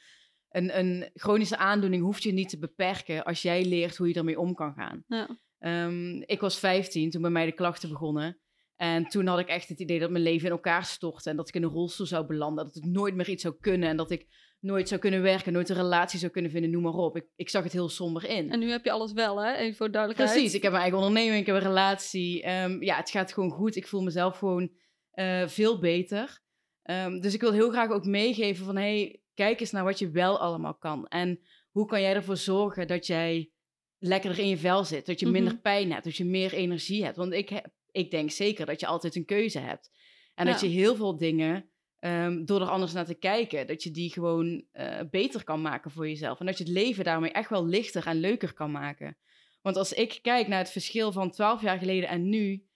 een, 0.51 0.79
een 0.79 1.11
chronische 1.15 1.57
aandoening 1.57 2.03
hoeft 2.03 2.23
je 2.23 2.33
niet 2.33 2.49
te 2.49 2.59
beperken 2.59 3.25
als 3.25 3.43
jij 3.43 3.65
leert 3.65 3.97
hoe 3.97 4.09
je 4.09 4.15
ermee 4.15 4.41
om 4.41 4.55
kan 4.55 4.73
gaan. 4.73 5.05
Ja. 5.07 5.29
Ehm, 5.59 6.21
ik 6.21 6.41
was 6.41 6.59
15 6.59 7.11
toen 7.11 7.23
bij 7.23 7.31
mij 7.31 7.47
de 7.47 7.53
klachten 7.53 7.89
begonnen. 7.89 8.41
En 8.77 9.05
toen 9.05 9.27
had 9.27 9.39
ik 9.39 9.49
echt 9.49 9.69
het 9.69 9.81
idee 9.81 9.99
dat 9.99 10.11
mijn 10.11 10.23
leven 10.23 10.47
in 10.47 10.53
elkaar 10.53 10.85
stortte. 10.85 11.31
En 11.31 11.37
dat 11.37 11.49
ik 11.49 11.55
in 11.55 11.63
een 11.63 11.71
rolstoel 11.71 12.07
zou 12.07 12.27
belanden. 12.27 12.65
Dat 12.65 12.77
ik 12.77 12.85
nooit 12.85 13.15
meer 13.15 13.29
iets 13.29 13.43
zou 13.43 13.55
kunnen. 13.61 13.89
En 13.89 13.97
dat 13.97 14.11
ik 14.11 14.27
nooit 14.61 14.89
zou 14.89 15.01
kunnen 15.01 15.23
werken. 15.23 15.53
Nooit 15.53 15.69
een 15.69 15.77
relatie 15.77 16.19
zou 16.19 16.33
kunnen 16.33 16.51
vinden, 16.51 16.71
noem 16.71 16.83
maar 16.83 16.93
op. 16.93 17.17
Ik, 17.17 17.27
ik 17.37 17.49
zag 17.49 17.63
het 17.63 17.73
heel 17.73 17.89
somber 17.89 18.25
in. 18.25 18.51
En 18.51 18.59
nu 18.59 18.71
heb 18.71 18.85
je 18.85 18.91
alles 18.91 19.13
wel, 19.13 19.43
hè? 19.43 19.55
Even 19.55 19.77
voor 19.77 19.91
duidelijkheid. 19.91 20.33
Precies, 20.33 20.55
ik 20.55 20.63
heb 20.63 20.71
mijn 20.71 20.83
eigen 20.83 21.01
onderneming, 21.01 21.41
ik 21.41 21.47
heb 21.47 21.57
een 21.57 21.63
relatie. 21.63 22.43
Ehm, 22.43 22.83
ja, 22.83 22.97
het 22.97 23.11
gaat 23.11 23.33
gewoon 23.33 23.51
goed. 23.51 23.77
Ik 23.77 23.87
voel 23.87 24.03
mezelf 24.03 24.39
gewoon 24.39 24.71
eh, 25.11 25.47
veel 25.47 25.79
beter. 25.79 26.41
Ehm, 26.83 27.21
dus 27.21 27.35
ik 27.35 27.41
wil 27.41 27.53
heel 27.53 27.71
graag 27.71 27.91
ook 27.91 28.05
meegeven 28.05 28.65
van... 28.65 28.77
hey, 28.77 29.21
kijk 29.39 29.61
eens 29.61 29.71
naar 29.71 29.85
wat 29.85 29.99
je 29.99 30.11
wel 30.11 30.39
allemaal 30.39 30.75
kan. 30.75 31.07
En 31.07 31.41
hoe 31.71 31.87
kan 31.87 32.01
jij 32.01 32.15
ervoor 32.15 32.37
zorgen 32.37 32.87
dat 32.87 33.07
jij 33.07 33.51
lekkerder 33.99 34.39
in 34.39 34.49
je 34.49 34.57
vel 34.59 34.85
zit? 34.85 35.07
Dat 35.07 35.21
je 35.21 35.27
Mhm. 35.27 35.35
minder 35.35 35.59
pijn 35.59 35.93
hebt, 35.93 36.05
dat 36.05 36.17
je 36.17 36.25
meer 36.25 36.53
energie 36.53 37.05
hebt. 37.05 37.17
Want 37.17 37.33
ik, 37.33 37.49
heb, 37.49 37.69
ik 37.91 38.11
denk 38.11 38.31
zeker 38.31 38.67
dat 38.67 38.81
je 38.81 38.87
altijd 38.87 39.15
een 39.17 39.25
keuze 39.25 39.59
hebt. 39.59 39.91
En 40.35 40.47
dat 40.47 40.61
je 40.61 40.67
heel 40.67 40.97
veel 40.97 41.17
dingen... 41.17 41.71
ehm, 41.99 42.45
door 42.45 42.61
er 42.61 42.69
anders 42.69 42.93
naar 42.93 43.05
te 43.07 43.15
kijken, 43.19 43.67
dat 43.67 43.83
je 43.83 43.91
die 43.91 44.13
gewoon 44.13 44.65
eh, 44.73 45.01
beter 45.11 45.45
kan 45.45 45.61
maken 45.61 45.91
voor 45.91 46.09
jezelf. 46.09 46.41
En 46.41 46.47
dat 46.47 46.59
je 46.59 46.65
het 46.65 46.73
leven 46.73 47.05
daarmee 47.05 47.31
echt 47.33 47.51
wel 47.51 47.67
lichter 47.67 48.07
en 48.07 48.17
leuker 48.21 48.53
kan 48.55 48.71
maken. 48.71 49.17
Want 49.63 49.77
als 49.77 49.93
ik 49.93 50.19
kijk 50.23 50.49
naar 50.49 50.59
het 50.59 50.71
verschil 50.71 51.13
van 51.13 51.31
12 51.31 51.63
jaar 51.63 51.79
geleden 51.79 52.09
en 52.09 52.29
nu. 52.29 52.68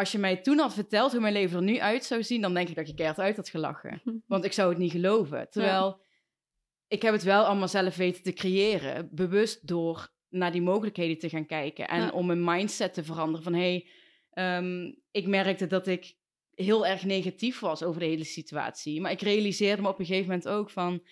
Als 0.00 0.12
je 0.12 0.18
mij 0.18 0.36
toen 0.36 0.58
had 0.58 0.74
verteld 0.74 1.12
hoe 1.12 1.20
mijn 1.20 1.32
leven 1.32 1.56
er 1.56 1.62
nu 1.62 1.78
uit 1.78 2.04
zou 2.04 2.22
zien, 2.22 2.40
dan 2.40 2.54
denk 2.54 2.68
ik 2.68 2.74
dat 2.74 2.86
je 2.86 2.94
keihard 2.94 3.18
uit 3.20 3.36
had 3.36 3.48
gelachen. 3.48 4.02
Want 4.26 4.44
ik 4.44 4.52
zou 4.52 4.68
het 4.68 4.78
niet 4.78 4.90
geloven. 4.92 5.50
Terwijl 5.50 6.00
ik 6.88 7.02
heb 7.02 7.12
het 7.12 7.22
wel 7.22 7.44
allemaal 7.44 7.68
zelf 7.68 7.96
weten 7.96 8.22
te 8.22 8.32
creëren. 8.32 9.08
Bewust 9.12 9.66
door 9.66 10.08
naar 10.28 10.52
die 10.52 10.62
mogelijkheden 10.62 11.18
te 11.18 11.28
gaan 11.28 11.46
kijken. 11.46 11.88
En 11.88 12.00
Ja. 12.00 12.10
om 12.10 12.26
mijn 12.26 12.44
mindset 12.44 12.94
te 12.94 13.04
veranderen. 13.04 13.42
Van 13.42 13.54
hé, 13.54 13.60
hey, 13.60 13.88
ehm, 14.30 14.92
ik 15.10 15.26
merkte 15.26 15.66
dat 15.66 15.86
ik 15.86 16.14
heel 16.54 16.86
erg 16.86 17.04
negatief 17.04 17.60
was 17.60 17.82
over 17.82 18.00
de 18.00 18.06
hele 18.06 18.24
situatie. 18.24 19.00
Maar 19.00 19.10
ik 19.10 19.20
realiseerde 19.20 19.82
me 19.82 19.88
op 19.88 19.98
een 19.98 20.06
gegeven 20.06 20.28
moment 20.28 20.48
ook 20.48 20.70
van... 20.70 21.02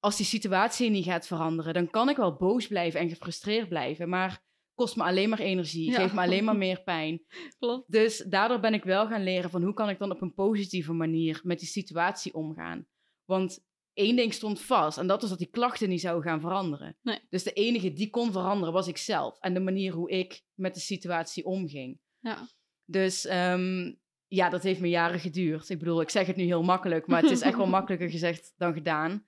Als 0.00 0.16
die 0.16 0.26
situatie 0.26 0.90
niet 0.90 1.04
gaat 1.04 1.26
veranderen, 1.26 1.74
dan 1.74 1.90
kan 1.90 2.08
ik 2.08 2.16
wel 2.16 2.36
boos 2.36 2.66
blijven 2.66 3.00
en 3.00 3.08
gefrustreerd 3.08 3.68
blijven. 3.68 4.08
Maar 4.08 4.42
kost 4.78 4.96
me 4.96 5.02
alleen 5.02 5.28
maar 5.28 5.38
energie, 5.38 5.90
Ja. 5.90 5.96
geeft 6.00 6.12
me 6.14 6.20
alleen 6.20 6.44
maar 6.44 6.56
meer 6.56 6.82
pijn. 6.82 7.22
Klopt. 7.58 7.90
Dus 7.92 8.24
daardoor 8.28 8.60
ben 8.60 8.74
ik 8.74 8.84
wel 8.84 9.06
gaan 9.06 9.22
leren 9.22 9.50
van 9.50 9.62
hoe 9.62 9.72
kan 9.74 9.88
ik 9.88 9.98
dan 9.98 10.10
op 10.10 10.20
een 10.22 10.34
positieve 10.34 10.92
manier 10.92 11.40
met 11.42 11.58
die 11.58 11.68
situatie 11.68 12.34
omgaan. 12.34 12.86
Want 13.24 13.66
één 13.92 14.16
ding 14.16 14.34
stond 14.34 14.60
vast 14.60 14.98
en 14.98 15.06
dat 15.06 15.20
was 15.20 15.30
dat 15.30 15.38
die 15.38 15.50
klachten 15.50 15.88
niet 15.88 16.00
zouden 16.00 16.30
gaan 16.30 16.40
veranderen. 16.40 16.96
Nee. 17.02 17.18
Dus 17.30 17.42
de 17.42 17.52
enige 17.52 17.92
die 17.92 18.10
kon 18.10 18.32
veranderen 18.32 18.74
was 18.74 18.88
ik 18.88 18.96
zelf 18.96 19.38
en 19.38 19.54
de 19.54 19.60
manier 19.60 19.92
hoe 19.92 20.10
ik 20.10 20.42
met 20.54 20.74
de 20.74 20.80
situatie 20.80 21.44
omging. 21.44 21.98
Ja. 22.20 22.48
Dus 22.84 23.26
ehm, 23.26 23.92
ja, 24.26 24.48
dat 24.48 24.62
heeft 24.62 24.80
me 24.80 24.88
jaren 24.88 25.20
geduurd. 25.20 25.68
Ik 25.68 25.78
bedoel, 25.78 26.00
ik 26.00 26.10
zeg 26.10 26.26
het 26.26 26.36
nu 26.36 26.44
heel 26.44 26.62
makkelijk, 26.62 27.06
maar 27.06 27.22
het 27.22 27.30
is 27.30 27.40
echt 27.40 27.56
wel 27.56 27.66
makkelijker 27.78 28.10
gezegd 28.10 28.54
dan 28.56 28.72
gedaan. 28.72 29.26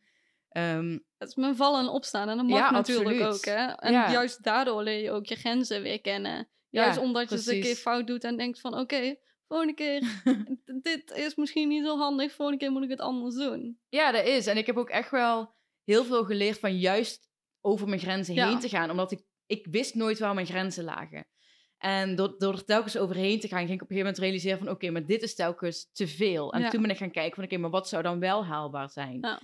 Ehm, 0.50 0.98
Het 1.18 1.28
is 1.28 1.34
mijn 1.34 1.56
vallen 1.56 1.80
en 1.80 1.88
opstaan 1.88 2.28
en 2.28 2.36
dat 2.36 2.46
mag 2.46 2.58
Ja, 2.58 2.70
natuurlijk 2.70 3.20
absoluut. 3.20 3.34
ook, 3.38 3.44
hè? 3.44 3.66
En 3.72 3.92
Ja. 3.92 4.10
juist 4.12 4.42
daardoor 4.42 4.82
leer 4.82 5.02
je 5.02 5.10
ook 5.10 5.26
je 5.26 5.34
grenzen 5.36 5.82
weer 5.82 6.00
kennen. 6.00 6.48
Juist 6.70 6.96
Ja, 6.96 7.02
omdat 7.02 7.28
je 7.30 7.34
het 7.36 7.46
een 7.46 7.60
keer 7.60 7.74
fout 7.74 8.06
doet 8.06 8.24
en 8.24 8.36
denkt 8.36 8.60
van... 8.60 8.78
Oké, 8.78 9.16
volgende 9.48 9.74
keer, 9.74 10.00
dit 10.82 11.10
is 11.10 11.34
misschien 11.34 11.68
niet 11.68 11.84
zo 11.84 11.98
handig. 11.98 12.32
Volgende 12.32 12.60
keer 12.60 12.72
moet 12.72 12.82
ik 12.82 12.90
het 12.90 13.00
anders 13.00 13.34
doen. 13.34 13.78
Ja, 13.88 14.12
dat 14.12 14.24
is. 14.26 14.46
En 14.46 14.56
ik 14.56 14.66
heb 14.66 14.76
ook 14.76 14.88
echt 14.90 15.10
wel 15.10 15.54
heel 15.84 16.04
veel 16.04 16.24
geleerd 16.24 16.58
van 16.58 16.78
juist 16.78 17.28
over 17.60 17.88
mijn 17.88 18.00
grenzen 18.00 18.34
heen 18.48 18.58
te 18.58 18.68
gaan. 18.68 18.90
Omdat 18.90 19.12
ik, 19.12 19.22
ik 19.46 19.66
wist 19.70 19.94
nooit 19.94 20.18
waar 20.18 20.34
mijn 20.34 20.46
grenzen 20.46 20.84
lagen. 20.84 21.26
En 21.78 22.16
door, 22.16 22.34
door 22.38 22.52
er 22.52 22.64
telkens 22.64 22.96
overheen 22.96 23.40
te 23.40 23.48
gaan, 23.48 23.66
ging 23.66 23.70
ik 23.72 23.82
op 23.82 23.90
een 23.90 23.96
gegeven 23.96 24.04
moment 24.06 24.18
realiseren 24.18 24.58
van... 24.58 24.68
Oké, 24.68 24.90
maar 24.90 25.06
dit 25.06 25.22
is 25.22 25.34
telkens 25.34 25.90
te 25.92 26.06
veel. 26.08 26.52
En 26.52 26.60
Ja. 26.60 26.70
toen 26.70 26.82
ben 26.82 26.90
ik 26.90 26.96
gaan 26.96 27.10
kijken 27.10 27.34
van... 27.34 27.44
Oké, 27.44 27.56
maar 27.56 27.70
wat 27.70 27.88
zou 27.88 28.02
dan 28.02 28.18
wel 28.20 28.44
haalbaar 28.44 28.90
zijn? 28.90 29.18
Ja. 29.20 29.40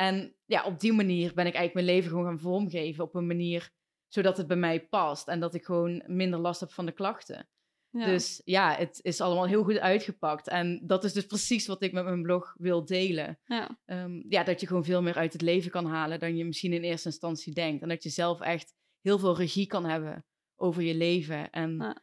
En 0.00 0.34
ja, 0.44 0.64
op 0.64 0.80
die 0.80 0.92
manier 0.92 1.34
ben 1.34 1.46
ik 1.46 1.54
eigenlijk 1.54 1.74
mijn 1.74 1.96
leven 1.96 2.10
gewoon 2.10 2.24
gaan 2.24 2.38
vormgeven. 2.38 3.04
Op 3.04 3.14
een 3.14 3.26
manier 3.26 3.70
zodat 4.08 4.36
het 4.36 4.46
bij 4.46 4.56
mij 4.56 4.86
past. 4.86 5.28
En 5.28 5.40
dat 5.40 5.54
ik 5.54 5.64
gewoon 5.64 6.02
minder 6.06 6.38
last 6.38 6.60
heb 6.60 6.70
van 6.72 6.86
de 6.86 6.92
klachten. 6.92 7.48
Ja. 7.90 8.04
Dus 8.04 8.40
ja, 8.44 8.74
het 8.74 8.98
is 9.02 9.20
allemaal 9.20 9.46
heel 9.46 9.62
goed 9.64 9.78
uitgepakt. 9.78 10.48
En 10.48 10.80
dat 10.86 11.04
is 11.04 11.12
dus 11.12 11.26
precies 11.26 11.66
wat 11.66 11.82
ik 11.82 11.92
met 11.92 12.04
mijn 12.04 12.22
blog 12.22 12.54
wil 12.58 12.84
delen. 12.84 13.38
ja. 13.44 13.78
Ehm, 13.84 14.22
ja, 14.28 14.44
dat 14.44 14.60
je 14.60 14.66
gewoon 14.66 14.84
veel 14.84 15.02
meer 15.02 15.16
uit 15.16 15.32
het 15.32 15.42
leven 15.42 15.70
kan 15.70 15.86
halen 15.86 16.18
dan 16.18 16.36
je 16.36 16.44
misschien 16.44 16.72
in 16.72 16.82
eerste 16.82 17.08
instantie 17.08 17.54
denkt. 17.54 17.82
En 17.82 17.88
dat 17.88 18.02
je 18.02 18.08
zelf 18.08 18.40
echt 18.40 18.74
heel 19.00 19.18
veel 19.18 19.36
regie 19.36 19.66
kan 19.66 19.84
hebben 19.84 20.24
over 20.56 20.82
je 20.82 20.94
leven. 20.94 21.50
En 21.50 21.76
ja, 21.76 21.96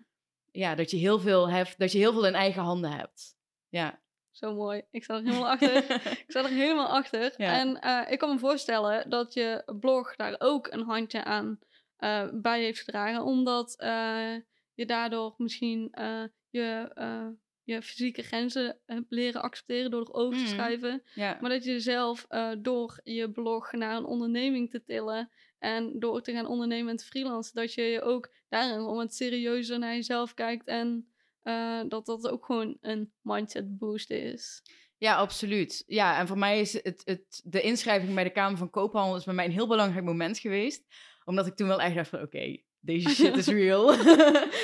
Ja. 0.51 0.75
dat 0.75 0.91
je 0.91 0.97
heel 0.97 1.19
veel 1.19 1.49
hebt, 1.49 1.77
dat 1.79 1.91
je 1.91 1.97
heel 1.97 2.13
veel 2.13 2.27
in 2.27 2.33
eigen 2.33 2.61
handen 2.61 2.91
hebt. 2.91 3.35
Ja. 3.69 4.05
Zo 4.37 4.53
mooi. 4.53 4.81
Ik 4.91 5.03
sta 5.03 5.15
er 5.15 5.21
helemaal 5.29 5.49
achter. 5.49 5.75
Ik 6.11 6.25
sta 6.27 6.43
er 6.43 6.49
helemaal 6.49 6.87
achter. 6.87 7.33
Ja. 7.37 7.59
En 7.59 7.81
eh, 7.81 8.11
ik 8.11 8.19
kan 8.19 8.29
me 8.33 8.39
voorstellen 8.39 9.09
dat 9.09 9.33
je 9.33 9.63
blog 9.79 10.15
daar 10.15 10.35
ook 10.37 10.67
een 10.67 10.83
handje 10.83 11.23
aan 11.23 11.59
eh, 11.97 12.27
bij 12.33 12.61
heeft 12.61 12.79
gedragen. 12.79 13.23
Omdat 13.23 13.75
eh, 13.77 14.33
je 14.73 14.85
daardoor 14.85 15.33
misschien 15.37 15.91
je, 16.49 16.91
je 17.63 17.81
fysieke 17.81 18.21
grenzen 18.21 18.79
hebt 18.85 19.05
leren 19.11 19.41
accepteren 19.41 19.91
door 19.91 20.01
erover 20.01 20.37
te 20.37 20.43
Mhm. 20.43 20.53
schrijven. 20.53 21.03
ja. 21.15 21.37
Maar 21.41 21.49
dat 21.49 21.63
je 21.63 21.79
zelf 21.79 22.27
door 22.57 22.99
je 23.03 23.31
blog 23.31 23.71
naar 23.71 23.95
een 23.97 24.05
onderneming 24.05 24.69
te 24.69 24.83
tillen 24.83 25.29
en 25.59 25.99
door 25.99 26.21
te 26.21 26.31
gaan 26.31 26.45
ondernemen 26.45 26.91
en 26.91 26.97
te 26.97 27.05
freelancen, 27.05 27.55
dat 27.55 27.73
je 27.73 27.81
je 27.81 28.01
ook 28.01 28.29
daarin 28.49 28.79
om 28.81 28.99
het 28.99 29.13
serieuzer 29.15 29.79
naar 29.79 29.93
jezelf 29.93 30.33
kijkt 30.33 30.67
en 30.67 31.11
eh, 31.47 31.81
dat 31.87 32.05
dat 32.05 32.27
ook 32.29 32.45
gewoon 32.45 32.77
een 32.81 33.13
mindset 33.21 33.77
boost 33.77 34.09
is. 34.09 34.61
Ja, 34.97 35.15
absoluut. 35.15 35.83
Ja, 35.85 36.19
en 36.19 36.27
voor 36.27 36.37
mij 36.37 36.59
is 36.59 36.73
het, 36.73 37.01
het, 37.05 37.41
de 37.43 37.61
inschrijving 37.61 38.13
bij 38.15 38.23
de 38.23 38.29
Kamer 38.29 38.57
van 38.57 38.69
Koophandel 38.69 39.15
is 39.15 39.23
bij 39.23 39.33
mij 39.33 39.45
een 39.45 39.51
heel 39.51 39.67
belangrijk 39.67 40.05
moment 40.05 40.39
geweest. 40.39 40.83
Omdat 41.25 41.47
ik 41.47 41.55
toen 41.55 41.67
wel 41.67 41.81
echt 41.81 41.95
dacht 41.95 42.09
van, 42.09 42.21
oké, 42.21 42.57
deze 42.79 43.09
shit 43.09 43.37
is 43.37 43.47
real. 43.63 43.93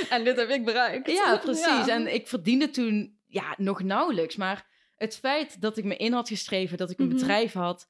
En 0.10 0.24
dit 0.24 0.36
heb 0.36 0.50
ik 0.50 0.66
bereikt. 0.66 1.12
ja, 1.12 1.38
precies. 1.46 1.66
Ja. 1.86 1.88
En 1.90 2.14
ik 2.14 2.28
verdiende 2.28 2.70
toen 2.70 3.20
ja, 3.26 3.54
nog 3.58 3.84
nauwelijks. 3.84 4.36
Maar 4.36 4.68
het 4.96 5.16
feit 5.16 5.62
dat 5.62 5.78
ik 5.78 5.84
me 5.84 5.96
in 5.98 6.14
had 6.14 6.28
geschreven, 6.28 6.78
dat 6.78 6.90
ik 6.90 7.00
een 7.00 7.06
Mhm. 7.08 7.16
bedrijf 7.16 7.54
had, 7.54 7.90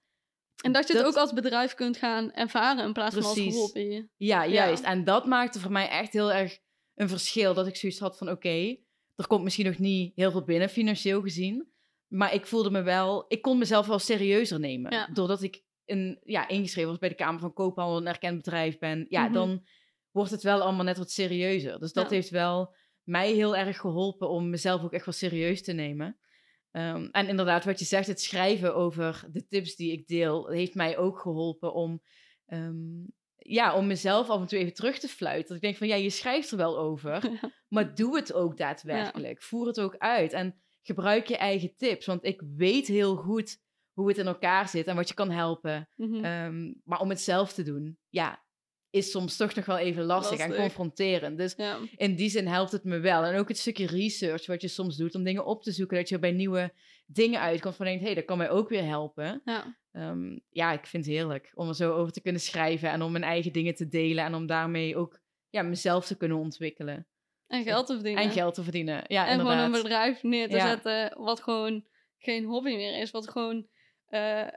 En 0.64 0.72
dat 0.72 0.88
je 0.88 0.94
het 0.94 1.04
dat- 1.04 1.14
ook 1.14 1.20
als 1.22 1.34
bedrijf 1.34 1.74
kunt 1.74 1.98
gaan 1.98 2.32
ervaren 2.34 2.86
in 2.86 2.94
plaats 2.94 3.16
van 3.16 3.24
als 3.24 3.56
hobby. 3.56 3.90
Ja, 4.18 4.44
Ja. 4.44 4.46
juist. 4.46 4.84
En 4.84 5.04
dat 5.04 5.26
maakte 5.26 5.60
voor 5.60 5.72
mij 5.72 5.90
echt 5.90 6.14
heel 6.14 6.32
erg 6.32 6.60
een 6.96 7.10
verschil. 7.10 7.54
Dat 7.54 7.68
ik 7.68 7.76
zoiets 7.76 8.00
had 8.00 8.18
van, 8.18 8.30
oké, 8.30 8.78
er 9.16 9.28
komt 9.28 9.44
misschien 9.44 9.66
nog 9.66 9.78
niet 9.78 10.12
heel 10.16 10.32
veel 10.32 10.44
binnen 10.44 10.70
financieel 10.70 11.22
gezien. 11.22 11.72
Maar 12.08 12.34
ik 12.34 12.46
voelde 12.46 12.72
me 12.72 12.82
wel, 12.82 13.26
ik 13.28 13.42
kon 13.42 13.58
mezelf 13.58 13.88
wel 13.88 14.00
serieuzer 14.00 14.60
nemen. 14.60 14.92
Ja. 14.92 15.08
Doordat 15.14 15.42
ik 15.42 15.64
een, 15.86 16.20
ja, 16.24 16.48
ingeschreven 16.48 16.90
was 16.90 17.00
bij 17.00 17.10
de 17.10 17.16
Kamer 17.16 17.40
van 17.40 17.54
Koophandel, 17.54 17.98
een 17.98 18.08
erkend 18.08 18.36
bedrijf 18.36 18.78
ben. 18.78 19.06
Ja, 19.10 19.24
Mhm. 19.24 19.34
dan 19.34 19.66
wordt 20.12 20.32
het 20.32 20.44
wel 20.44 20.62
allemaal 20.62 20.84
net 20.86 20.98
wat 20.98 21.12
serieuzer. 21.12 21.80
Dus 21.80 21.94
dat 21.94 22.10
Ja. 22.10 22.16
heeft 22.16 22.30
wel 22.30 22.76
mij 23.04 23.32
heel 23.32 23.56
erg 23.56 23.78
geholpen 23.78 24.30
om 24.30 24.50
mezelf 24.50 24.84
ook 24.84 24.94
echt 24.94 25.06
wel 25.06 25.14
serieus 25.14 25.64
te 25.64 25.74
nemen. 25.74 26.18
Ehm, 26.72 27.08
en 27.12 27.28
inderdaad, 27.28 27.66
wat 27.66 27.80
je 27.80 27.86
zegt, 27.86 28.08
het 28.08 28.22
schrijven 28.22 28.76
over 28.76 29.28
de 29.32 29.48
tips 29.48 29.76
die 29.76 29.92
ik 29.92 30.08
deel, 30.08 30.48
heeft 30.50 30.76
mij 30.76 30.98
ook 30.98 31.20
geholpen 31.20 31.74
om, 31.74 32.02
ehm, 32.46 33.04
ja, 33.44 33.76
om 33.76 33.88
mezelf 33.88 34.30
af 34.30 34.42
en 34.42 34.48
toe 34.48 34.60
even 34.60 34.74
terug 34.74 35.00
te 35.00 35.08
fluiten. 35.08 35.48
Dat 35.48 35.56
ik 35.56 35.62
denk 35.64 35.78
van, 35.78 35.88
ja, 35.88 35.96
je 35.96 36.10
schrijft 36.10 36.52
er 36.52 36.58
wel 36.58 36.78
over, 36.78 37.22
maar 37.74 37.96
doe 37.96 38.16
het 38.16 38.34
ook 38.34 38.58
daadwerkelijk. 38.58 39.42
Voer 39.42 39.68
het 39.68 39.80
ook 39.80 39.96
uit 39.98 40.34
en 40.34 40.56
gebruik 40.82 41.28
je 41.28 41.38
eigen 41.38 41.76
tips. 41.78 42.06
Want 42.06 42.26
ik 42.26 42.42
weet 42.58 42.88
heel 42.88 43.16
goed 43.16 43.62
hoe 43.94 44.08
het 44.08 44.18
in 44.18 44.28
elkaar 44.28 44.68
zit 44.70 44.86
en 44.88 44.96
wat 44.96 45.08
je 45.08 45.14
kan 45.14 45.32
helpen. 45.32 45.90
Mhm. 45.96 46.26
Ehm, 46.26 46.74
maar 46.84 47.00
om 47.00 47.10
het 47.10 47.22
zelf 47.22 47.54
te 47.54 47.64
doen, 47.64 47.98
ja, 48.10 48.44
is 48.90 49.12
soms 49.12 49.38
toch 49.38 49.56
nog 49.56 49.66
wel 49.66 49.78
even 49.78 50.04
lastig, 50.04 50.40
en 50.40 50.56
confronterend. 50.56 51.38
Dus 51.38 51.54
Ja. 51.58 51.78
in 51.96 52.16
die 52.16 52.30
zin 52.30 52.48
helpt 52.48 52.72
het 52.72 52.84
me 52.84 53.00
wel. 53.00 53.24
En 53.24 53.40
ook 53.40 53.48
het 53.48 53.58
stukje 53.58 53.86
research 53.88 54.46
wat 54.46 54.62
je 54.62 54.68
soms 54.68 54.98
doet 54.98 55.16
om 55.16 55.24
dingen 55.24 55.46
op 55.46 55.64
te 55.64 55.72
zoeken, 55.72 55.98
dat 55.98 56.10
je 56.10 56.20
bij 56.20 56.32
nieuwe 56.32 56.74
dingen 57.06 57.40
uitkomt 57.40 57.76
van 57.76 57.86
denkt, 57.86 58.00
hé, 58.02 58.06
hey, 58.06 58.16
dat 58.16 58.26
kan 58.26 58.38
mij 58.38 58.50
ook 58.50 58.70
weer 58.70 58.84
helpen. 58.86 59.42
ja. 59.46 59.82
Ehm, 59.94 60.38
ja, 60.50 60.72
ik 60.72 60.86
vind 60.86 61.06
het 61.06 61.14
heerlijk 61.14 61.52
om 61.56 61.68
er 61.68 61.76
zo 61.76 61.94
over 61.94 62.14
te 62.14 62.22
kunnen 62.22 62.42
schrijven 62.42 62.90
en 62.90 63.02
om 63.02 63.12
mijn 63.12 63.24
eigen 63.24 63.52
dingen 63.54 63.76
te 63.76 63.88
delen 63.88 64.24
en 64.26 64.34
om 64.34 64.46
daarmee 64.46 64.96
ook 64.98 65.20
ja, 65.50 65.62
mezelf 65.62 66.06
te 66.06 66.18
kunnen 66.18 66.38
ontwikkelen 66.38 67.08
En 67.48 67.64
geld 67.64 67.88
te 67.88 67.94
verdienen. 67.94 68.24
en 68.24 68.32
geld 68.32 68.54
te 68.54 68.64
verdienen. 68.64 69.04
Ja, 69.08 69.26
en 69.26 69.32
inderdaad. 69.32 69.56
gewoon 69.58 69.74
een 69.76 69.82
bedrijf 69.82 70.24
neer 70.24 70.50
te 70.50 70.56
Ja. 70.56 70.68
zetten 70.68 71.22
wat 71.24 71.42
gewoon 71.42 71.86
geen 72.18 72.44
hobby 72.46 72.76
meer 72.76 73.02
is. 73.02 73.12
Wat 73.12 73.30
gewoon 73.30 73.68
eh, 74.06 74.48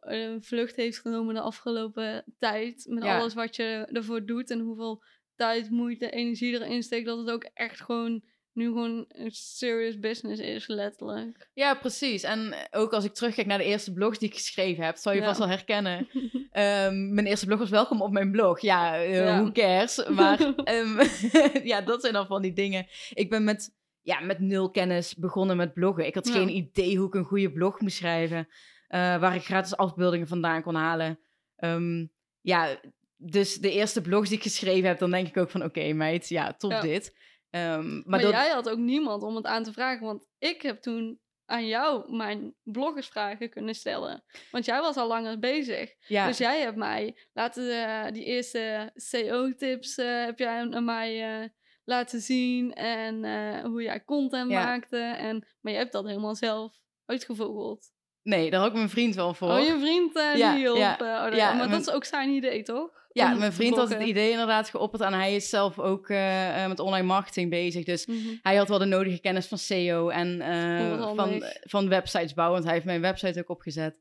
een 0.00 0.42
vlucht 0.42 0.76
heeft 0.76 0.98
genomen 1.00 1.34
de 1.34 1.40
afgelopen 1.40 2.24
tijd. 2.38 2.84
Met 2.88 3.02
Ja. 3.04 3.18
alles 3.18 3.34
wat 3.34 3.56
je 3.56 3.88
ervoor 3.92 4.26
doet 4.26 4.50
en 4.50 4.60
hoeveel 4.60 5.02
tijd, 5.34 5.70
moeite, 5.70 6.10
energie 6.10 6.52
erin 6.52 6.82
steekt. 6.82 7.06
Dat 7.06 7.18
het 7.18 7.30
ook 7.30 7.44
echt 7.54 7.80
gewoon 7.80 8.24
nu 8.54 8.64
gewoon 8.66 9.04
een 9.08 9.30
serious 9.32 9.98
business 9.98 10.40
is, 10.40 10.66
letterlijk. 10.66 11.50
Ja, 11.54 11.74
precies. 11.74 12.22
En 12.22 12.54
ook 12.70 12.92
als 12.92 13.04
ik 13.04 13.14
terugkijk 13.14 13.46
naar 13.46 13.58
de 13.58 13.64
eerste 13.64 13.92
blogs 13.92 14.18
die 14.18 14.28
ik 14.28 14.34
geschreven 14.34 14.84
heb, 14.84 14.96
zal 14.96 15.12
je 15.12 15.20
Ja. 15.20 15.26
vast 15.26 15.38
wel 15.38 15.48
herkennen. 15.48 16.08
Ehm, 16.50 17.14
mijn 17.14 17.26
eerste 17.26 17.46
blog 17.46 17.58
was 17.58 17.70
welkom 17.70 18.02
op 18.02 18.10
mijn 18.12 18.30
blog. 18.30 18.60
Ja, 18.60 18.96
eh 19.02 19.14
Ja. 19.14 19.40
who 19.40 19.52
cares? 19.52 20.04
Maar 20.08 20.54
ehm, 20.64 21.02
ja, 21.72 21.80
dat 21.80 22.00
zijn 22.00 22.12
dan 22.12 22.26
van 22.26 22.42
die 22.42 22.52
dingen. 22.52 22.86
Ik 23.14 23.30
ben 23.30 23.44
met, 23.44 23.74
ja, 24.02 24.20
met 24.20 24.38
nul 24.40 24.70
kennis 24.70 25.14
begonnen 25.16 25.56
met 25.56 25.74
bloggen. 25.74 26.06
Ik 26.06 26.14
had 26.14 26.26
Ja. 26.26 26.32
geen 26.32 26.48
idee 26.56 26.96
hoe 26.96 27.06
ik 27.06 27.14
een 27.14 27.24
goede 27.24 27.52
blog 27.52 27.80
moest 27.80 27.96
schrijven. 27.96 28.48
eh, 28.88 29.00
waar 29.20 29.34
ik 29.34 29.44
gratis 29.44 29.76
afbeeldingen 29.76 30.26
vandaan 30.28 30.62
kon 30.62 30.74
halen. 30.74 31.18
Ehm, 31.56 32.06
ja, 32.40 32.80
dus 33.16 33.54
de 33.54 33.70
eerste 33.72 34.00
blogs 34.00 34.28
die 34.28 34.36
ik 34.36 34.42
geschreven 34.42 34.88
heb, 34.88 34.98
dan 34.98 35.10
denk 35.10 35.28
ik 35.28 35.36
ook 35.36 35.50
van 35.50 35.64
oké 35.64 35.92
meid, 35.92 36.28
ja, 36.28 36.52
top 36.52 36.80
dit. 36.80 37.16
Ehm, 37.54 37.94
maar 37.94 38.02
Maar 38.04 38.20
dat, 38.20 38.30
jij 38.30 38.48
had 38.50 38.68
ook 38.68 38.78
niemand 38.78 39.22
om 39.22 39.36
het 39.36 39.44
aan 39.46 39.62
te 39.62 39.72
vragen. 39.72 40.06
Want 40.06 40.26
ik 40.38 40.62
heb 40.62 40.80
toen 40.82 41.20
aan 41.46 41.66
jou 41.66 42.16
mijn 42.16 42.54
bloggersvragen 42.62 43.50
kunnen 43.50 43.74
stellen. 43.74 44.24
Want 44.50 44.64
jij 44.64 44.80
was 44.80 44.96
al 44.96 45.06
langer 45.06 45.38
bezig. 45.38 45.94
ja, 46.06 46.26
Dus 46.26 46.38
jij 46.38 46.60
hebt 46.60 46.76
mij 46.76 47.18
laten, 47.32 47.70
eh, 47.86 48.12
die 48.12 48.24
eerste 48.24 48.92
CO-tips 49.10 49.94
eh, 49.96 50.24
heb 50.24 50.38
jij 50.38 50.58
aan 50.72 50.84
mij 50.84 51.40
eh, 51.42 51.48
laten 51.84 52.20
zien. 52.20 52.72
En 52.72 53.24
hoe 53.64 53.82
jij 53.82 54.04
content 54.04 54.50
Ja. 54.50 54.64
maakte. 54.64 54.96
En, 54.98 55.46
maar 55.60 55.72
je 55.72 55.78
hebt 55.78 55.92
dat 55.92 56.06
helemaal 56.06 56.34
zelf 56.34 56.72
uitgevogeld. 57.04 57.92
nee, 58.22 58.50
daar 58.50 58.60
had 58.60 58.68
ik 58.68 58.74
mijn 58.76 58.88
vriend 58.88 59.14
wel 59.14 59.34
voor. 59.34 59.50
Oh, 59.50 59.64
je 59.64 59.78
vriend 59.78 60.12
Ja, 60.14 60.32
die 60.52 60.60
hielp. 60.60 60.76
ja, 60.76 60.92
oh, 61.28 61.34
ja, 61.36 61.46
maar 61.48 61.56
mijn- 61.56 61.70
dat 61.70 61.80
is 61.80 61.90
ook 61.90 62.04
zijn 62.04 62.30
idee, 62.30 62.62
toch? 62.62 63.03
Ja, 63.14 63.34
mijn 63.34 63.52
vriend 63.52 63.76
had 63.76 63.88
het 63.88 64.02
idee 64.02 64.30
inderdaad 64.30 64.68
geopperd 64.70 65.02
en 65.02 65.12
hij 65.12 65.34
is 65.34 65.48
zelf 65.48 65.78
ook 65.78 66.08
eh, 66.08 66.62
eh, 66.62 66.68
met 66.68 66.80
online 66.80 67.06
marketing 67.06 67.50
bezig. 67.50 67.84
Dus 67.84 68.06
Mhm. 68.06 68.16
hij 68.42 68.56
had 68.56 68.68
wel 68.68 68.78
de 68.78 68.84
nodige 68.84 69.20
kennis 69.20 69.46
van 69.46 69.58
SEO 69.58 70.08
en 70.08 70.40
eh, 70.40 71.00
Oh, 71.02 71.14
van, 71.16 71.42
van 71.60 71.88
websites 71.88 72.34
bouwen, 72.34 72.54
want 72.54 72.64
hij 72.64 72.74
heeft 72.74 72.86
mijn 72.86 73.00
website 73.00 73.38
ook 73.40 73.48
opgezet. 73.48 73.94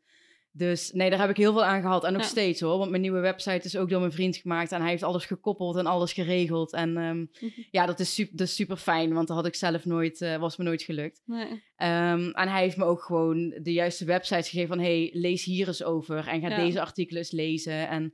Dus 0.56 0.92
nee, 0.92 1.10
daar 1.10 1.20
heb 1.20 1.30
ik 1.30 1.38
heel 1.38 1.52
veel 1.52 1.64
aan 1.64 1.82
gehad. 1.82 2.04
En 2.04 2.14
nog 2.14 2.22
Ja. 2.22 2.28
steeds 2.28 2.60
hoor, 2.62 2.78
want 2.78 2.90
mijn 2.90 3.02
nieuwe 3.02 3.20
website 3.20 3.66
is 3.68 3.76
ook 3.78 3.90
door 3.90 4.00
mijn 4.00 4.12
vriend 4.12 4.36
gemaakt. 4.38 4.72
En 4.72 4.82
hij 4.82 4.90
heeft 4.90 5.04
alles 5.04 5.26
gekoppeld 5.26 5.76
en 5.76 5.86
alles 5.86 6.14
geregeld. 6.14 6.74
En 6.74 6.98
ehm, 6.98 7.18
Mhm. 7.20 7.62
ja, 7.72 7.86
dat 7.86 8.00
is, 8.00 8.14
super, 8.14 8.38
dat 8.38 8.48
is 8.48 8.56
super 8.56 8.78
fijn, 8.78 9.14
want 9.14 9.28
dat 9.28 9.38
had 9.38 9.46
ik 9.46 9.56
zelf 9.56 9.86
nooit, 9.86 10.20
was 10.40 10.58
me 10.58 10.64
nooit 10.64 10.82
gelukt. 10.82 11.22
Nee. 11.26 11.64
Ehm, 11.76 12.30
en 12.30 12.48
hij 12.48 12.62
heeft 12.62 12.78
me 12.78 12.84
ook 12.86 13.02
gewoon 13.04 13.54
de 13.62 13.74
juiste 13.74 14.06
websites 14.06 14.50
gegeven 14.50 14.76
van... 14.76 14.84
hey, 14.86 15.10
lees 15.14 15.44
hier 15.44 15.68
eens 15.68 15.84
over 15.84 16.28
en 16.28 16.42
ga 16.42 16.50
Ja. 16.50 16.56
deze 16.56 16.82
artikelen 16.82 17.22
eens 17.22 17.32
lezen. 17.32 17.88
En 17.90 18.14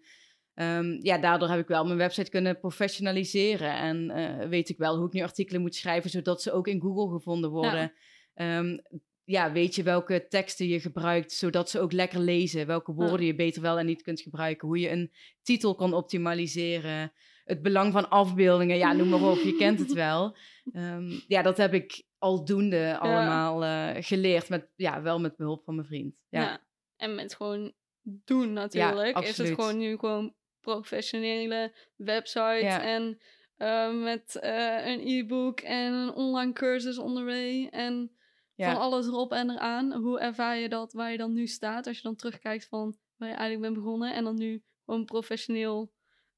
ehm, 0.59 0.97
ja, 1.01 1.17
daardoor 1.17 1.49
heb 1.49 1.59
ik 1.59 1.67
wel 1.67 1.85
mijn 1.85 1.97
website 1.97 2.29
kunnen 2.29 2.59
professionaliseren. 2.59 3.73
En 3.73 4.09
eh, 4.09 4.47
weet 4.47 4.69
ik 4.69 4.77
wel 4.77 4.97
hoe 4.97 5.07
ik 5.07 5.13
nu 5.13 5.21
artikelen 5.21 5.61
moet 5.61 5.75
schrijven... 5.75 6.09
zodat 6.09 6.41
ze 6.41 6.51
ook 6.51 6.67
in 6.67 6.81
Google 6.81 7.17
gevonden 7.17 7.49
worden. 7.49 7.93
Ja, 8.33 8.79
ja 9.23 9.51
weet 9.51 9.75
je 9.75 9.83
welke 9.83 10.27
teksten 10.29 10.67
je 10.67 10.79
gebruikt... 10.79 11.31
zodat 11.31 11.69
ze 11.69 11.79
ook 11.79 11.91
lekker 11.91 12.19
lezen. 12.19 12.67
Welke 12.67 12.93
woorden 12.93 13.25
je 13.25 13.35
beter 13.35 13.61
wel 13.61 13.79
en 13.79 13.85
niet 13.85 14.01
kunt 14.01 14.21
gebruiken. 14.21 14.67
Hoe 14.67 14.79
je 14.79 14.89
een 14.89 15.11
titel 15.43 15.75
kan 15.75 15.93
optimaliseren. 15.93 17.11
Het 17.43 17.61
belang 17.61 17.91
van 17.91 18.09
afbeeldingen. 18.09 18.77
Ja, 18.77 18.93
noem 18.93 19.09
maar 19.09 19.23
op, 19.23 19.37
je 19.37 19.55
kent 19.55 19.79
het 19.79 19.93
wel. 20.07 20.35
Ehm, 20.71 21.19
ja, 21.27 21.41
dat 21.41 21.57
heb 21.57 21.73
ik 21.73 22.03
aldoende 22.17 22.97
allemaal 22.97 23.63
eh, 23.63 24.03
geleerd. 24.03 24.49
Met, 24.49 24.67
ja, 24.75 25.01
wel 25.01 25.19
met 25.19 25.35
behulp 25.35 25.63
van 25.63 25.75
mijn 25.75 25.87
vriend. 25.87 26.15
Ja, 26.29 26.41
Ja. 26.41 26.67
En 26.97 27.15
met 27.15 27.35
gewoon 27.35 27.73
doen 28.01 28.53
natuurlijk. 28.53 29.19
is 29.19 29.37
het 29.37 29.47
gewoon 29.47 29.77
nu 29.77 29.97
gewoon 29.97 30.33
professionele 30.61 31.73
website 31.95 32.59
Ja. 32.63 32.81
en 32.83 33.19
eh, 33.57 33.93
met 33.93 34.35
eh, 34.35 34.85
een 34.87 35.07
e-book 35.07 35.59
en 35.59 35.93
een 35.93 36.13
online 36.13 36.53
cursus 36.53 36.97
onderway 36.97 37.67
en 37.71 38.11
Ja. 38.55 38.71
van 38.71 38.81
alles 38.81 39.07
erop 39.07 39.31
en 39.31 39.49
eraan. 39.49 39.93
Hoe 39.93 40.19
ervaar 40.19 40.57
je 40.57 40.69
dat 40.69 40.93
waar 40.93 41.11
je 41.11 41.17
dan 41.17 41.33
nu 41.33 41.47
staat 41.47 41.87
als 41.87 41.95
je 41.97 42.03
dan 42.03 42.15
terugkijkt 42.15 42.67
van 42.67 42.97
waar 43.17 43.29
je 43.29 43.35
eigenlijk 43.35 43.63
bent 43.73 43.83
begonnen 43.83 44.13
en 44.13 44.23
dan 44.23 44.35
nu 44.35 44.63
gewoon 44.85 45.05
professioneel 45.05 45.91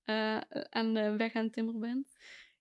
eh, 0.03 0.38
aan 0.69 0.93
de 0.93 1.15
weg 1.17 1.34
aan 1.34 1.43
het 1.43 1.53
timmeren 1.53 1.80
bent? 1.80 2.07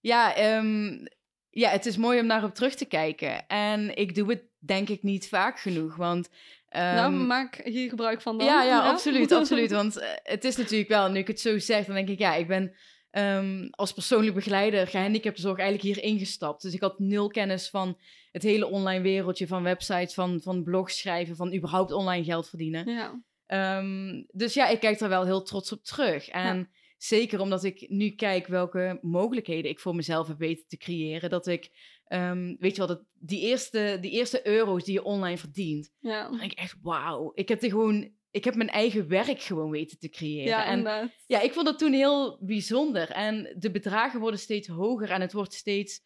Ja, 0.01 0.35
ehm, 0.35 1.07
ja, 1.51 1.71
het 1.71 1.87
is 1.87 1.97
mooi 1.97 2.21
om 2.21 2.29
daarop 2.29 2.55
terug 2.55 2.75
te 2.75 2.85
kijken. 2.85 3.47
En 3.47 3.97
ik 3.97 4.15
doe 4.15 4.29
het 4.31 4.45
denk 4.59 4.89
ik 4.89 5.03
niet 5.03 5.29
vaak 5.29 5.59
genoeg, 5.61 5.97
want... 5.97 6.31
ehm, 6.71 6.95
nou, 6.95 7.13
maak 7.13 7.61
hier 7.65 7.89
gebruik 7.89 8.21
van 8.23 8.39
dan. 8.39 8.47
Ja, 8.47 8.63
ja, 8.63 8.89
absoluut, 8.89 9.33
absoluut. 9.33 9.71
Want 9.81 9.97
eh, 9.99 10.09
het 10.23 10.45
is 10.45 10.57
natuurlijk 10.57 10.91
wel, 10.91 11.11
nu 11.11 11.19
ik 11.19 11.27
het 11.27 11.41
zo 11.41 11.59
zeg, 11.59 11.87
dan 11.87 11.95
denk 11.95 12.09
ik, 12.09 12.19
ja, 12.19 12.35
ik 12.35 12.47
ben 12.47 12.75
ehm, 13.11 13.69
als 13.71 13.93
persoonlijk 13.93 14.35
begeleider 14.35 14.87
gehandicaptenzorg 14.87 15.59
eigenlijk 15.59 15.97
hier 15.97 16.05
ingestapt. 16.05 16.63
Dus 16.63 16.75
ik 16.75 16.81
had 16.81 16.99
nul 16.99 17.29
kennis 17.29 17.69
van 17.71 17.99
het 18.33 18.43
hele 18.43 18.67
online 18.67 19.03
wereldje, 19.03 19.47
van 19.47 19.63
websites, 19.63 20.15
van, 20.15 20.41
van 20.43 20.63
blogs 20.65 20.99
schrijven, 20.99 21.37
van 21.37 21.55
überhaupt 21.55 21.93
online 21.93 22.25
geld 22.25 22.49
verdienen. 22.49 22.91
Ja, 22.91 23.23
Ehm, 23.51 24.23
dus 24.33 24.55
ja, 24.55 24.69
ik 24.69 24.81
kijk 24.81 24.99
daar 24.99 25.09
wel 25.09 25.25
heel 25.25 25.43
trots 25.43 25.73
op 25.73 25.85
terug. 25.85 26.29
En 26.29 26.57
Ja. 26.59 26.67
zeker 26.99 27.41
omdat 27.41 27.65
ik 27.65 27.85
nu 27.89 28.11
kijk 28.11 28.47
welke 28.47 28.99
mogelijkheden 29.03 29.71
ik 29.71 29.81
voor 29.81 29.95
mezelf 29.95 30.27
heb 30.27 30.39
weten 30.39 30.69
te 30.69 30.77
creëren. 30.77 31.31
Dat 31.31 31.47
ik, 31.47 31.71
ehm, 32.11 32.55
weet 32.59 32.71
je 32.77 32.79
wel, 32.79 32.87
dat 32.87 33.05
die, 33.15 33.41
eerste, 33.41 33.99
die 34.01 34.11
eerste 34.11 34.47
euro's 34.47 34.85
die 34.85 34.95
je 34.95 35.03
online 35.05 35.39
verdient. 35.39 35.93
ja. 36.01 36.29
Dan 36.29 36.39
denk 36.39 36.53
ik 36.53 36.59
echt, 36.59 36.77
wauw. 36.83 37.33
Ik 37.35 37.49
heb 37.49 37.63
er 37.63 37.69
gewoon, 37.69 38.13
ik 38.31 38.45
heb 38.45 38.55
mijn 38.55 38.69
eigen 38.69 39.09
werk 39.09 39.41
gewoon 39.41 39.71
weten 39.71 39.99
te 39.99 40.09
creëren. 40.09 40.45
ja 40.49 40.65
en 40.65 40.79
inderdaad. 40.79 41.11
ja, 41.27 41.41
ik 41.41 41.53
vond 41.53 41.67
dat 41.67 41.79
toen 41.79 41.93
heel 41.93 42.39
bijzonder. 42.41 43.11
En 43.11 43.55
de 43.59 43.71
bedragen 43.71 44.21
worden 44.21 44.41
steeds 44.41 44.69
hoger 44.69 45.11
en 45.11 45.21
het 45.21 45.33
wordt 45.33 45.55
steeds 45.55 46.01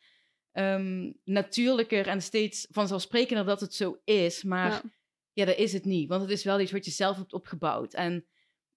ehm, 0.52 1.12
natuurlijker 1.24 2.07
en 2.07 2.22
steeds 2.22 2.66
vanzelfsprekender 2.70 3.44
dat 3.44 3.61
het 3.61 3.74
zo 3.74 4.00
is. 4.05 4.42
Maar 4.42 4.70
Ja. 4.70 4.82
ja, 5.32 5.44
dat 5.44 5.57
is 5.57 5.72
het 5.72 5.84
niet. 5.84 6.09
Want 6.09 6.22
het 6.22 6.30
is 6.30 6.44
wel 6.44 6.61
iets 6.61 6.72
wat 6.72 6.84
je 6.84 6.90
zelf 6.90 7.16
hebt 7.16 7.32
opgebouwd. 7.32 7.94
En 7.94 8.26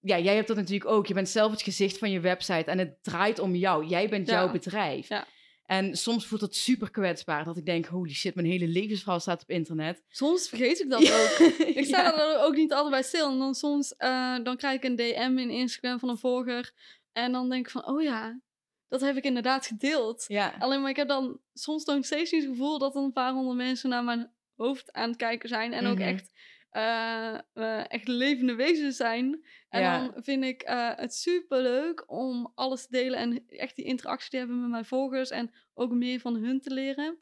ja, 0.00 0.18
jij 0.18 0.34
hebt 0.34 0.48
dat 0.48 0.56
natuurlijk 0.56 0.90
ook. 0.90 1.06
Je 1.06 1.14
bent 1.14 1.28
zelf 1.28 1.50
het 1.50 1.62
gezicht 1.62 1.98
van 1.98 2.10
je 2.10 2.20
website 2.20 2.70
en 2.70 2.78
het 2.78 3.02
draait 3.02 3.38
om 3.38 3.54
jou. 3.54 3.86
Jij 3.86 4.08
bent 4.08 4.26
Ja. 4.28 4.32
jouw 4.32 4.50
bedrijf. 4.52 5.08
Ja. 5.08 5.26
En 5.68 5.96
soms 5.96 6.26
voelt 6.26 6.40
het 6.40 6.56
super 6.56 6.90
kwetsbaar. 6.90 7.44
Dat 7.44 7.56
ik 7.56 7.66
denk, 7.66 7.86
holy 7.86 8.12
shit, 8.12 8.34
mijn 8.34 8.46
hele 8.46 8.66
levensverhaal 8.66 9.20
staat 9.20 9.42
op 9.42 9.50
internet. 9.50 10.02
Soms 10.08 10.48
vergeet 10.48 10.80
ik 10.80 10.90
dat 10.90 11.00
ook. 11.12 11.48
Ik 11.76 11.84
sta 11.84 12.02
Ja. 12.02 12.18
er 12.36 12.44
ook 12.44 12.54
niet 12.54 12.72
altijd 12.72 12.90
bij 12.90 13.02
stil. 13.02 13.30
En 13.30 13.38
dan 13.38 13.54
soms 13.54 13.96
eh, 13.96 14.36
dan 14.42 14.56
krijg 14.56 14.76
ik 14.76 14.84
een 14.84 14.96
DM 14.96 15.38
in 15.38 15.50
Instagram 15.50 15.98
van 15.98 16.08
een 16.08 16.18
volger. 16.18 16.72
En 17.12 17.32
dan 17.32 17.48
denk 17.50 17.66
ik 17.66 17.72
van, 17.72 17.86
oh 17.86 18.02
ja, 18.02 18.40
dat 18.88 19.00
heb 19.00 19.16
ik 19.16 19.24
inderdaad 19.24 19.66
gedeeld. 19.66 20.24
Ja, 20.28 20.54
Alleen 20.58 20.80
maar 20.80 20.90
ik 20.90 20.96
heb 20.96 21.08
dan 21.08 21.40
soms 21.54 21.84
nog 21.84 22.04
steeds 22.04 22.30
niet 22.32 22.42
het 22.42 22.50
gevoel 22.50 22.78
dat 22.78 22.94
er 22.96 23.02
een 23.02 23.12
paar 23.12 23.32
honderd 23.32 23.56
mensen 23.56 23.90
naar 23.90 24.04
mijn 24.04 24.30
hoofd 24.56 24.92
aan 24.92 25.08
het 25.08 25.18
kijken 25.18 25.48
zijn. 25.48 25.72
En 25.72 25.86
ook 25.86 25.98
Mhm. 25.98 26.08
echt, 26.08 26.30
eh, 26.70 27.34
eh, 27.34 27.84
echt 27.92 28.08
levende 28.08 28.54
wezens 28.54 28.96
zijn. 28.96 29.44
En 29.68 29.80
Ja. 29.80 29.98
dan 29.98 30.22
vind 30.22 30.44
ik 30.44 30.62
eh, 30.62 30.90
het 30.96 31.14
super 31.14 31.62
leuk 31.62 32.04
om 32.06 32.52
alles 32.54 32.82
te 32.82 32.90
delen 32.90 33.18
en 33.18 33.48
echt 33.48 33.76
die 33.76 33.84
interactie 33.84 34.30
te 34.30 34.36
hebben 34.36 34.60
met 34.60 34.70
mijn 34.70 34.84
volgers. 34.84 35.30
En 35.30 35.54
ook 35.74 35.90
meer 35.90 36.20
van 36.20 36.34
hun 36.36 36.60
te 36.60 36.70
leren. 36.70 37.18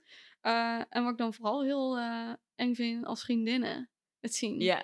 En 0.88 1.02
wat 1.02 1.12
ik 1.12 1.18
dan 1.18 1.34
vooral 1.34 1.62
heel 1.62 1.98
eng 2.54 2.74
vind 2.74 3.04
als 3.04 3.24
vriendinnen 3.24 3.90
het 4.20 4.34
zien. 4.34 4.60
ja. 4.60 4.82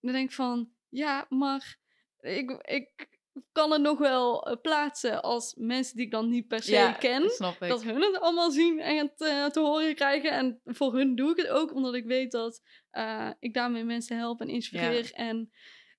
Dan 0.00 0.12
denk 0.12 0.28
ik 0.28 0.34
van, 0.34 0.70
ja, 0.88 1.26
maar 1.28 1.78
ik, 2.20 2.50
ik 2.50 3.08
kan 3.52 3.70
het 3.70 3.80
nog 3.80 3.98
wel 3.98 4.58
plaatsen 4.62 5.22
als 5.22 5.54
mensen 5.58 5.96
die 5.96 6.04
ik 6.04 6.10
dan 6.10 6.28
niet 6.28 6.48
per 6.48 6.62
se 6.62 6.72
ja, 6.72 6.92
ken. 6.92 7.22
Dat 7.58 7.82
hun 7.82 8.02
het 8.02 8.20
allemaal 8.20 8.50
zien 8.50 8.80
en 8.80 8.96
het 8.96 9.52
te 9.52 9.60
horen 9.60 9.94
krijgen. 9.94 10.30
En 10.30 10.60
voor 10.64 10.94
hun 10.94 11.14
doe 11.14 11.30
ik 11.30 11.36
het 11.36 11.48
ook, 11.48 11.74
omdat 11.74 11.94
ik 11.94 12.04
weet 12.04 12.30
dat 12.30 12.62
eh, 12.90 13.30
ik 13.38 13.54
daarmee 13.54 13.84
mensen 13.84 14.16
help 14.16 14.40
en 14.40 14.48
inspireer. 14.48 15.12
En, 15.14 15.50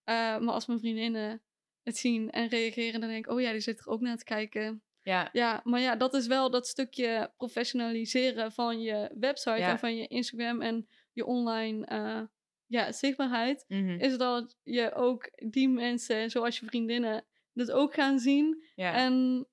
eh, 0.03 0.15
maar 0.15 0.53
als 0.53 0.65
mijn 0.65 0.79
vriendinnen 0.79 1.41
het 1.83 1.97
zien 1.97 2.29
en 2.29 2.47
reageren, 2.47 2.99
dan 2.99 3.09
denk 3.09 3.25
ik, 3.25 3.31
oh 3.31 3.41
ja, 3.41 3.51
die 3.51 3.59
zit 3.59 3.79
er 3.79 3.87
ook 3.87 4.01
naar 4.01 4.17
te 4.17 4.23
kijken. 4.23 4.83
Ja, 5.03 5.29
Ja, 5.31 5.61
maar 5.63 5.79
ja, 5.79 5.95
dat 5.95 6.13
is 6.13 6.27
wel 6.27 6.51
dat 6.51 6.67
stukje 6.67 7.33
professionaliseren 7.37 8.51
van 8.51 8.81
je 8.81 9.11
website 9.19 9.57
Ja. 9.57 9.69
en 9.69 9.79
van 9.79 9.95
je 9.95 10.07
Instagram 10.07 10.61
en 10.61 10.87
je 11.13 11.25
online 11.25 11.85
eh, 11.85 12.21
ja, 12.65 12.91
zichtbaarheid 12.91 13.65
mhm. 13.67 13.89
is 13.89 14.17
dat 14.17 14.57
je 14.63 14.93
ook 14.93 15.31
die 15.51 15.69
mensen, 15.69 16.29
zoals 16.29 16.59
je 16.59 16.65
vriendinnen, 16.65 17.25
dit 17.53 17.71
ook 17.71 17.93
gaan 17.93 18.19
zien. 18.19 18.63
Ja. 18.75 18.93
En 18.93 19.47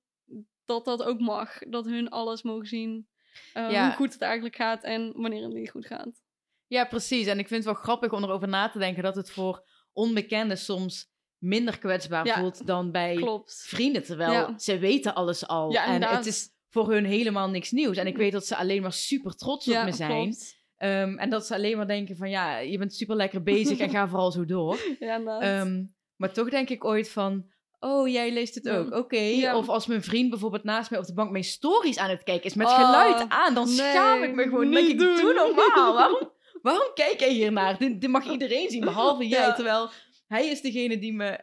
dat 0.65 0.85
dat 0.85 1.03
ook 1.03 1.19
mag. 1.19 1.59
Dat 1.59 1.85
hun 1.85 2.09
alles 2.09 2.43
mogen 2.43 2.67
zien. 2.67 3.07
Ja. 3.53 3.85
Hoe 3.85 3.95
goed 3.95 4.13
het 4.13 4.21
eigenlijk 4.21 4.55
gaat 4.55 4.83
en 4.83 5.11
wanneer 5.15 5.43
het 5.43 5.53
niet 5.53 5.69
goed 5.69 5.85
gaat. 5.85 6.21
Ja, 6.69 6.85
precies. 6.85 7.25
En 7.27 7.39
ik 7.39 7.47
vind 7.47 7.63
het 7.65 7.73
wel 7.73 7.83
grappig 7.83 8.11
om 8.11 8.23
erover 8.23 8.47
na 8.47 8.69
te 8.69 8.79
denken 8.79 9.03
dat 9.03 9.15
het 9.15 9.31
voor 9.31 9.63
onbekenden 9.93 10.57
soms 10.57 11.11
minder 11.37 11.79
kwetsbaar 11.79 12.25
Ja, 12.25 12.39
voelt 12.39 12.67
dan 12.67 12.91
bij 12.91 13.15
Klopt. 13.15 13.63
vrienden. 13.67 14.03
Terwijl 14.03 14.31
Ja. 14.31 14.57
ze 14.57 14.77
weten 14.77 15.15
alles 15.15 15.47
al. 15.47 15.71
Ja, 15.71 15.85
en 15.85 16.03
het 16.03 16.25
is 16.25 16.49
voor 16.69 16.91
hun 16.91 17.05
helemaal 17.05 17.49
niks 17.49 17.71
nieuws. 17.71 17.97
En 17.97 18.07
ik 18.07 18.17
weet 18.17 18.31
dat 18.31 18.45
ze 18.45 18.55
alleen 18.55 18.81
maar 18.81 18.93
super 18.93 19.35
trots 19.35 19.67
op 19.67 19.83
me 19.83 19.91
zijn. 19.91 20.23
klopt. 20.23 20.57
Ehm, 20.77 21.17
en 21.17 21.29
dat 21.29 21.45
ze 21.45 21.53
alleen 21.53 21.77
maar 21.77 21.87
denken 21.87 22.15
van 22.17 22.29
ja, 22.29 22.57
je 22.57 22.77
bent 22.77 22.93
super 22.95 23.15
lekker 23.15 23.43
bezig 23.43 23.79
en 23.79 23.89
ga 23.89 24.07
vooral 24.09 24.31
zo 24.31 24.45
door. 24.45 24.77
Ehm, 24.99 25.83
maar 26.15 26.31
toch 26.33 26.49
denk 26.49 26.69
ik 26.69 26.85
ooit 26.85 27.09
van, 27.09 27.45
oh, 27.79 28.07
jij 28.07 28.31
leest 28.33 28.55
het 28.55 28.69
ook. 28.69 28.91
Oké. 28.95 29.19
Ja. 29.19 29.57
Of 29.57 29.69
als 29.69 29.87
mijn 29.87 30.03
vriend 30.03 30.29
bijvoorbeeld 30.29 30.63
naast 30.63 30.89
mij 30.89 30.99
op 30.99 31.05
de 31.05 31.13
bank 31.13 31.31
mijn 31.31 31.43
stories 31.43 31.97
aan 31.97 32.09
het 32.09 32.23
kijken 32.23 32.45
is 32.45 32.53
met 32.55 32.67
Oh, 32.67 32.75
geluid 32.75 33.29
aan, 33.29 33.53
dan 33.53 33.65
nee, 33.65 33.75
schaam 33.75 34.23
ik 34.23 34.33
me 34.35 34.43
gewoon. 34.43 34.69
Niet 34.69 34.73
denk 34.75 34.87
ik, 34.89 34.99
doen. 34.99 35.15
doe 35.15 35.33
normaal. 35.33 35.93
Waarom, 35.93 36.31
waarom 36.61 36.91
kijk 36.93 37.19
jij 37.19 37.31
hiernaar? 37.33 37.77
Dit, 37.77 38.01
dit 38.01 38.09
mag 38.09 38.31
iedereen 38.31 38.69
zien, 38.69 38.83
behalve 38.83 39.27
jij. 39.27 39.39
Ja. 39.47 39.53
Terwijl 39.53 39.89
hij 40.27 40.47
is 40.47 40.61
degene 40.61 40.99
die 40.99 41.13
me 41.13 41.39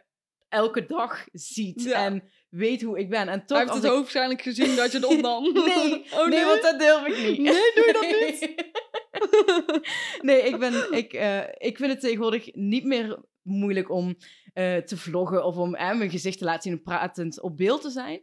elke 0.49 0.85
dag 0.85 1.25
ziet 1.31 1.83
Ja. 1.83 2.05
en 2.05 2.29
weet 2.49 2.81
hoe 2.81 2.99
ik 2.99 3.09
ben. 3.09 3.27
En 3.27 3.45
toch 3.45 3.57
Hij 3.57 3.59
heeft 3.59 3.73
het 3.73 3.83
ik- 3.83 3.89
hoofdwaarschijnlijk 3.89 4.41
gezien 4.41 4.75
dat 4.75 4.91
je 4.91 4.97
het 4.97 5.05
opnam. 5.07 5.43
Nee, 5.53 6.03
oh, 6.13 6.27
nee, 6.27 6.45
want 6.45 6.61
dat 6.61 6.79
durf 6.79 7.05
ik 7.07 7.17
niet. 7.27 7.37
Nee, 7.41 7.71
doe 7.75 7.85
je 7.85 7.93
dat 7.93 8.09
niet? 8.25 8.65
nee, 10.27 10.41
ik, 10.41 10.59
ben, 10.59 10.91
ik, 10.93 11.13
eh, 11.13 11.39
ik 11.57 11.77
vind 11.77 11.91
het 11.91 11.99
tegenwoordig 11.99 12.53
niet 12.55 12.83
meer 12.83 13.23
moeilijk 13.41 13.89
om 13.91 14.15
eh, 14.53 14.77
te 14.77 14.97
vloggen 14.97 15.45
of 15.45 15.57
om 15.57 15.69
mijn 15.71 16.09
gezicht 16.09 16.37
te 16.37 16.45
laten 16.45 16.61
zien 16.61 16.71
en 16.73 16.81
pratend 16.83 17.41
op 17.41 17.57
beeld 17.57 17.81
te 17.81 17.89
zijn. 17.89 18.21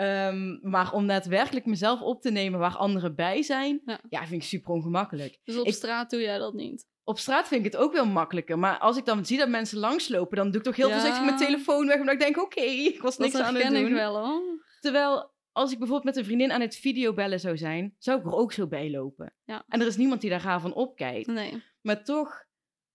Ehm, 0.00 0.70
maar 0.70 0.92
om 0.92 1.06
daadwerkelijk 1.06 1.66
mezelf 1.66 2.00
op 2.00 2.22
te 2.22 2.30
nemen 2.30 2.58
waar 2.58 2.76
anderen 2.76 3.14
bij 3.14 3.42
zijn, 3.42 3.82
ja, 3.84 4.00
Ja. 4.08 4.26
vind 4.26 4.42
ik 4.42 4.48
super 4.48 4.70
ongemakkelijk. 4.72 5.38
Dus 5.44 5.56
op 5.58 5.66
Ik- 5.66 5.72
straat 5.74 6.10
doe 6.10 6.20
jij 6.20 6.38
dat 6.38 6.54
niet. 6.54 6.88
Op 7.04 7.18
straat 7.18 7.48
vind 7.48 7.64
ik 7.66 7.72
het 7.72 7.80
ook 7.82 7.92
wel 7.92 8.06
makkelijker, 8.06 8.58
maar 8.58 8.78
als 8.78 8.96
ik 8.96 9.04
dan 9.04 9.24
zie 9.26 9.38
dat 9.38 9.48
mensen 9.48 9.78
langslopen, 9.78 10.36
dan 10.36 10.46
doe 10.50 10.56
ik 10.60 10.62
toch 10.66 10.76
heel 10.76 10.88
Ja. 10.88 10.92
voorzichtig 10.94 11.24
mijn 11.24 11.36
telefoon 11.36 11.86
weg, 11.86 11.98
omdat 11.98 12.14
ik 12.14 12.20
denk, 12.20 12.38
oké, 12.42 12.60
ik 12.60 13.02
was 13.02 13.16
Dat 13.16 13.26
niks 13.26 13.38
aan 13.38 13.54
het 13.54 13.62
herken 13.62 13.80
ik 13.80 13.86
doen. 13.86 13.94
wel 13.94 14.16
hoor. 14.26 14.42
Terwijl, 14.80 15.32
als 15.52 15.72
ik 15.72 15.78
bijvoorbeeld 15.78 16.06
met 16.06 16.16
een 16.16 16.24
vriendin 16.24 16.52
aan 16.52 16.60
het 16.60 16.76
videobellen 16.76 17.40
zou 17.40 17.56
zijn, 17.56 17.94
zou 17.98 18.18
ik 18.20 18.26
er 18.26 18.32
ook 18.34 18.52
zo 18.52 18.66
bij 18.66 18.90
lopen. 18.90 19.34
Ja. 19.44 19.64
En 19.68 19.80
er 19.80 19.86
is 19.86 19.96
niemand 19.96 20.20
die 20.20 20.30
daar 20.30 20.42
raar 20.42 20.60
van 20.60 20.74
opkijkt. 20.74 21.26
Nee. 21.26 21.62
Maar 21.82 22.04
toch 22.04 22.44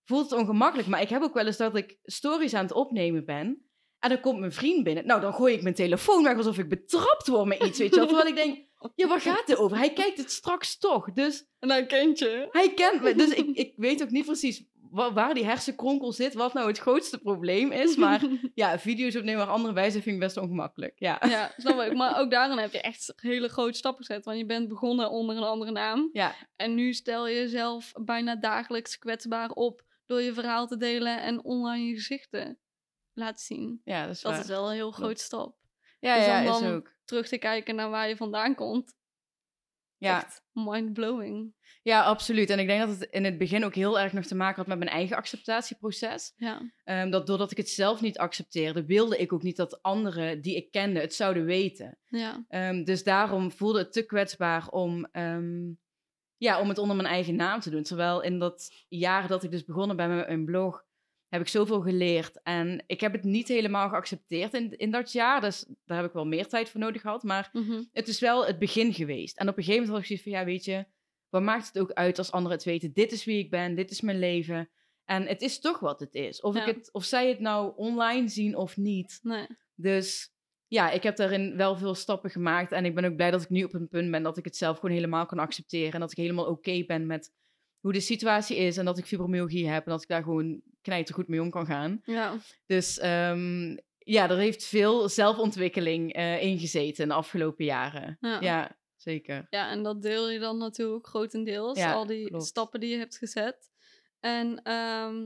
voelt 0.03 0.30
het 0.30 0.39
ongemakkelijk. 0.39 0.88
Maar 0.88 1.01
ik 1.01 1.10
heb 1.10 1.22
ook 1.22 1.34
wel 1.34 1.45
eens 1.45 1.58
dat 1.58 1.76
ik 1.76 1.97
stories 2.03 2.53
aan 2.53 2.64
het 2.66 2.74
opnemen 2.74 3.26
ben. 3.26 3.64
En 4.06 4.12
dan 4.12 4.20
komt 4.20 4.39
mijn 4.39 4.51
vriend 4.51 4.84
binnen. 4.84 5.06
Nou, 5.06 5.22
dan 5.22 5.34
gooi 5.34 5.53
ik 5.53 5.62
mijn 5.62 5.76
telefoon 5.76 6.24
weg 6.24 6.38
alsof 6.38 6.58
ik 6.58 6.70
betrapt 6.70 7.28
word 7.28 7.45
met 7.45 7.64
iets, 7.64 7.80
weet 7.80 7.89
je 7.89 7.95
wel. 7.95 8.06
Terwijl 8.08 8.28
ik 8.28 8.36
denk, 8.36 8.58
ja, 8.95 9.08
waar 9.08 9.22
gaat 9.22 9.43
het 9.45 9.58
over? 9.58 9.78
Hij 9.78 9.93
kijkt 9.93 10.18
het 10.18 10.32
straks 10.32 10.78
toch. 10.78 11.12
Dus 11.14 11.45
En 11.60 11.68
dan 11.68 11.88
kent 11.88 12.20
je. 12.20 12.47
hij 12.51 12.74
kent 12.74 13.01
me. 13.01 13.16
Dus 13.16 13.30
ik, 13.30 13.47
ik 13.58 13.74
weet 13.76 14.03
ook 14.03 14.10
niet 14.10 14.26
precies 14.26 14.66
wa- 14.91 15.14
waar 15.14 15.34
die 15.34 15.45
hersenkronkel 15.45 16.12
zit. 16.12 16.34
Wat 16.34 16.53
nou 16.53 16.68
het 16.68 16.78
grootste 16.78 17.18
probleem 17.18 17.72
is. 17.72 17.95
Maar 17.95 18.22
ja, 18.53 18.80
video's 18.80 19.16
opnemen 19.16 19.45
waar 19.45 19.53
anderen 19.56 19.76
bij 19.76 19.89
zijn 19.89 20.03
vind 20.03 20.16
ik 20.16 20.22
best 20.22 20.38
ongemakkelijk. 20.38 20.93
Ja. 20.95 21.22
ja, 21.28 21.51
snap 21.58 21.82
ik. 21.82 21.93
Maar 21.93 22.20
ook 22.20 22.32
daarin 22.32 22.58
heb 22.58 22.72
je 22.72 22.82
echt 22.82 23.14
hele 23.16 23.47
grote 23.47 23.78
stappen 23.78 24.06
gezet. 24.06 24.26
Want 24.26 24.38
je 24.38 24.45
bent 24.45 24.68
begonnen 24.68 25.10
onder 25.10 25.38
een 25.38 25.43
andere 25.43 25.72
naam. 25.72 26.10
Ja, 26.14 26.36
En 26.56 26.76
nu 26.76 26.93
stel 26.93 27.28
je 27.28 27.36
jezelf 27.36 27.91
bijna 28.01 28.36
dagelijks 28.36 28.97
kwetsbaar 28.97 29.49
op 29.49 29.82
door 30.06 30.22
je 30.22 30.34
verhaal 30.34 30.68
te 30.68 30.78
delen 30.78 31.22
en 31.22 31.43
online 31.43 31.86
je 31.88 31.93
gezichten 31.95 32.58
laten 33.16 33.45
zien. 33.45 33.82
ja, 33.84 34.05
dat 34.05 34.16
is 34.16 34.22
Dat 34.22 34.32
waar. 34.32 34.41
is 34.41 34.47
wel 34.47 34.68
een 34.70 34.74
heel 34.76 34.91
groot 34.91 35.20
stap. 35.20 35.57
Ja, 35.99 36.16
dus 36.18 36.26
ja, 36.26 36.39
om 36.39 36.53
is 36.53 36.59
dan- 36.59 36.74
ook. 36.74 36.93
Terug 37.05 37.28
te 37.28 37.38
kijken 37.38 37.76
naar 37.76 37.89
waar 37.89 38.07
je 38.07 38.18
vandaan 38.18 38.55
komt. 38.55 38.93
Ja. 39.97 40.24
Echt 40.24 40.43
mind-blowing. 40.51 41.53
ja, 41.84 42.03
absoluut. 42.03 42.49
En 42.49 42.59
ik 42.59 42.68
denk 42.68 42.80
dat 42.88 42.99
het 42.99 43.09
in 43.11 43.24
het 43.24 43.38
begin 43.38 43.66
ook 43.66 43.76
heel 43.76 43.99
erg 43.99 44.13
nog 44.13 44.26
te 44.26 44.36
maken 44.36 44.55
had 44.55 44.68
met 44.68 44.78
mijn 44.78 44.89
eigen 44.89 45.16
acceptatieproces. 45.18 46.34
Ja. 46.36 46.61
Ehm, 46.84 47.09
dat 47.09 47.28
doordat 47.28 47.51
ik 47.51 47.57
het 47.57 47.70
zelf 47.70 48.01
niet 48.01 48.18
accepteerde, 48.18 48.86
wilde 48.86 49.18
ik 49.18 49.34
ook 49.34 49.43
niet 49.43 49.55
dat 49.57 49.82
anderen 49.82 50.41
die 50.41 50.55
ik 50.55 50.72
kende 50.72 50.99
het 50.99 51.13
zouden 51.13 51.45
weten. 51.45 51.97
Ja. 52.05 52.45
Ehm, 52.47 52.84
dus 52.84 53.03
daarom 53.03 53.51
voelde 53.51 53.80
het 53.80 53.93
te 53.93 54.05
kwetsbaar 54.05 54.68
om, 54.70 55.05
ehm, 55.11 55.72
ja, 56.38 56.59
om 56.59 56.70
het 56.70 56.78
onder 56.78 56.95
mijn 56.95 57.07
eigen 57.07 57.36
naam 57.36 57.59
te 57.59 57.70
doen. 57.70 57.84
Terwijl 57.84 58.22
in 58.22 58.39
dat 58.39 58.86
jaar 58.88 59.28
dat 59.28 59.43
ik 59.43 59.51
dus 59.51 59.66
begonnen 59.66 59.95
ben 59.95 60.16
met 60.16 60.28
mijn 60.28 60.45
blog, 60.45 60.84
heb 61.30 61.42
ik 61.42 61.48
zoveel 61.48 61.82
geleerd. 61.82 62.42
En 62.44 62.84
ik 62.88 63.02
heb 63.02 63.12
het 63.12 63.24
niet 63.24 63.48
helemaal 63.48 63.90
geaccepteerd 63.90 64.54
in, 64.54 64.78
in 64.78 64.92
dat 64.92 65.12
jaar. 65.12 65.42
Dus 65.42 65.66
daar 65.86 65.98
heb 65.98 66.06
ik 66.08 66.14
wel 66.14 66.26
meer 66.26 66.48
tijd 66.48 66.70
voor 66.70 66.80
nodig 66.80 67.02
gehad. 67.02 67.24
Maar 67.24 67.50
Mhm. 67.54 67.84
het 67.92 68.08
is 68.08 68.20
wel 68.20 68.46
het 68.46 68.60
begin 68.60 68.94
geweest. 68.94 69.38
En 69.38 69.50
op 69.50 69.58
een 69.58 69.64
gegeven 69.64 69.86
moment 69.88 69.92
had 69.92 70.00
ik 70.00 70.06
zoiets 70.06 70.24
van, 70.24 70.32
ja, 70.32 70.46
weet 70.54 70.66
je, 70.66 70.86
wat 71.30 71.42
maakt 71.42 71.68
het 71.68 71.80
ook 71.80 71.92
uit 71.92 72.18
als 72.18 72.32
anderen 72.32 72.58
het 72.58 72.66
weten? 72.66 72.94
Dit 72.94 73.12
is 73.12 73.26
wie 73.26 73.40
ik 73.40 73.50
ben, 73.50 73.76
dit 73.76 73.92
is 73.92 74.02
mijn 74.02 74.20
leven. 74.20 74.70
En 75.06 75.28
het 75.28 75.42
is 75.42 75.60
toch 75.60 75.80
wat 75.80 76.00
het 76.00 76.14
is. 76.14 76.42
Of, 76.42 76.56
Ja. 76.56 76.66
ik 76.66 76.76
het, 76.76 76.90
of 76.92 77.04
zij 77.04 77.30
het 77.30 77.40
nou 77.40 77.74
online 77.76 78.28
zien 78.28 78.56
of 78.56 78.78
niet. 78.78 79.20
Nee. 79.24 79.48
Dus 79.76 80.34
ja, 80.68 80.92
ik 80.92 81.04
heb 81.04 81.16
daarin 81.16 81.56
wel 81.58 81.78
veel 81.78 81.96
stappen 81.96 82.30
gemaakt. 82.30 82.72
En 82.72 82.86
ik 82.86 82.96
ben 82.96 83.06
ook 83.06 83.16
blij 83.16 83.32
dat 83.32 83.42
ik 83.42 83.50
nu 83.50 83.64
op 83.64 83.74
een 83.74 83.88
punt 83.88 84.12
ben 84.12 84.24
dat 84.24 84.38
ik 84.38 84.46
het 84.46 84.58
zelf 84.58 84.80
gewoon 84.80 84.96
helemaal 84.96 85.26
kan 85.26 85.40
accepteren. 85.40 85.94
En 85.94 86.00
dat 86.00 86.12
ik 86.12 86.18
helemaal 86.18 86.46
oké 86.46 86.84
ben 86.86 87.06
met 87.06 87.32
hoe 87.86 87.94
de 87.94 88.00
situatie 88.00 88.58
is. 88.58 88.78
En 88.78 88.86
dat 88.86 88.98
ik 88.98 89.06
fibromyalgie 89.06 89.70
heb. 89.70 89.86
En 89.86 89.92
dat 89.92 90.02
ik 90.02 90.08
daar 90.08 90.24
gewoon 90.24 90.62
knijtergoed 90.82 91.28
mee 91.28 91.42
om 91.42 91.50
kan 91.50 91.66
gaan. 91.66 92.02
Ja. 92.04 92.38
Dus 92.66 93.00
ehm, 93.00 93.78
ja, 93.98 94.30
er 94.30 94.38
heeft 94.38 94.64
veel 94.64 95.10
zelfontwikkeling 95.10 96.14
eh 96.14 96.42
ingezeten 96.42 97.04
in 97.04 97.10
de 97.10 97.16
afgelopen 97.16 97.66
jaren. 97.66 98.18
Ja. 98.20 98.42
Ja, 98.42 98.78
zeker. 98.96 99.48
Ja, 99.50 99.70
en 99.70 99.84
dat 99.84 100.02
deel 100.02 100.30
je 100.30 100.40
dan 100.40 100.58
natuurlijk 100.58 101.08
grotendeels. 101.08 101.78
Ja, 101.78 101.94
al 101.94 102.06
die 102.06 102.28
klopt. 102.28 102.46
stappen 102.46 102.80
die 102.80 102.90
je 102.90 102.98
hebt 102.98 103.18
gezet. 103.18 103.72
En 104.20 104.62
ehm, 104.64 105.24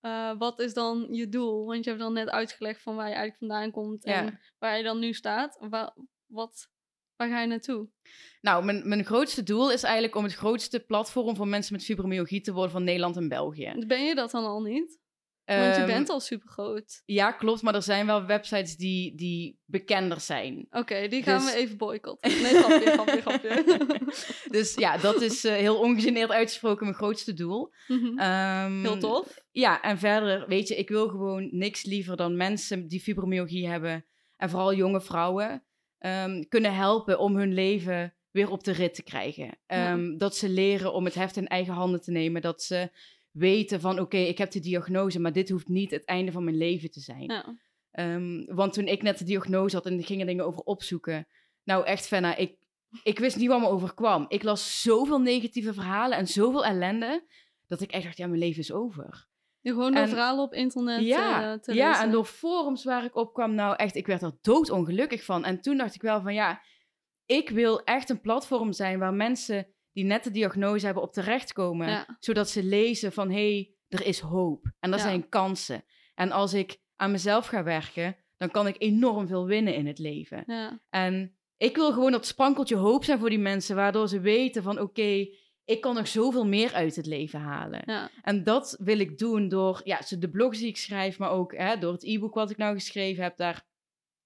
eh, 0.00 0.38
wat 0.38 0.60
is 0.60 0.74
dan 0.74 1.08
je 1.10 1.28
doel? 1.28 1.66
Want 1.66 1.84
je 1.84 1.90
hebt 1.90 2.02
dan 2.02 2.12
net 2.12 2.28
uitgelegd 2.28 2.82
van 2.82 2.96
waar 2.96 3.08
je 3.08 3.14
eigenlijk 3.14 3.38
vandaan 3.38 3.70
komt 3.70 4.04
en 4.04 4.40
waar 4.58 4.76
je 4.76 4.82
dan 4.82 4.98
nu 4.98 5.12
staat. 5.12 5.58
Wat, 6.26 6.68
waar 7.16 7.28
ga 7.28 7.40
je 7.40 7.46
naartoe? 7.46 7.88
Nou, 8.40 8.64
mijn, 8.64 8.88
mijn 8.88 9.04
grootste 9.04 9.42
doel 9.42 9.72
is 9.72 9.82
eigenlijk 9.82 10.14
om 10.14 10.24
het 10.24 10.34
grootste 10.34 10.80
platform 10.80 11.36
voor 11.36 11.48
mensen 11.48 11.72
met 11.74 11.84
fibromyalgie 11.84 12.40
te 12.40 12.52
worden 12.52 12.70
van 12.70 12.84
Nederland 12.84 13.16
en 13.16 13.28
België. 13.28 13.84
Ben 13.86 14.04
je 14.04 14.14
dat 14.14 14.30
dan 14.30 14.44
al 14.44 14.60
niet? 14.62 14.98
Want 15.44 15.74
je 15.74 15.80
Ehm, 15.80 15.86
bent 15.86 16.08
al 16.08 16.20
super 16.20 16.48
groot. 16.48 17.02
Ja, 17.04 17.32
klopt, 17.32 17.62
maar 17.62 17.74
er 17.74 17.82
zijn 17.82 18.06
wel 18.06 18.24
websites 18.26 18.76
die, 18.76 19.14
die 19.16 19.60
bekender 19.64 20.20
zijn. 20.20 20.66
Oké, 20.70 21.08
die 21.08 21.22
gaan 21.22 21.40
dus- 21.44 21.52
we 21.52 21.58
even 21.58 21.76
boycotten. 21.76 22.30
Nee, 22.42 22.54
grapje, 22.54 22.90
grapje, 22.90 23.20
grapje. 23.20 24.00
Dus 24.56 24.74
ja, 24.74 24.96
dat 24.96 25.20
is 25.20 25.44
eh, 25.44 25.54
heel 25.54 25.78
ongegeneerd 25.78 26.30
uitgesproken 26.30 26.84
mijn 26.84 26.96
grootste 26.96 27.32
doel. 27.34 27.72
Mhm. 27.88 28.18
Ehm, 28.18 28.80
Heel 28.82 28.98
tof. 28.98 29.38
Ja, 29.50 29.82
en 29.82 29.98
verder, 29.98 30.48
weet 30.48 30.68
je, 30.68 30.76
ik 30.76 30.88
wil 30.88 31.08
gewoon 31.08 31.48
niks 31.52 31.84
liever 31.84 32.16
dan 32.16 32.36
mensen 32.36 32.88
die 32.88 33.00
fibromyalgie 33.00 33.68
hebben, 33.68 34.06
en 34.36 34.50
vooral 34.50 34.74
jonge 34.74 35.00
vrouwen, 35.00 35.65
ehm, 36.06 36.42
kunnen 36.48 36.74
helpen 36.74 37.18
om 37.18 37.36
hun 37.36 37.52
leven 37.54 38.14
weer 38.30 38.50
op 38.50 38.64
de 38.64 38.72
rit 38.72 38.94
te 38.94 39.02
krijgen. 39.02 39.44
Ja. 39.44 39.56
Ehm, 39.66 40.16
Dat 40.18 40.36
ze 40.36 40.48
leren 40.48 40.92
om 40.92 41.04
het 41.04 41.14
heft 41.14 41.36
in 41.36 41.46
eigen 41.46 41.74
handen 41.74 42.00
te 42.00 42.10
nemen. 42.10 42.42
Dat 42.42 42.62
ze 42.62 42.90
weten 43.30 43.80
van, 43.80 44.00
oké, 44.00 44.16
ik 44.16 44.38
heb 44.38 44.50
de 44.50 44.60
diagnose, 44.60 45.20
maar 45.20 45.32
dit 45.32 45.48
hoeft 45.48 45.68
niet 45.68 45.90
het 45.90 46.04
einde 46.04 46.32
van 46.32 46.44
mijn 46.44 46.56
leven 46.56 46.90
te 46.90 47.00
zijn. 47.00 47.22
Ja. 47.22 47.58
Ehm, 47.90 48.44
want 48.54 48.72
toen 48.72 48.86
ik 48.86 49.02
net 49.02 49.18
de 49.18 49.24
diagnose 49.24 49.76
had 49.76 49.86
en 49.86 50.02
gingen 50.02 50.26
dingen 50.26 50.44
over 50.44 50.60
opzoeken. 50.60 51.26
Nou, 51.64 51.84
echt, 51.84 52.06
Fenna, 52.06 52.36
ik, 52.36 52.56
ik 53.02 53.18
wist 53.18 53.36
niet 53.36 53.48
wat 53.48 53.60
me 53.60 53.68
overkwam. 53.68 54.24
Ik 54.28 54.42
las 54.42 54.82
zoveel 54.82 55.18
negatieve 55.18 55.74
verhalen 55.74 56.18
en 56.18 56.26
zoveel 56.26 56.64
ellende, 56.64 57.26
dat 57.66 57.80
ik 57.80 57.90
echt 57.90 58.04
dacht, 58.04 58.16
ja, 58.16 58.26
mijn 58.26 58.38
leven 58.38 58.60
is 58.60 58.72
over. 58.72 59.26
Gewoon 59.72 59.92
door 59.92 60.02
En- 60.02 60.08
verhalen 60.08 60.44
op 60.44 60.52
internet 60.52 61.00
ja, 61.04 61.52
eh, 61.52 61.58
te 61.58 61.74
ja, 61.74 61.88
lezen. 61.88 62.04
en 62.04 62.10
door 62.10 62.24
forums 62.24 62.84
waar 62.84 63.04
ik 63.04 63.16
op 63.16 63.34
kwam, 63.34 63.54
nou 63.54 63.76
echt, 63.76 63.94
ik 63.94 64.06
werd 64.06 64.22
er 64.22 64.32
doodongelukkig 64.40 65.24
van. 65.24 65.44
En 65.44 65.60
toen 65.60 65.76
dacht 65.76 65.94
ik 65.94 66.02
wel 66.02 66.20
van, 66.22 66.34
ja, 66.34 66.60
ik 67.26 67.50
wil 67.50 67.82
echt 67.84 68.10
een 68.10 68.20
platform 68.20 68.72
zijn 68.72 68.98
waar 68.98 69.14
mensen 69.14 69.66
die 69.92 70.04
net 70.04 70.24
de 70.24 70.30
diagnose 70.30 70.84
hebben 70.84 71.02
op 71.02 71.12
terechtkomen. 71.12 71.88
Ja. 71.88 72.16
Zodat 72.20 72.48
ze 72.48 72.64
lezen 72.64 73.12
van, 73.12 73.30
hé, 73.30 73.52
hey, 73.52 73.74
er 73.88 74.06
is 74.06 74.20
hoop 74.20 74.72
en 74.80 74.90
er 74.92 74.98
Ja. 74.98 75.02
zijn 75.04 75.28
kansen. 75.28 75.84
En 76.14 76.30
als 76.32 76.54
ik 76.54 76.78
aan 76.96 77.10
mezelf 77.10 77.46
ga 77.46 77.62
werken, 77.62 78.16
dan 78.36 78.50
kan 78.50 78.66
ik 78.66 78.74
enorm 78.78 79.26
veel 79.26 79.46
winnen 79.46 79.74
in 79.74 79.86
het 79.86 79.98
leven. 79.98 80.42
Ja. 80.46 80.80
En 80.90 81.36
ik 81.56 81.76
wil 81.76 81.92
gewoon 81.92 82.12
dat 82.12 82.26
sprankeltje 82.26 82.76
hoop 82.76 83.04
zijn 83.04 83.18
voor 83.18 83.30
die 83.30 83.38
mensen, 83.38 83.76
waardoor 83.76 84.08
ze 84.08 84.20
weten 84.20 84.62
van, 84.62 84.80
oké, 84.80 85.26
ik 85.66 85.80
kan 85.80 85.94
nog 85.94 86.08
zoveel 86.08 86.46
meer 86.46 86.72
uit 86.72 86.96
het 86.96 87.06
leven 87.06 87.40
halen. 87.40 87.82
Ja. 87.86 88.10
En 88.22 88.44
dat 88.44 88.76
wil 88.78 88.98
ik 88.98 89.18
doen 89.18 89.48
door 89.48 89.80
ja, 89.84 90.00
de 90.18 90.30
blogs 90.30 90.58
die 90.58 90.68
ik 90.68 90.76
schrijf, 90.76 91.18
maar 91.18 91.30
ook 91.30 91.56
hè, 91.56 91.78
door 91.78 91.92
het 91.92 92.04
e-book 92.04 92.34
wat 92.34 92.50
ik 92.50 92.56
nou 92.56 92.74
geschreven 92.74 93.22
heb. 93.22 93.36
Daar, 93.36 93.66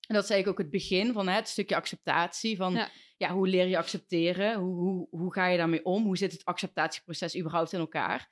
en 0.06 0.14
dat 0.14 0.24
is 0.24 0.30
eigenlijk 0.30 0.48
ook 0.48 0.66
het 0.66 0.74
begin 0.82 1.12
van 1.12 1.28
hè, 1.28 1.34
het 1.34 1.48
stukje 1.48 1.76
acceptatie. 1.76 2.56
Van 2.56 2.72
Ja. 2.72 2.88
ja. 3.16 3.32
hoe 3.32 3.48
leer 3.48 3.66
je 3.66 3.78
accepteren? 3.78 4.58
Hoe, 4.58 4.74
hoe, 4.74 5.06
hoe 5.10 5.32
ga 5.32 5.46
je 5.46 5.56
daarmee 5.56 5.84
om? 5.84 6.04
Hoe 6.04 6.16
zit 6.16 6.32
het 6.32 6.44
acceptatieproces 6.44 7.38
überhaupt 7.38 7.72
in 7.72 7.80
elkaar? 7.80 8.28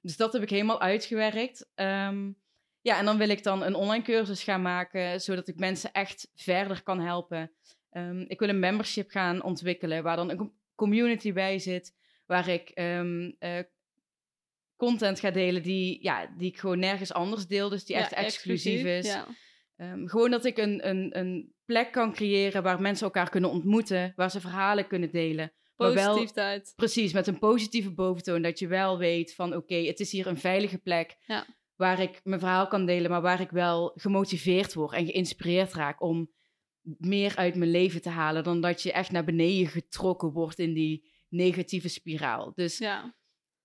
Dus 0.00 0.16
dat 0.16 0.32
heb 0.32 0.42
ik 0.42 0.50
helemaal 0.50 0.80
uitgewerkt. 0.80 1.70
Ehm, 1.74 2.30
ja, 2.80 2.98
en 2.98 3.04
dan 3.04 3.18
wil 3.18 3.28
ik 3.28 3.42
dan 3.42 3.62
een 3.62 3.74
online 3.74 4.04
cursus 4.04 4.42
gaan 4.42 4.62
maken, 4.62 5.20
zodat 5.20 5.48
ik 5.48 5.58
mensen 5.58 5.92
echt 5.92 6.30
verder 6.34 6.82
kan 6.82 7.00
helpen. 7.00 7.52
Ehm, 7.90 8.20
ik 8.20 8.38
wil 8.38 8.48
een 8.48 8.58
membership 8.58 9.10
gaan 9.10 9.42
ontwikkelen, 9.42 10.02
waar 10.02 10.16
dan 10.16 10.30
een 10.30 10.52
community 10.74 11.32
bij 11.32 11.58
zit, 11.58 11.94
waar 12.28 12.48
ik 12.48 12.68
ehm, 12.68 13.30
eh, 13.38 13.58
content 14.76 15.20
ga 15.20 15.30
delen 15.30 15.62
die, 15.62 15.98
ja, 16.02 16.34
die 16.36 16.48
ik 16.50 16.58
gewoon 16.58 16.78
nergens 16.78 17.12
anders 17.12 17.46
deel, 17.46 17.68
dus 17.68 17.84
die 17.84 17.96
echt 17.96 18.12
exclusief, 18.12 18.84
is. 18.84 19.06
Ja. 19.06 19.26
Ehm, 19.76 20.06
gewoon 20.06 20.30
dat 20.30 20.44
ik 20.44 20.58
een, 20.58 20.88
een, 20.88 21.18
een 21.18 21.52
plek 21.64 21.92
kan 21.92 22.12
creëren 22.12 22.62
waar 22.62 22.80
mensen 22.80 23.04
elkaar 23.06 23.30
kunnen 23.30 23.50
ontmoeten, 23.50 24.12
waar 24.16 24.30
ze 24.30 24.40
verhalen 24.40 24.86
kunnen 24.86 25.10
delen. 25.10 25.52
Maar 25.76 25.94
wel- 25.94 26.06
Positiviteit. 26.06 26.72
Precies, 26.76 27.12
met 27.12 27.26
een 27.26 27.38
positieve 27.38 27.90
boventoon. 27.90 28.42
Dat 28.42 28.58
je 28.58 28.66
wel 28.66 28.98
weet 28.98 29.34
van 29.34 29.56
oké, 29.56 29.74
het 29.74 30.00
is 30.00 30.12
hier 30.12 30.26
een 30.26 30.38
veilige 30.38 30.78
plek 30.78 31.16
Ja. 31.26 31.46
waar 31.76 32.00
ik 32.00 32.20
mijn 32.24 32.40
verhaal 32.40 32.66
kan 32.66 32.86
delen, 32.86 33.10
maar 33.10 33.20
waar 33.20 33.40
ik 33.40 33.50
wel 33.50 33.92
gemotiveerd 33.94 34.74
word 34.74 34.92
en 34.92 35.06
geïnspireerd 35.06 35.72
raak 35.72 36.02
om 36.02 36.30
meer 36.98 37.36
uit 37.36 37.54
mijn 37.54 37.70
leven 37.70 38.02
te 38.02 38.08
halen 38.08 38.44
dan 38.44 38.60
dat 38.60 38.82
je 38.82 38.92
echt 38.92 39.10
naar 39.10 39.24
beneden 39.24 39.66
getrokken 39.66 40.32
wordt 40.32 40.58
in 40.58 40.72
die 40.72 41.07
negatieve 41.28 41.88
spiraal. 41.88 42.52
Dus 42.54 42.78
ja, 42.78 43.14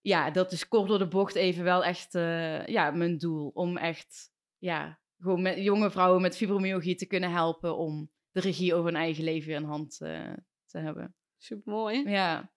Ja. 0.01 0.31
dat 0.31 0.51
is 0.51 0.67
kort 0.67 0.87
door 0.87 0.97
de 0.99 1.07
bocht 1.07 1.35
even 1.35 1.63
wel 1.63 1.83
echt 1.83 2.15
eh, 2.15 2.65
ja, 2.65 2.91
mijn 2.91 3.17
doel. 3.17 3.47
Om 3.53 3.77
echt 3.77 4.31
ja, 4.57 4.99
gewoon 5.17 5.41
met 5.41 5.57
jonge 5.57 5.91
vrouwen 5.91 6.21
met 6.21 6.35
fibromyalgie 6.37 6.95
te 6.95 7.05
kunnen 7.05 7.31
helpen 7.31 7.77
om 7.77 8.11
de 8.31 8.39
regie 8.39 8.73
over 8.73 8.85
hun 8.85 9.01
eigen 9.01 9.23
leven 9.23 9.47
weer 9.47 9.57
in 9.57 9.63
hand 9.63 10.01
eh, 10.01 10.33
te 10.65 10.77
hebben. 10.79 11.15
Super 11.37 11.71
mooi. 11.73 12.09
Ja. 12.09 12.51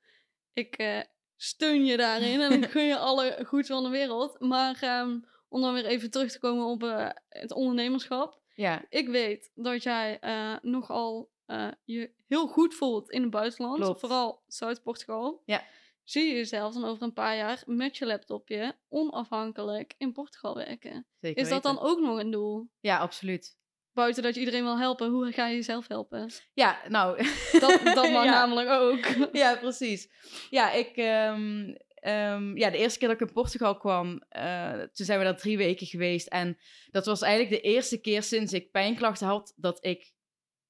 Ik 0.52 0.74
eh, 0.76 1.00
steun 1.36 1.84
je 1.84 1.96
daarin 1.96 2.40
en 2.40 2.62
ik 2.62 2.70
gun 2.70 2.86
je 2.86 2.98
alle 2.98 3.44
goed 3.46 3.66
van 3.66 3.82
de 3.82 3.88
wereld. 3.90 4.40
Maar 4.40 4.78
ehm, 4.82 5.18
om 5.48 5.60
dan 5.60 5.74
weer 5.74 5.86
even 5.86 6.10
terug 6.10 6.32
te 6.32 6.38
komen 6.38 6.66
op 6.66 6.80
het 7.28 7.52
ondernemerschap. 7.52 8.40
Ja, 8.54 8.84
Ik 8.88 9.08
weet 9.08 9.50
dat 9.54 9.82
jij 9.82 10.18
nogal 10.62 11.30
eh, 11.46 11.68
je 11.84 12.10
heel 12.28 12.46
goed 12.46 12.74
voelt 12.74 13.10
in 13.10 13.22
het 13.22 13.30
buitenland. 13.30 13.80
Klopt. 13.80 14.00
Vooral 14.00 14.42
Zuid-Portugal. 14.46 15.42
Ja. 15.44 15.64
Zie 16.04 16.28
je 16.28 16.34
jezelf 16.34 16.74
dan 16.74 16.84
over 16.84 17.02
een 17.02 17.12
paar 17.12 17.36
jaar 17.36 17.62
met 17.66 17.96
je 17.96 18.06
laptopje 18.06 18.76
onafhankelijk 18.88 19.94
in 19.98 20.12
Portugal 20.12 20.54
werken? 20.54 21.06
zeker 21.20 21.42
Is 21.42 21.48
dat 21.48 21.62
weten. 21.62 21.76
dan 21.80 21.90
ook 21.90 22.00
nog 22.00 22.18
een 22.18 22.30
doel? 22.30 22.68
Ja, 22.80 22.98
absoluut. 22.98 23.56
Buiten 23.92 24.22
dat 24.22 24.34
je 24.34 24.40
iedereen 24.40 24.62
wil 24.64 24.78
helpen, 24.78 25.08
hoe 25.10 25.32
ga 25.32 25.46
je 25.46 25.54
jezelf 25.54 25.88
helpen? 25.88 26.30
Ja, 26.54 26.78
nou... 26.88 27.16
Dat, 27.52 27.80
dat 27.84 28.10
mag 28.16 28.24
Ja. 28.24 28.30
namelijk 28.30 28.68
ook. 28.68 29.06
Ja, 29.32 29.56
precies. 29.56 30.08
Ja, 30.50 30.72
ik, 30.72 30.96
ehm, 30.96 31.74
ehm, 31.94 32.56
ja, 32.56 32.70
de 32.70 32.78
eerste 32.78 32.98
keer 32.98 33.08
dat 33.08 33.20
ik 33.20 33.26
in 33.28 33.34
Portugal 33.34 33.76
kwam, 33.76 34.22
eh, 34.28 34.72
toen 34.72 35.06
zijn 35.06 35.18
we 35.18 35.24
daar 35.24 35.36
drie 35.36 35.56
weken 35.56 35.86
geweest. 35.86 36.26
En 36.28 36.58
dat 36.90 37.06
was 37.06 37.22
eigenlijk 37.22 37.62
de 37.62 37.68
eerste 37.68 38.00
keer 38.00 38.22
sinds 38.22 38.52
ik 38.52 38.70
pijnklachten 38.70 39.26
had, 39.26 39.52
dat 39.56 39.84
ik 39.84 40.12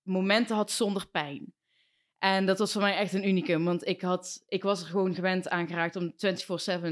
momenten 0.06 0.56
had 0.56 0.70
zonder 0.70 1.08
pijn. 1.08 1.54
En 2.18 2.46
dat 2.46 2.58
was 2.58 2.72
voor 2.72 2.82
mij 2.82 2.96
echt 2.96 3.12
een 3.12 3.28
unicum, 3.28 3.64
want 3.64 3.86
ik, 3.86 4.00
had, 4.00 4.44
ik 4.48 4.62
was 4.62 4.80
er 4.80 4.86
gewoon 4.86 5.14
gewend 5.14 5.48
aan 5.48 5.66
geraakt 5.66 5.96
om 5.96 6.12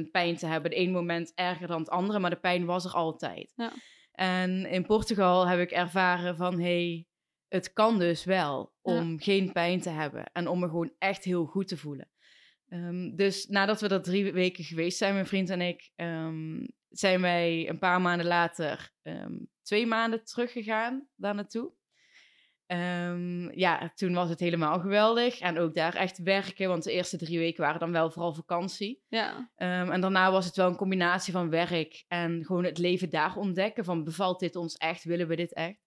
24-7 0.06 0.10
pijn 0.10 0.36
te 0.36 0.46
hebben. 0.46 0.70
De 0.70 0.76
ene 0.76 0.92
moment 0.92 1.32
erger 1.34 1.66
dan 1.66 1.78
het 1.78 1.90
andere, 1.90 2.18
maar 2.18 2.30
de 2.30 2.36
pijn 2.36 2.64
was 2.64 2.84
er 2.84 2.92
altijd. 2.92 3.52
Ja. 3.56 3.72
En 4.12 4.66
in 4.66 4.86
Portugal 4.86 5.46
heb 5.46 5.60
ik 5.60 5.70
ervaren 5.70 6.36
van, 6.36 6.60
hey, 6.60 7.06
het 7.48 7.72
kan 7.72 7.98
dus 7.98 8.24
wel 8.24 8.72
om 8.82 9.20
geen 9.20 9.52
pijn 9.52 9.80
te 9.80 9.90
hebben 9.90 10.24
en 10.32 10.48
om 10.48 10.58
me 10.58 10.66
gewoon 10.66 10.92
echt 10.98 11.24
heel 11.24 11.44
goed 11.44 11.68
te 11.68 11.76
voelen. 11.76 12.08
Ehm, 12.68 13.14
dus 13.16 13.46
nadat 13.46 13.80
we 13.80 13.88
er 13.88 14.02
drie 14.02 14.32
weken 14.32 14.64
geweest 14.64 14.98
zijn, 14.98 15.14
mijn 15.14 15.26
vriend 15.26 15.50
en 15.50 15.60
ik, 15.60 15.90
ehm, 15.94 16.66
zijn 16.88 17.20
wij 17.20 17.68
een 17.68 17.78
paar 17.78 18.00
maanden 18.00 18.26
later 18.26 18.92
ehm, 19.02 19.38
twee 19.62 19.86
maanden 19.86 20.24
teruggegaan 20.24 21.08
daar 21.16 21.34
naartoe. 21.34 21.72
Ehm, 22.66 23.58
ja, 23.58 23.92
toen 23.94 24.14
was 24.14 24.28
het 24.28 24.40
helemaal 24.40 24.80
geweldig. 24.80 25.38
En 25.38 25.58
ook 25.58 25.74
daar 25.74 25.94
echt 25.94 26.18
werken, 26.22 26.68
want 26.68 26.82
de 26.84 26.92
eerste 26.92 27.16
drie 27.18 27.38
weken 27.38 27.62
waren 27.62 27.80
dan 27.80 27.92
wel 27.92 28.10
vooral 28.10 28.34
vakantie. 28.34 29.02
Ja, 29.08 29.50
Ehm, 29.56 29.90
en 29.90 30.00
daarna 30.00 30.30
was 30.30 30.46
het 30.46 30.56
wel 30.56 30.68
een 30.68 30.76
combinatie 30.76 31.32
van 31.32 31.50
werk 31.50 32.04
en 32.08 32.44
gewoon 32.44 32.64
het 32.64 32.78
leven 32.78 33.10
daar 33.10 33.36
ontdekken. 33.36 33.84
Van 33.84 34.04
bevalt 34.04 34.40
dit 34.40 34.56
ons 34.56 34.76
echt? 34.76 35.04
Willen 35.04 35.28
we 35.28 35.36
dit 35.36 35.52
echt? 35.52 35.78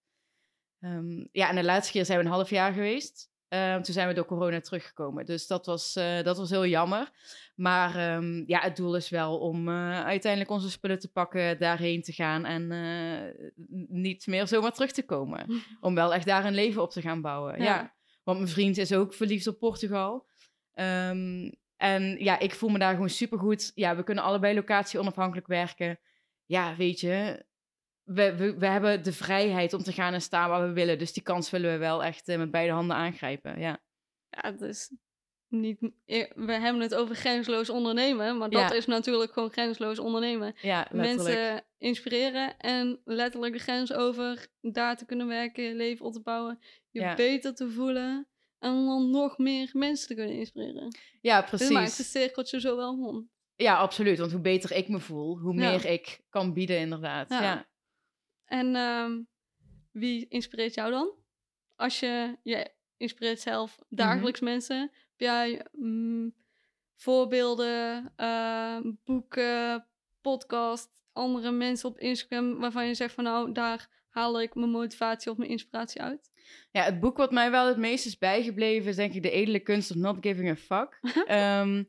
Ehm, 0.80 1.26
ja, 1.32 1.50
en 1.50 1.56
de 1.56 1.64
laatste 1.64 1.92
keer 1.92 2.06
zijn 2.06 2.20
we 2.20 2.26
een 2.26 2.32
half 2.32 2.50
jaar 2.50 2.74
geweest. 2.74 3.30
Ehm, 3.48 3.82
toen 3.82 3.94
zijn 3.94 4.08
we 4.08 4.14
door 4.14 4.26
corona 4.26 4.60
teruggekomen. 4.60 5.26
Dus 5.26 5.48
dat 5.48 5.66
was, 5.66 5.96
eh, 5.96 6.24
dat 6.24 6.38
was 6.38 6.50
heel 6.50 6.66
jammer. 6.66 7.12
Maar 7.56 7.96
ehm, 7.96 8.44
ja, 8.48 8.60
het 8.60 8.76
doel 8.76 8.96
is 8.96 9.10
wel 9.10 9.40
om 9.40 9.68
eh, 9.68 10.04
uiteindelijk 10.06 10.52
onze 10.52 10.70
spullen 10.70 11.00
te 11.00 11.12
pakken, 11.12 11.60
daarheen 11.60 12.02
te 12.02 12.12
gaan 12.12 12.46
en 12.46 12.72
eh, 12.72 13.48
niet 13.88 14.28
meer 14.28 14.48
zomaar 14.48 14.72
terug 14.72 14.92
te 14.92 15.06
komen. 15.06 15.46
om 15.82 15.96
wel 15.96 16.14
echt 16.14 16.26
daar 16.26 16.46
een 16.46 16.54
leven 16.54 16.82
op 16.82 16.92
te 16.92 17.02
gaan 17.02 17.22
bouwen. 17.22 17.58
Ja. 17.58 17.64
ja. 17.64 17.96
Want 18.24 18.38
mijn 18.38 18.52
vriend 18.52 18.78
is 18.78 18.94
ook 18.94 19.14
verliefd 19.14 19.48
op 19.48 19.60
Portugal. 19.60 20.28
Ehm, 20.74 21.52
en 21.78 22.18
ja, 22.20 22.40
ik 22.40 22.56
voel 22.56 22.70
me 22.70 22.80
daar 22.80 22.94
gewoon 22.94 23.10
supergoed. 23.10 23.72
Ja, 23.76 23.96
we 23.96 24.04
kunnen 24.04 24.24
allebei 24.24 24.56
locatie 24.56 25.00
onafhankelijk 25.00 25.48
werken. 25.48 26.00
Ja, 26.46 26.76
weet 26.76 27.00
je, 27.00 27.46
we, 28.08 28.36
we, 28.36 28.58
we 28.58 28.66
hebben 28.68 29.04
de 29.04 29.14
vrijheid 29.14 29.74
om 29.74 29.84
te 29.84 29.92
gaan 29.92 30.14
en 30.14 30.22
staan 30.22 30.50
waar 30.50 30.68
we 30.68 30.74
willen. 30.74 30.98
Dus 31.00 31.14
die 31.14 31.24
kans 31.24 31.50
willen 31.50 31.72
we 31.72 31.78
wel 31.78 32.04
echt 32.04 32.28
eh, 32.28 32.38
met 32.38 32.52
beide 32.52 32.74
handen 32.74 32.96
aangrijpen. 32.96 33.60
Ja, 33.60 33.78
ja 34.30 34.54
is 34.60 34.92
niet... 35.48 35.80
We 36.36 36.54
hebben 36.54 36.82
het 36.82 36.96
over 36.96 37.16
grenzeloos 37.16 37.70
ondernemen, 37.70 38.38
maar 38.38 38.50
dat 38.50 38.70
Ja. 38.70 38.76
is 38.76 38.86
natuurlijk 38.86 39.34
gewoon 39.34 39.52
grenzeloos 39.52 40.00
ondernemen. 40.00 40.56
ja. 40.62 40.88
Mensen 40.92 41.64
inspireren 41.78 42.58
en 42.58 43.02
letterlijk 43.06 43.54
de 43.54 43.60
grens 43.60 43.94
over 43.94 44.48
daar 44.62 44.98
te 44.98 45.06
kunnen 45.06 45.28
werken, 45.28 45.64
je 45.64 45.76
leven 45.76 46.06
op 46.06 46.14
te 46.14 46.22
bouwen, 46.22 46.60
je 46.90 47.00
Ja. 47.02 47.16
beter 47.16 47.56
te 47.56 47.70
voelen 47.70 48.28
en 48.60 48.86
dan 48.86 49.10
nog 49.10 49.38
meer 49.38 49.70
mensen 49.74 50.08
te 50.08 50.16
kunnen 50.16 50.36
inspireren. 50.36 50.98
Ja, 51.22 51.42
Dit 51.42 51.50
maakt 51.52 51.62
het 51.62 51.70
precies. 51.80 52.12
cirkeltje 52.12 52.60
zo 52.60 52.76
wel 52.76 52.96
rond. 52.96 53.28
Ja, 53.56 53.78
absoluut. 53.78 54.18
Want 54.20 54.32
hoe 54.32 54.42
beter 54.42 54.72
ik 54.72 54.88
me 54.88 55.00
voel, 55.00 55.38
hoe 55.38 55.54
meer 55.54 55.86
ik 55.86 56.20
kan 56.30 56.54
bieden, 56.54 56.80
inderdaad. 56.80 57.30
Ja. 57.30 57.68
En 58.48 58.76
ehm, 58.76 59.22
wie 59.92 60.28
inspireert 60.28 60.74
jou 60.74 60.92
dan? 60.92 61.12
Als 61.76 62.00
je, 62.00 62.38
je 62.44 62.72
inspireert 62.98 63.40
zelf 63.40 63.80
dagelijks 63.90 64.40
Mhm. 64.40 64.50
mensen. 64.50 64.80
Heb 64.80 65.20
jij 65.20 65.66
mm, 65.72 66.34
voorbeelden, 66.96 68.12
eh, 68.16 68.78
boeken, 69.04 69.88
podcast, 70.22 70.90
andere 71.14 71.52
mensen 71.52 71.90
op 71.90 72.00
Instagram 72.00 72.60
waarvan 72.60 72.88
je 72.88 72.94
zegt 72.94 73.14
van 73.14 73.24
nou, 73.24 73.52
daar 73.52 74.06
haal 74.10 74.42
ik 74.42 74.56
mijn 74.56 74.72
motivatie 74.72 75.32
of 75.32 75.38
mijn 75.38 75.50
inspiratie 75.50 76.02
uit? 76.02 76.32
Ja, 76.72 76.84
het 76.84 77.00
boek 77.00 77.18
wat 77.18 77.32
mij 77.32 77.52
wel 77.52 77.68
het 77.68 77.78
meest 77.78 78.06
is 78.06 78.18
bijgebleven 78.18 78.90
is 78.90 78.96
denk 78.96 79.14
ik 79.14 79.22
De 79.22 79.32
Edele 79.32 79.60
Kunst 79.60 79.92
of 79.92 79.98
Not 79.98 80.18
Giving 80.22 80.50
a 80.50 80.56
Fuck. 80.56 81.00
Ehm, 81.28 81.84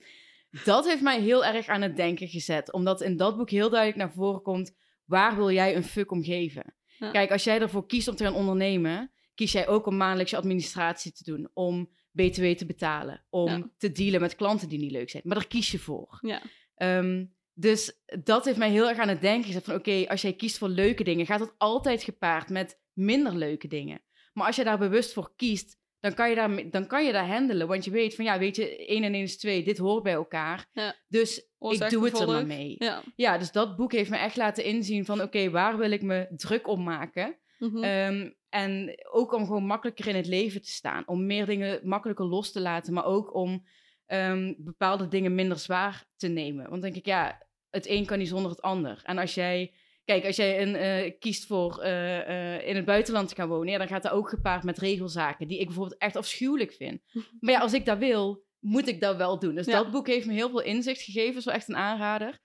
dat 0.64 0.86
heeft 0.86 1.02
mij 1.02 1.20
heel 1.20 1.44
erg 1.44 1.66
aan 1.68 1.82
het 1.82 1.96
denken 1.96 2.28
gezet. 2.28 2.72
Omdat 2.72 3.00
in 3.00 3.16
dat 3.16 3.36
boek 3.36 3.50
heel 3.50 3.70
duidelijk 3.70 3.98
naar 4.00 4.12
voren 4.12 4.42
komt... 4.42 4.76
waar 5.08 5.36
wil 5.36 5.50
jij 5.50 5.76
een 5.76 5.84
fuck 5.84 6.10
om 6.10 6.22
geven? 6.24 6.74
Ja. 6.98 7.10
Kijk, 7.10 7.30
als 7.30 7.44
jij 7.44 7.60
ervoor 7.60 7.86
kiest 7.86 8.08
om 8.08 8.16
te 8.16 8.24
gaan 8.24 8.34
ondernemen... 8.34 9.10
kies 9.34 9.52
jij 9.52 9.68
ook 9.68 9.86
om 9.86 9.96
maandelijks 9.96 10.30
je 10.30 10.36
administratie 10.36 11.12
te 11.12 11.24
doen. 11.24 11.50
Om 11.52 11.90
btw 12.12 12.44
te 12.52 12.66
betalen. 12.66 13.24
Om 13.30 13.48
Ja. 13.50 13.70
te 13.76 13.92
dealen 13.92 14.20
met 14.20 14.36
klanten 14.36 14.68
die 14.68 14.78
niet 14.78 14.90
leuk 14.90 15.10
zijn. 15.10 15.22
Maar 15.26 15.36
daar 15.36 15.46
kies 15.46 15.70
je 15.70 15.78
voor. 15.78 16.18
Ja, 16.20 16.42
Ehm, 16.74 17.24
dus 17.54 18.00
dat 18.24 18.44
heeft 18.44 18.58
mij 18.58 18.70
heel 18.70 18.88
erg 18.88 18.98
aan 18.98 19.08
het 19.08 19.20
denken 19.20 19.44
gezet 19.46 19.64
van... 19.64 19.74
oké, 19.74 20.04
als 20.08 20.22
jij 20.22 20.32
kiest 20.32 20.58
voor 20.58 20.68
leuke 20.68 21.04
dingen... 21.04 21.26
gaat 21.26 21.38
dat 21.38 21.54
altijd 21.58 22.02
gepaard 22.02 22.48
met 22.48 22.80
minder 22.92 23.34
leuke 23.36 23.68
dingen. 23.68 24.02
Maar 24.32 24.46
als 24.46 24.56
je 24.56 24.64
daar 24.64 24.78
bewust 24.78 25.12
voor 25.12 25.32
kiest... 25.36 25.76
dan 26.00 26.14
kan 26.14 26.28
je 26.28 26.34
daar, 26.34 26.70
dan 26.70 26.86
kan 26.86 27.04
je 27.04 27.12
daar 27.12 27.26
handelen. 27.26 27.68
Want 27.68 27.84
je 27.84 27.90
weet 27.90 28.14
van, 28.14 28.24
ja, 28.24 28.38
weet 28.38 28.56
je, 28.56 28.86
1 28.86 29.02
en 29.02 29.14
1 29.14 29.22
is 29.22 29.38
2. 29.38 29.64
Dit 29.64 29.78
hoort 29.78 30.02
bij 30.02 30.12
elkaar. 30.12 30.66
Ja. 30.72 30.94
Dus 31.08 31.38
ik 31.58 31.90
doe 31.90 32.04
het 32.04 32.20
er 32.20 32.26
maar 32.26 32.46
mee. 32.46 32.74
ja. 32.78 33.02
Ja, 33.16 33.38
dus 33.38 33.52
dat 33.52 33.76
boek 33.76 33.92
heeft 33.92 34.10
me 34.10 34.16
echt 34.16 34.36
laten 34.36 34.64
inzien 34.64 35.04
van... 35.04 35.22
oké, 35.22 35.50
waar 35.50 35.78
wil 35.78 35.90
ik 35.90 36.02
me 36.02 36.26
druk 36.36 36.68
om 36.68 36.82
maken? 36.82 37.38
Mhm. 37.58 37.82
Ehm, 37.82 38.30
en 38.48 38.98
ook 39.10 39.32
om 39.32 39.46
gewoon 39.46 39.64
makkelijker 39.66 40.08
in 40.08 40.16
het 40.16 40.26
leven 40.26 40.62
te 40.62 40.70
staan. 40.70 41.08
Om 41.08 41.26
meer 41.26 41.46
dingen 41.46 41.80
makkelijker 41.82 42.26
los 42.26 42.52
te 42.52 42.60
laten. 42.60 42.92
Maar 42.92 43.04
ook 43.04 43.34
om 43.34 43.66
ehm, 44.06 44.54
bepaalde 44.58 45.08
dingen 45.08 45.34
minder 45.34 45.58
zwaar 45.58 46.04
te 46.16 46.28
nemen. 46.28 46.70
Want 46.70 46.82
denk 46.82 46.96
ik, 46.96 47.06
ja, 47.06 47.46
het 47.70 47.88
een 47.88 48.06
kan 48.06 48.18
niet 48.18 48.28
zonder 48.28 48.50
het 48.50 48.62
ander. 48.62 49.00
En 49.04 49.18
als 49.18 49.34
jij... 49.34 49.74
Kijk, 50.08 50.24
als 50.26 50.36
jij 50.36 50.62
een, 50.62 50.76
eh, 50.76 51.12
kiest 51.18 51.46
voor 51.46 51.78
eh, 51.82 52.56
eh, 52.56 52.66
in 52.68 52.76
het 52.76 52.84
buitenland 52.84 53.28
te 53.28 53.34
gaan 53.34 53.48
wonen... 53.48 53.72
Ja, 53.72 53.78
dan 53.78 53.88
gaat 53.88 54.02
dat 54.02 54.12
ook 54.12 54.28
gepaard 54.28 54.62
met 54.64 54.78
regelzaken... 54.78 55.48
die 55.48 55.58
ik 55.58 55.66
bijvoorbeeld 55.66 56.00
echt 56.00 56.16
afschuwelijk 56.16 56.72
vind. 56.72 57.00
Maar 57.40 57.52
ja, 57.52 57.60
als 57.60 57.72
ik 57.72 57.84
dat 57.84 57.98
wil, 57.98 58.44
moet 58.58 58.88
ik 58.88 59.00
dat 59.00 59.16
wel 59.16 59.38
doen. 59.38 59.54
Dus 59.54 59.66
Ja. 59.66 59.72
dat 59.72 59.90
boek 59.90 60.06
heeft 60.06 60.26
me 60.26 60.32
heel 60.32 60.48
veel 60.50 60.62
inzicht 60.62 61.02
gegeven. 61.02 61.36
is 61.36 61.44
wel 61.44 61.54
echt 61.54 61.68
een 61.68 61.76
aanrader. 61.76 62.38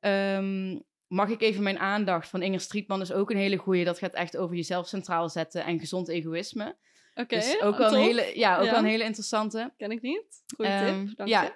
Ehm, 0.00 0.78
mag 1.06 1.28
ik 1.28 1.40
even 1.42 1.62
mijn 1.62 1.78
aandacht 1.78 2.28
van 2.28 2.42
Inger 2.42 2.60
Strietman 2.60 3.00
is 3.00 3.12
ook 3.12 3.30
een 3.30 3.36
hele 3.36 3.56
goeie. 3.56 3.84
Dat 3.84 3.98
gaat 3.98 4.14
echt 4.14 4.36
over 4.36 4.56
jezelf 4.56 4.88
centraal 4.88 5.28
zetten 5.28 5.64
en 5.64 5.78
gezond 5.80 6.08
egoïsme. 6.08 6.76
Oké, 7.14 7.34
dus 7.36 7.60
ook 7.62 7.76
wel 7.78 7.92
een 7.94 8.00
hele, 8.00 8.30
ja, 8.34 8.58
ook 8.58 8.64
Ja. 8.64 8.70
wel 8.70 8.80
een 8.80 8.84
hele 8.88 9.04
interessante. 9.04 9.72
Ken 9.76 9.90
ik 9.90 10.02
niet. 10.02 10.42
Goeie 10.56 10.70
Ehm, 10.72 11.06
tip, 11.06 11.16
dank 11.16 11.28
ja. 11.28 11.42
je. 11.42 11.52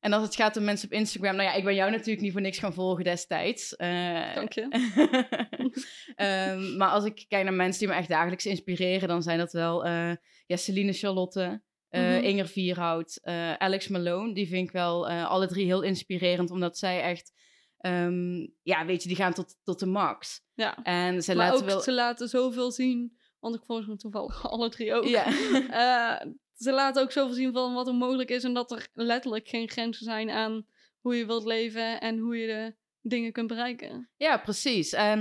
En 0.00 0.12
als 0.12 0.22
het 0.22 0.34
gaat 0.36 0.56
om 0.56 0.64
mensen 0.64 0.88
op 0.88 0.94
Instagram, 0.94 1.36
nou 1.36 1.48
ja, 1.48 1.54
ik 1.54 1.64
ben 1.64 1.74
jou 1.74 1.90
natuurlijk 1.90 2.20
niet 2.20 2.32
voor 2.32 2.40
niks 2.40 2.58
gaan 2.58 2.72
volgen 2.72 3.04
destijds. 3.04 3.74
Uh, 3.78 4.34
Dank 4.34 4.52
je. 4.52 4.62
um, 6.16 6.76
maar 6.78 6.90
als 6.90 7.04
ik 7.04 7.24
kijk 7.28 7.44
naar 7.44 7.54
mensen 7.54 7.78
die 7.80 7.88
me 7.88 7.94
echt 7.94 8.08
dagelijks 8.08 8.46
inspireren, 8.46 9.08
dan 9.08 9.22
zijn 9.22 9.38
dat 9.38 9.52
wel 9.52 9.86
uh, 9.86 10.12
ja, 10.46 10.56
Celine 10.56 10.92
Charlotte, 10.92 11.62
uh, 11.90 12.00
mm 12.00 12.08
-hmm. 12.08 12.22
Inger 12.22 12.46
Vierhout, 12.46 13.20
Alex 13.58 13.88
Malone. 13.88 14.34
Die 14.34 14.48
vind 14.48 14.66
ik 14.66 14.72
wel 14.72 15.08
alle 15.08 15.46
drie 15.46 15.64
heel 15.64 15.82
inspirerend, 15.82 16.50
omdat 16.50 16.78
zij 16.78 17.02
echt, 17.02 17.32
um, 17.80 18.54
ja, 18.62 18.86
weet 18.86 19.02
je, 19.02 19.08
die 19.08 19.16
gaan 19.16 19.34
tot, 19.34 19.56
tot 19.62 19.78
de 19.78 19.86
max. 19.86 20.42
Ja, 20.54 20.82
en 20.82 21.22
ze 21.22 21.34
maar 21.34 21.46
laten 21.46 21.62
ook, 21.62 21.68
wel... 21.70 21.80
ze 21.80 21.92
laten 21.92 22.28
zoveel 22.28 22.70
zien, 22.70 23.18
want 23.40 23.54
ik 23.54 23.62
volg 23.66 23.86
hem 23.86 23.96
toevallig 23.96 24.46
alle 24.50 24.68
drie 24.68 24.94
ook. 24.94 25.04
Ja. 25.04 25.24
Ze 26.58 26.72
laten 26.72 27.02
ook 27.02 27.12
zoveel 27.12 27.34
zien 27.34 27.52
van 27.52 27.74
wat 27.74 27.86
er 27.86 27.94
mogelijk 27.94 28.30
is 28.30 28.44
en 28.44 28.54
dat 28.54 28.70
er 28.70 28.88
letterlijk 28.94 29.48
geen 29.48 29.68
grenzen 29.68 30.04
zijn 30.04 30.30
aan 30.30 30.66
hoe 31.00 31.16
je 31.16 31.26
wilt 31.26 31.44
leven 31.44 32.00
en 32.00 32.18
hoe 32.18 32.36
je 32.36 32.46
de 32.46 32.74
dingen 33.08 33.32
kunt 33.32 33.46
bereiken. 33.48 34.10
Ja, 34.16 34.36
precies. 34.38 34.92
En 34.92 35.18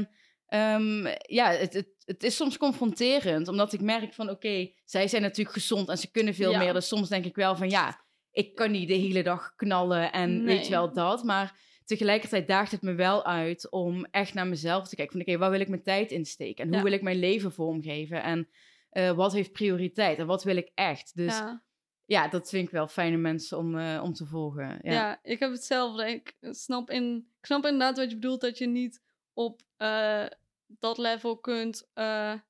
um, 0.50 1.08
ja, 1.22 1.52
het, 1.52 1.74
het, 1.74 1.88
het, 2.06 2.24
is 2.24 2.36
soms 2.36 2.58
confronterend, 2.58 3.48
omdat 3.48 3.74
ik 3.74 3.82
merk 3.82 4.14
van 4.14 4.30
oké, 4.30 4.72
zij 4.86 5.08
zijn 5.08 5.22
natuurlijk 5.22 5.56
gezond 5.56 5.90
en 5.90 5.98
ze 5.98 6.12
kunnen 6.12 6.34
veel 6.34 6.52
Ja. 6.52 6.58
meer. 6.58 6.74
Dus 6.74 6.88
soms 6.88 7.10
denk 7.10 7.26
ik 7.26 7.36
wel 7.36 7.56
van 7.56 7.70
ja, 7.70 8.02
ik 8.32 8.56
kan 8.56 8.72
niet 8.72 8.88
de 8.88 8.94
hele 8.94 9.24
dag 9.24 9.56
knallen 9.56 10.12
en 10.12 10.38
Nee. 10.38 10.56
weet 10.56 10.66
je 10.66 10.72
wel 10.72 10.94
dat. 10.94 11.24
Maar 11.24 11.60
tegelijkertijd 11.86 12.48
daagt 12.48 12.72
het 12.72 12.82
me 12.82 12.94
wel 12.94 13.26
uit 13.26 13.72
om 13.72 14.06
echt 14.12 14.34
naar 14.34 14.48
mezelf 14.48 14.88
te 14.88 14.96
kijken. 14.96 15.14
Van 15.14 15.22
oké, 15.22 15.38
waar 15.38 15.52
wil 15.52 15.60
ik 15.60 15.68
mijn 15.70 15.84
tijd 15.84 16.12
insteken? 16.12 16.64
En 16.64 16.68
hoe 16.70 16.78
Ja. 16.78 16.84
wil 16.84 16.94
ik 16.94 17.02
mijn 17.02 17.20
leven 17.20 17.52
vormgeven? 17.52 18.24
En 18.24 18.48
eh, 18.90 19.12
wat 19.12 19.34
heeft 19.34 19.52
prioriteit? 19.52 20.18
En 20.18 20.26
wat 20.26 20.44
wil 20.44 20.58
ik 20.58 20.72
echt? 20.74 21.16
Dus 21.16 21.38
ja, 21.38 21.64
ja. 22.06 22.28
dat 22.28 22.50
vind 22.50 22.66
ik 22.66 22.74
wel 22.74 22.88
fijne 22.88 23.18
mensen 23.18 23.58
om, 23.58 23.78
eh, 23.78 24.02
om 24.04 24.14
te 24.14 24.26
volgen. 24.26 24.80
Ja. 24.82 24.92
Ja. 24.92 25.20
ik 25.22 25.40
heb 25.40 25.52
hetzelfde. 25.52 26.10
Ik 26.12 26.38
snap, 26.42 26.90
in, 26.90 27.16
ik 27.40 27.46
snap 27.46 27.66
inderdaad 27.66 27.98
wat 27.98 28.10
je 28.10 28.16
bedoelt, 28.16 28.42
dat 28.42 28.58
je 28.58 28.68
niet 28.68 29.02
op 29.34 29.62
eh, 29.76 30.26
dat 30.68 30.98
level 30.98 31.38
kunt 31.38 31.90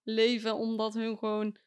leven, 0.04 0.56
omdat 0.56 0.94
hun 0.94 1.18
gewoon 1.18 1.58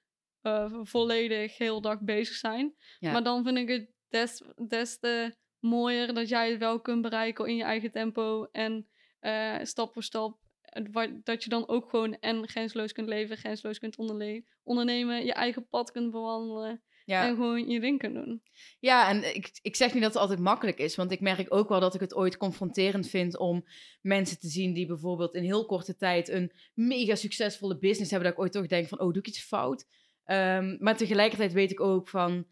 volledig 0.82 1.58
heel 1.58 1.80
dag 1.80 2.00
bezig 2.00 2.34
zijn. 2.34 2.74
Ja. 2.98 3.12
Maar 3.12 3.22
dan 3.22 3.44
vind 3.44 3.58
ik 3.58 3.68
het 3.68 3.90
des, 4.08 4.42
des 4.66 4.98
te 4.98 5.34
mooier 5.58 6.14
dat 6.14 6.28
jij 6.28 6.50
het 6.50 6.58
wel 6.58 6.80
kunt 6.80 7.02
bereiken 7.02 7.46
in 7.46 7.56
je 7.56 7.62
eigen 7.62 7.90
tempo 7.90 8.44
en 8.44 8.88
stap 9.62 9.92
voor 9.92 10.02
stap. 10.02 10.39
Dat 11.22 11.44
je 11.44 11.50
dan 11.50 11.68
ook 11.68 11.90
gewoon 11.90 12.16
en 12.20 12.48
grenzeloos 12.48 12.92
kunt 12.92 13.08
leven, 13.08 13.36
grenzeloos 13.36 13.78
kunt 13.78 13.96
ondernemen, 14.62 15.24
je 15.24 15.32
eigen 15.32 15.68
pad 15.68 15.90
kunt 15.90 16.10
bewandelen 16.10 16.82
Ja. 17.04 17.26
en 17.26 17.34
gewoon 17.34 17.68
je 17.68 17.80
ding 17.80 17.98
kunt 17.98 18.14
doen. 18.14 18.42
Ja, 18.80 19.08
en 19.08 19.34
ik, 19.34 19.58
ik 19.62 19.76
zeg 19.76 19.92
niet 19.92 20.02
dat 20.02 20.12
het 20.12 20.22
altijd 20.22 20.38
makkelijk 20.38 20.78
is, 20.78 20.96
want 20.96 21.10
ik 21.12 21.20
merk 21.20 21.54
ook 21.54 21.68
wel 21.68 21.80
dat 21.80 21.94
ik 21.94 22.00
het 22.00 22.14
ooit 22.14 22.36
confronterend 22.36 23.08
vind 23.08 23.38
om 23.38 23.64
mensen 24.00 24.38
te 24.38 24.48
zien 24.48 24.72
die 24.74 24.86
bijvoorbeeld 24.86 25.34
in 25.34 25.42
heel 25.42 25.66
korte 25.66 25.96
tijd 25.96 26.28
een 26.28 26.52
mega 26.74 27.14
succesvolle 27.14 27.78
business 27.78 28.10
hebben, 28.10 28.28
dat 28.28 28.38
ik 28.38 28.44
ooit 28.44 28.52
toch 28.52 28.66
denk 28.66 28.88
van, 28.88 29.00
oh, 29.00 29.06
doe 29.12 29.22
ik 29.22 29.28
iets 29.28 29.42
fout? 29.42 29.86
Ehm, 30.24 30.76
maar 30.78 30.96
tegelijkertijd 30.96 31.52
weet 31.52 31.70
ik 31.70 31.80
ook 31.80 32.08
van, 32.08 32.46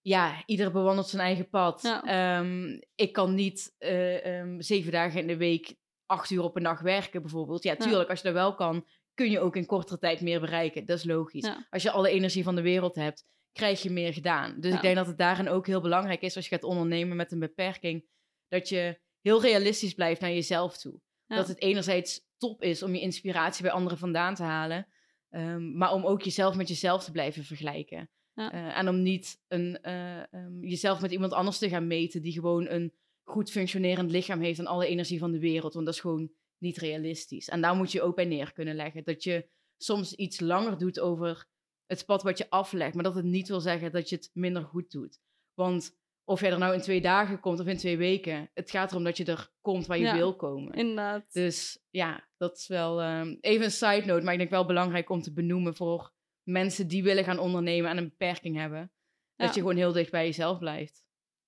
ja, 0.00 0.42
ieder 0.46 0.72
bewandelt 0.72 1.08
zijn 1.08 1.22
eigen 1.22 1.48
pad. 1.48 1.82
Ja. 1.82 2.02
Ehm, 2.04 2.80
ik 2.94 3.12
kan 3.12 3.34
niet 3.34 3.74
eh, 3.78 4.38
ehm, 4.40 4.60
zeven 4.60 4.92
dagen 4.92 5.20
in 5.20 5.26
de 5.26 5.36
week 5.36 5.74
acht 6.10 6.30
uur 6.30 6.42
op 6.42 6.56
een 6.56 6.62
dag 6.62 6.80
werken 6.80 7.20
bijvoorbeeld. 7.22 7.62
Ja, 7.62 7.70
Ja. 7.70 7.76
tuurlijk, 7.76 8.08
als 8.10 8.18
je 8.18 8.24
dat 8.24 8.34
wel 8.34 8.54
kan, 8.54 8.86
kun 9.14 9.30
je 9.30 9.40
ook 9.40 9.56
in 9.56 9.66
kortere 9.66 9.98
tijd 9.98 10.20
meer 10.20 10.40
bereiken. 10.40 10.86
Dat 10.86 10.98
is 10.98 11.04
logisch. 11.04 11.46
Ja. 11.46 11.66
Als 11.70 11.82
je 11.82 11.90
alle 11.90 12.10
energie 12.10 12.42
van 12.42 12.54
de 12.54 12.62
wereld 12.62 12.94
hebt, 12.94 13.24
krijg 13.52 13.82
je 13.82 13.90
meer 13.90 14.12
gedaan. 14.12 14.60
Dus 14.60 14.70
Ja. 14.70 14.76
ik 14.76 14.82
denk 14.82 14.96
dat 14.96 15.06
het 15.06 15.18
daarin 15.18 15.48
ook 15.48 15.66
heel 15.66 15.80
belangrijk 15.80 16.20
is 16.22 16.36
als 16.36 16.48
je 16.48 16.54
gaat 16.54 16.64
ondernemen 16.64 17.16
met 17.16 17.32
een 17.32 17.38
beperking, 17.38 18.04
dat 18.48 18.68
je 18.68 19.00
heel 19.20 19.40
realistisch 19.42 19.94
blijft 19.94 20.20
naar 20.20 20.32
jezelf 20.32 20.78
toe. 20.78 21.00
Dat 21.26 21.48
het 21.48 21.60
enerzijds 21.60 22.20
top 22.36 22.62
is 22.62 22.82
om 22.82 22.94
je 22.94 23.00
inspiratie 23.00 23.62
bij 23.62 23.72
anderen 23.72 23.98
vandaan 23.98 24.34
te 24.34 24.42
halen, 24.42 24.86
ehm, 25.30 25.76
maar 25.76 25.92
om 25.92 26.04
ook 26.06 26.22
jezelf 26.22 26.54
met 26.56 26.68
jezelf 26.68 27.04
te 27.04 27.10
blijven 27.12 27.44
vergelijken. 27.44 28.10
Eh, 28.34 28.78
en 28.78 28.88
om 28.88 29.02
niet 29.02 29.40
een, 29.48 29.78
eh, 29.82 30.18
ehm, 30.34 30.60
jezelf 30.64 31.00
met 31.00 31.10
iemand 31.12 31.32
anders 31.32 31.58
te 31.58 31.68
gaan 31.68 31.86
meten 31.86 32.22
die 32.22 32.32
gewoon 32.32 32.68
een 32.68 32.92
goed 33.30 33.50
functionerend 33.50 34.10
lichaam 34.10 34.40
heeft 34.40 34.58
en 34.58 34.66
alle 34.66 34.86
energie 34.86 35.18
van 35.18 35.32
de 35.32 35.38
wereld, 35.38 35.74
want 35.74 35.86
dat 35.86 35.94
is 35.94 36.00
gewoon 36.00 36.30
niet 36.58 36.76
realistisch. 36.78 37.48
En 37.48 37.60
daar 37.60 37.74
moet 37.76 37.92
je 37.92 38.02
ook 38.02 38.16
bij 38.16 38.24
neer 38.24 38.52
kunnen 38.52 38.74
leggen. 38.74 39.04
Dat 39.04 39.22
je 39.24 39.48
soms 39.76 40.14
iets 40.14 40.40
langer 40.40 40.78
doet 40.78 41.00
over 41.00 41.46
het 41.86 42.06
pad 42.06 42.22
wat 42.22 42.38
je 42.38 42.50
aflegt, 42.50 42.94
maar 42.94 43.04
dat 43.04 43.14
het 43.14 43.24
niet 43.24 43.48
wil 43.48 43.60
zeggen 43.60 43.92
dat 43.92 44.08
je 44.08 44.16
het 44.16 44.30
minder 44.32 44.62
goed 44.64 44.90
doet. 44.90 45.20
Want 45.54 45.98
of 46.24 46.40
jij 46.40 46.50
er 46.50 46.58
nou 46.58 46.74
in 46.74 46.80
twee 46.80 47.00
dagen 47.00 47.40
komt 47.40 47.60
of 47.60 47.66
in 47.66 47.76
twee 47.76 47.96
weken, 47.96 48.50
het 48.54 48.70
gaat 48.70 48.90
erom 48.90 49.04
dat 49.04 49.16
je 49.16 49.24
er 49.24 49.50
komt 49.60 49.86
waar 49.86 49.98
je 49.98 50.04
Ja. 50.04 50.16
wil 50.16 50.36
komen. 50.36 50.72
Inderdaad. 50.74 51.32
Dus 51.32 51.84
ja, 51.90 52.28
dat 52.36 52.56
is 52.56 52.66
wel 52.66 53.00
ehm, 53.00 53.36
even 53.40 53.64
een 53.64 53.70
side 53.70 54.02
note, 54.06 54.24
maar 54.24 54.32
ik 54.32 54.38
denk 54.38 54.50
wel 54.50 54.66
belangrijk 54.66 55.10
om 55.10 55.22
te 55.22 55.32
benoemen 55.32 55.74
voor 55.74 56.12
mensen 56.42 56.88
die 56.88 57.02
willen 57.02 57.24
gaan 57.24 57.38
ondernemen 57.38 57.90
en 57.90 57.96
een 57.96 58.08
beperking 58.08 58.56
hebben. 58.56 58.92
Dat 59.36 59.54
je 59.54 59.60
gewoon 59.60 59.76
heel 59.76 59.92
dicht 59.92 60.10
bij 60.10 60.24
jezelf 60.24 60.58
blijft. 60.58 61.04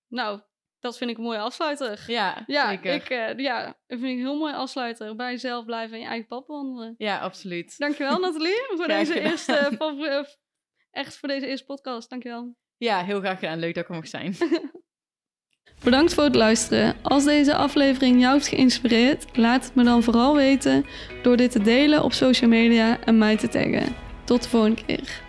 Nou, 0.09 0.41
dat 0.83 0.97
vind 0.99 1.11
ik 1.11 1.17
een 1.17 1.23
mooie 1.23 1.39
afsluiter. 1.39 2.05
Ja, 2.07 2.43
Ja, 2.47 2.69
zeker. 2.69 2.95
ik, 2.95 3.09
eh, 3.11 3.37
ja, 3.39 3.65
dat 3.65 3.75
vind 3.99 4.03
ik 4.03 4.11
een 4.11 4.19
heel 4.19 4.39
mooi 4.39 4.55
afsluiter. 4.55 5.17
Bij 5.17 5.31
jezelf 5.31 5.65
blijven 5.65 5.95
en 5.95 6.01
je 6.03 6.07
eigen 6.07 6.27
pad 6.27 6.47
wandelen. 6.47 6.95
Ja, 6.99 7.19
absoluut. 7.19 7.79
Dankjewel 7.79 8.19
Nathalie 8.21 8.65
voor 8.69 8.85
Graag 8.85 8.99
deze 8.99 9.13
gedaan. 9.13 9.31
eerste, 9.31 9.71
favori- 9.79 10.09
eh, 10.09 10.25
echt 10.91 11.17
voor 11.19 11.29
deze 11.29 11.47
eerste 11.47 11.67
podcast. 11.67 12.11
Dankjewel. 12.11 12.57
Ja, 12.77 13.05
heel 13.05 13.21
graag 13.21 13.39
gedaan. 13.39 13.59
Leuk 13.59 13.75
dat 13.75 13.83
ik 13.85 13.89
er 13.91 13.95
mocht 13.97 14.11
zijn. 14.11 14.37
Bedankt 15.85 16.15
voor 16.15 16.25
het 16.25 16.35
luisteren. 16.35 16.97
Als 17.03 17.25
deze 17.25 17.55
aflevering 17.55 18.21
jou 18.21 18.33
heeft 18.33 18.49
geïnspireerd, 18.49 19.37
laat 19.37 19.65
het 19.65 19.75
me 19.75 19.85
dan 19.85 20.03
vooral 20.03 20.35
weten 20.37 20.87
door 21.23 21.37
dit 21.37 21.51
te 21.51 21.63
delen 21.63 22.03
op 22.03 22.13
social 22.13 22.51
media 22.51 23.01
en 23.05 23.19
mij 23.19 23.37
te 23.37 23.49
taggen. 23.49 23.95
Tot 24.25 24.43
de 24.43 24.49
volgende 24.49 24.85
keer. 24.85 25.23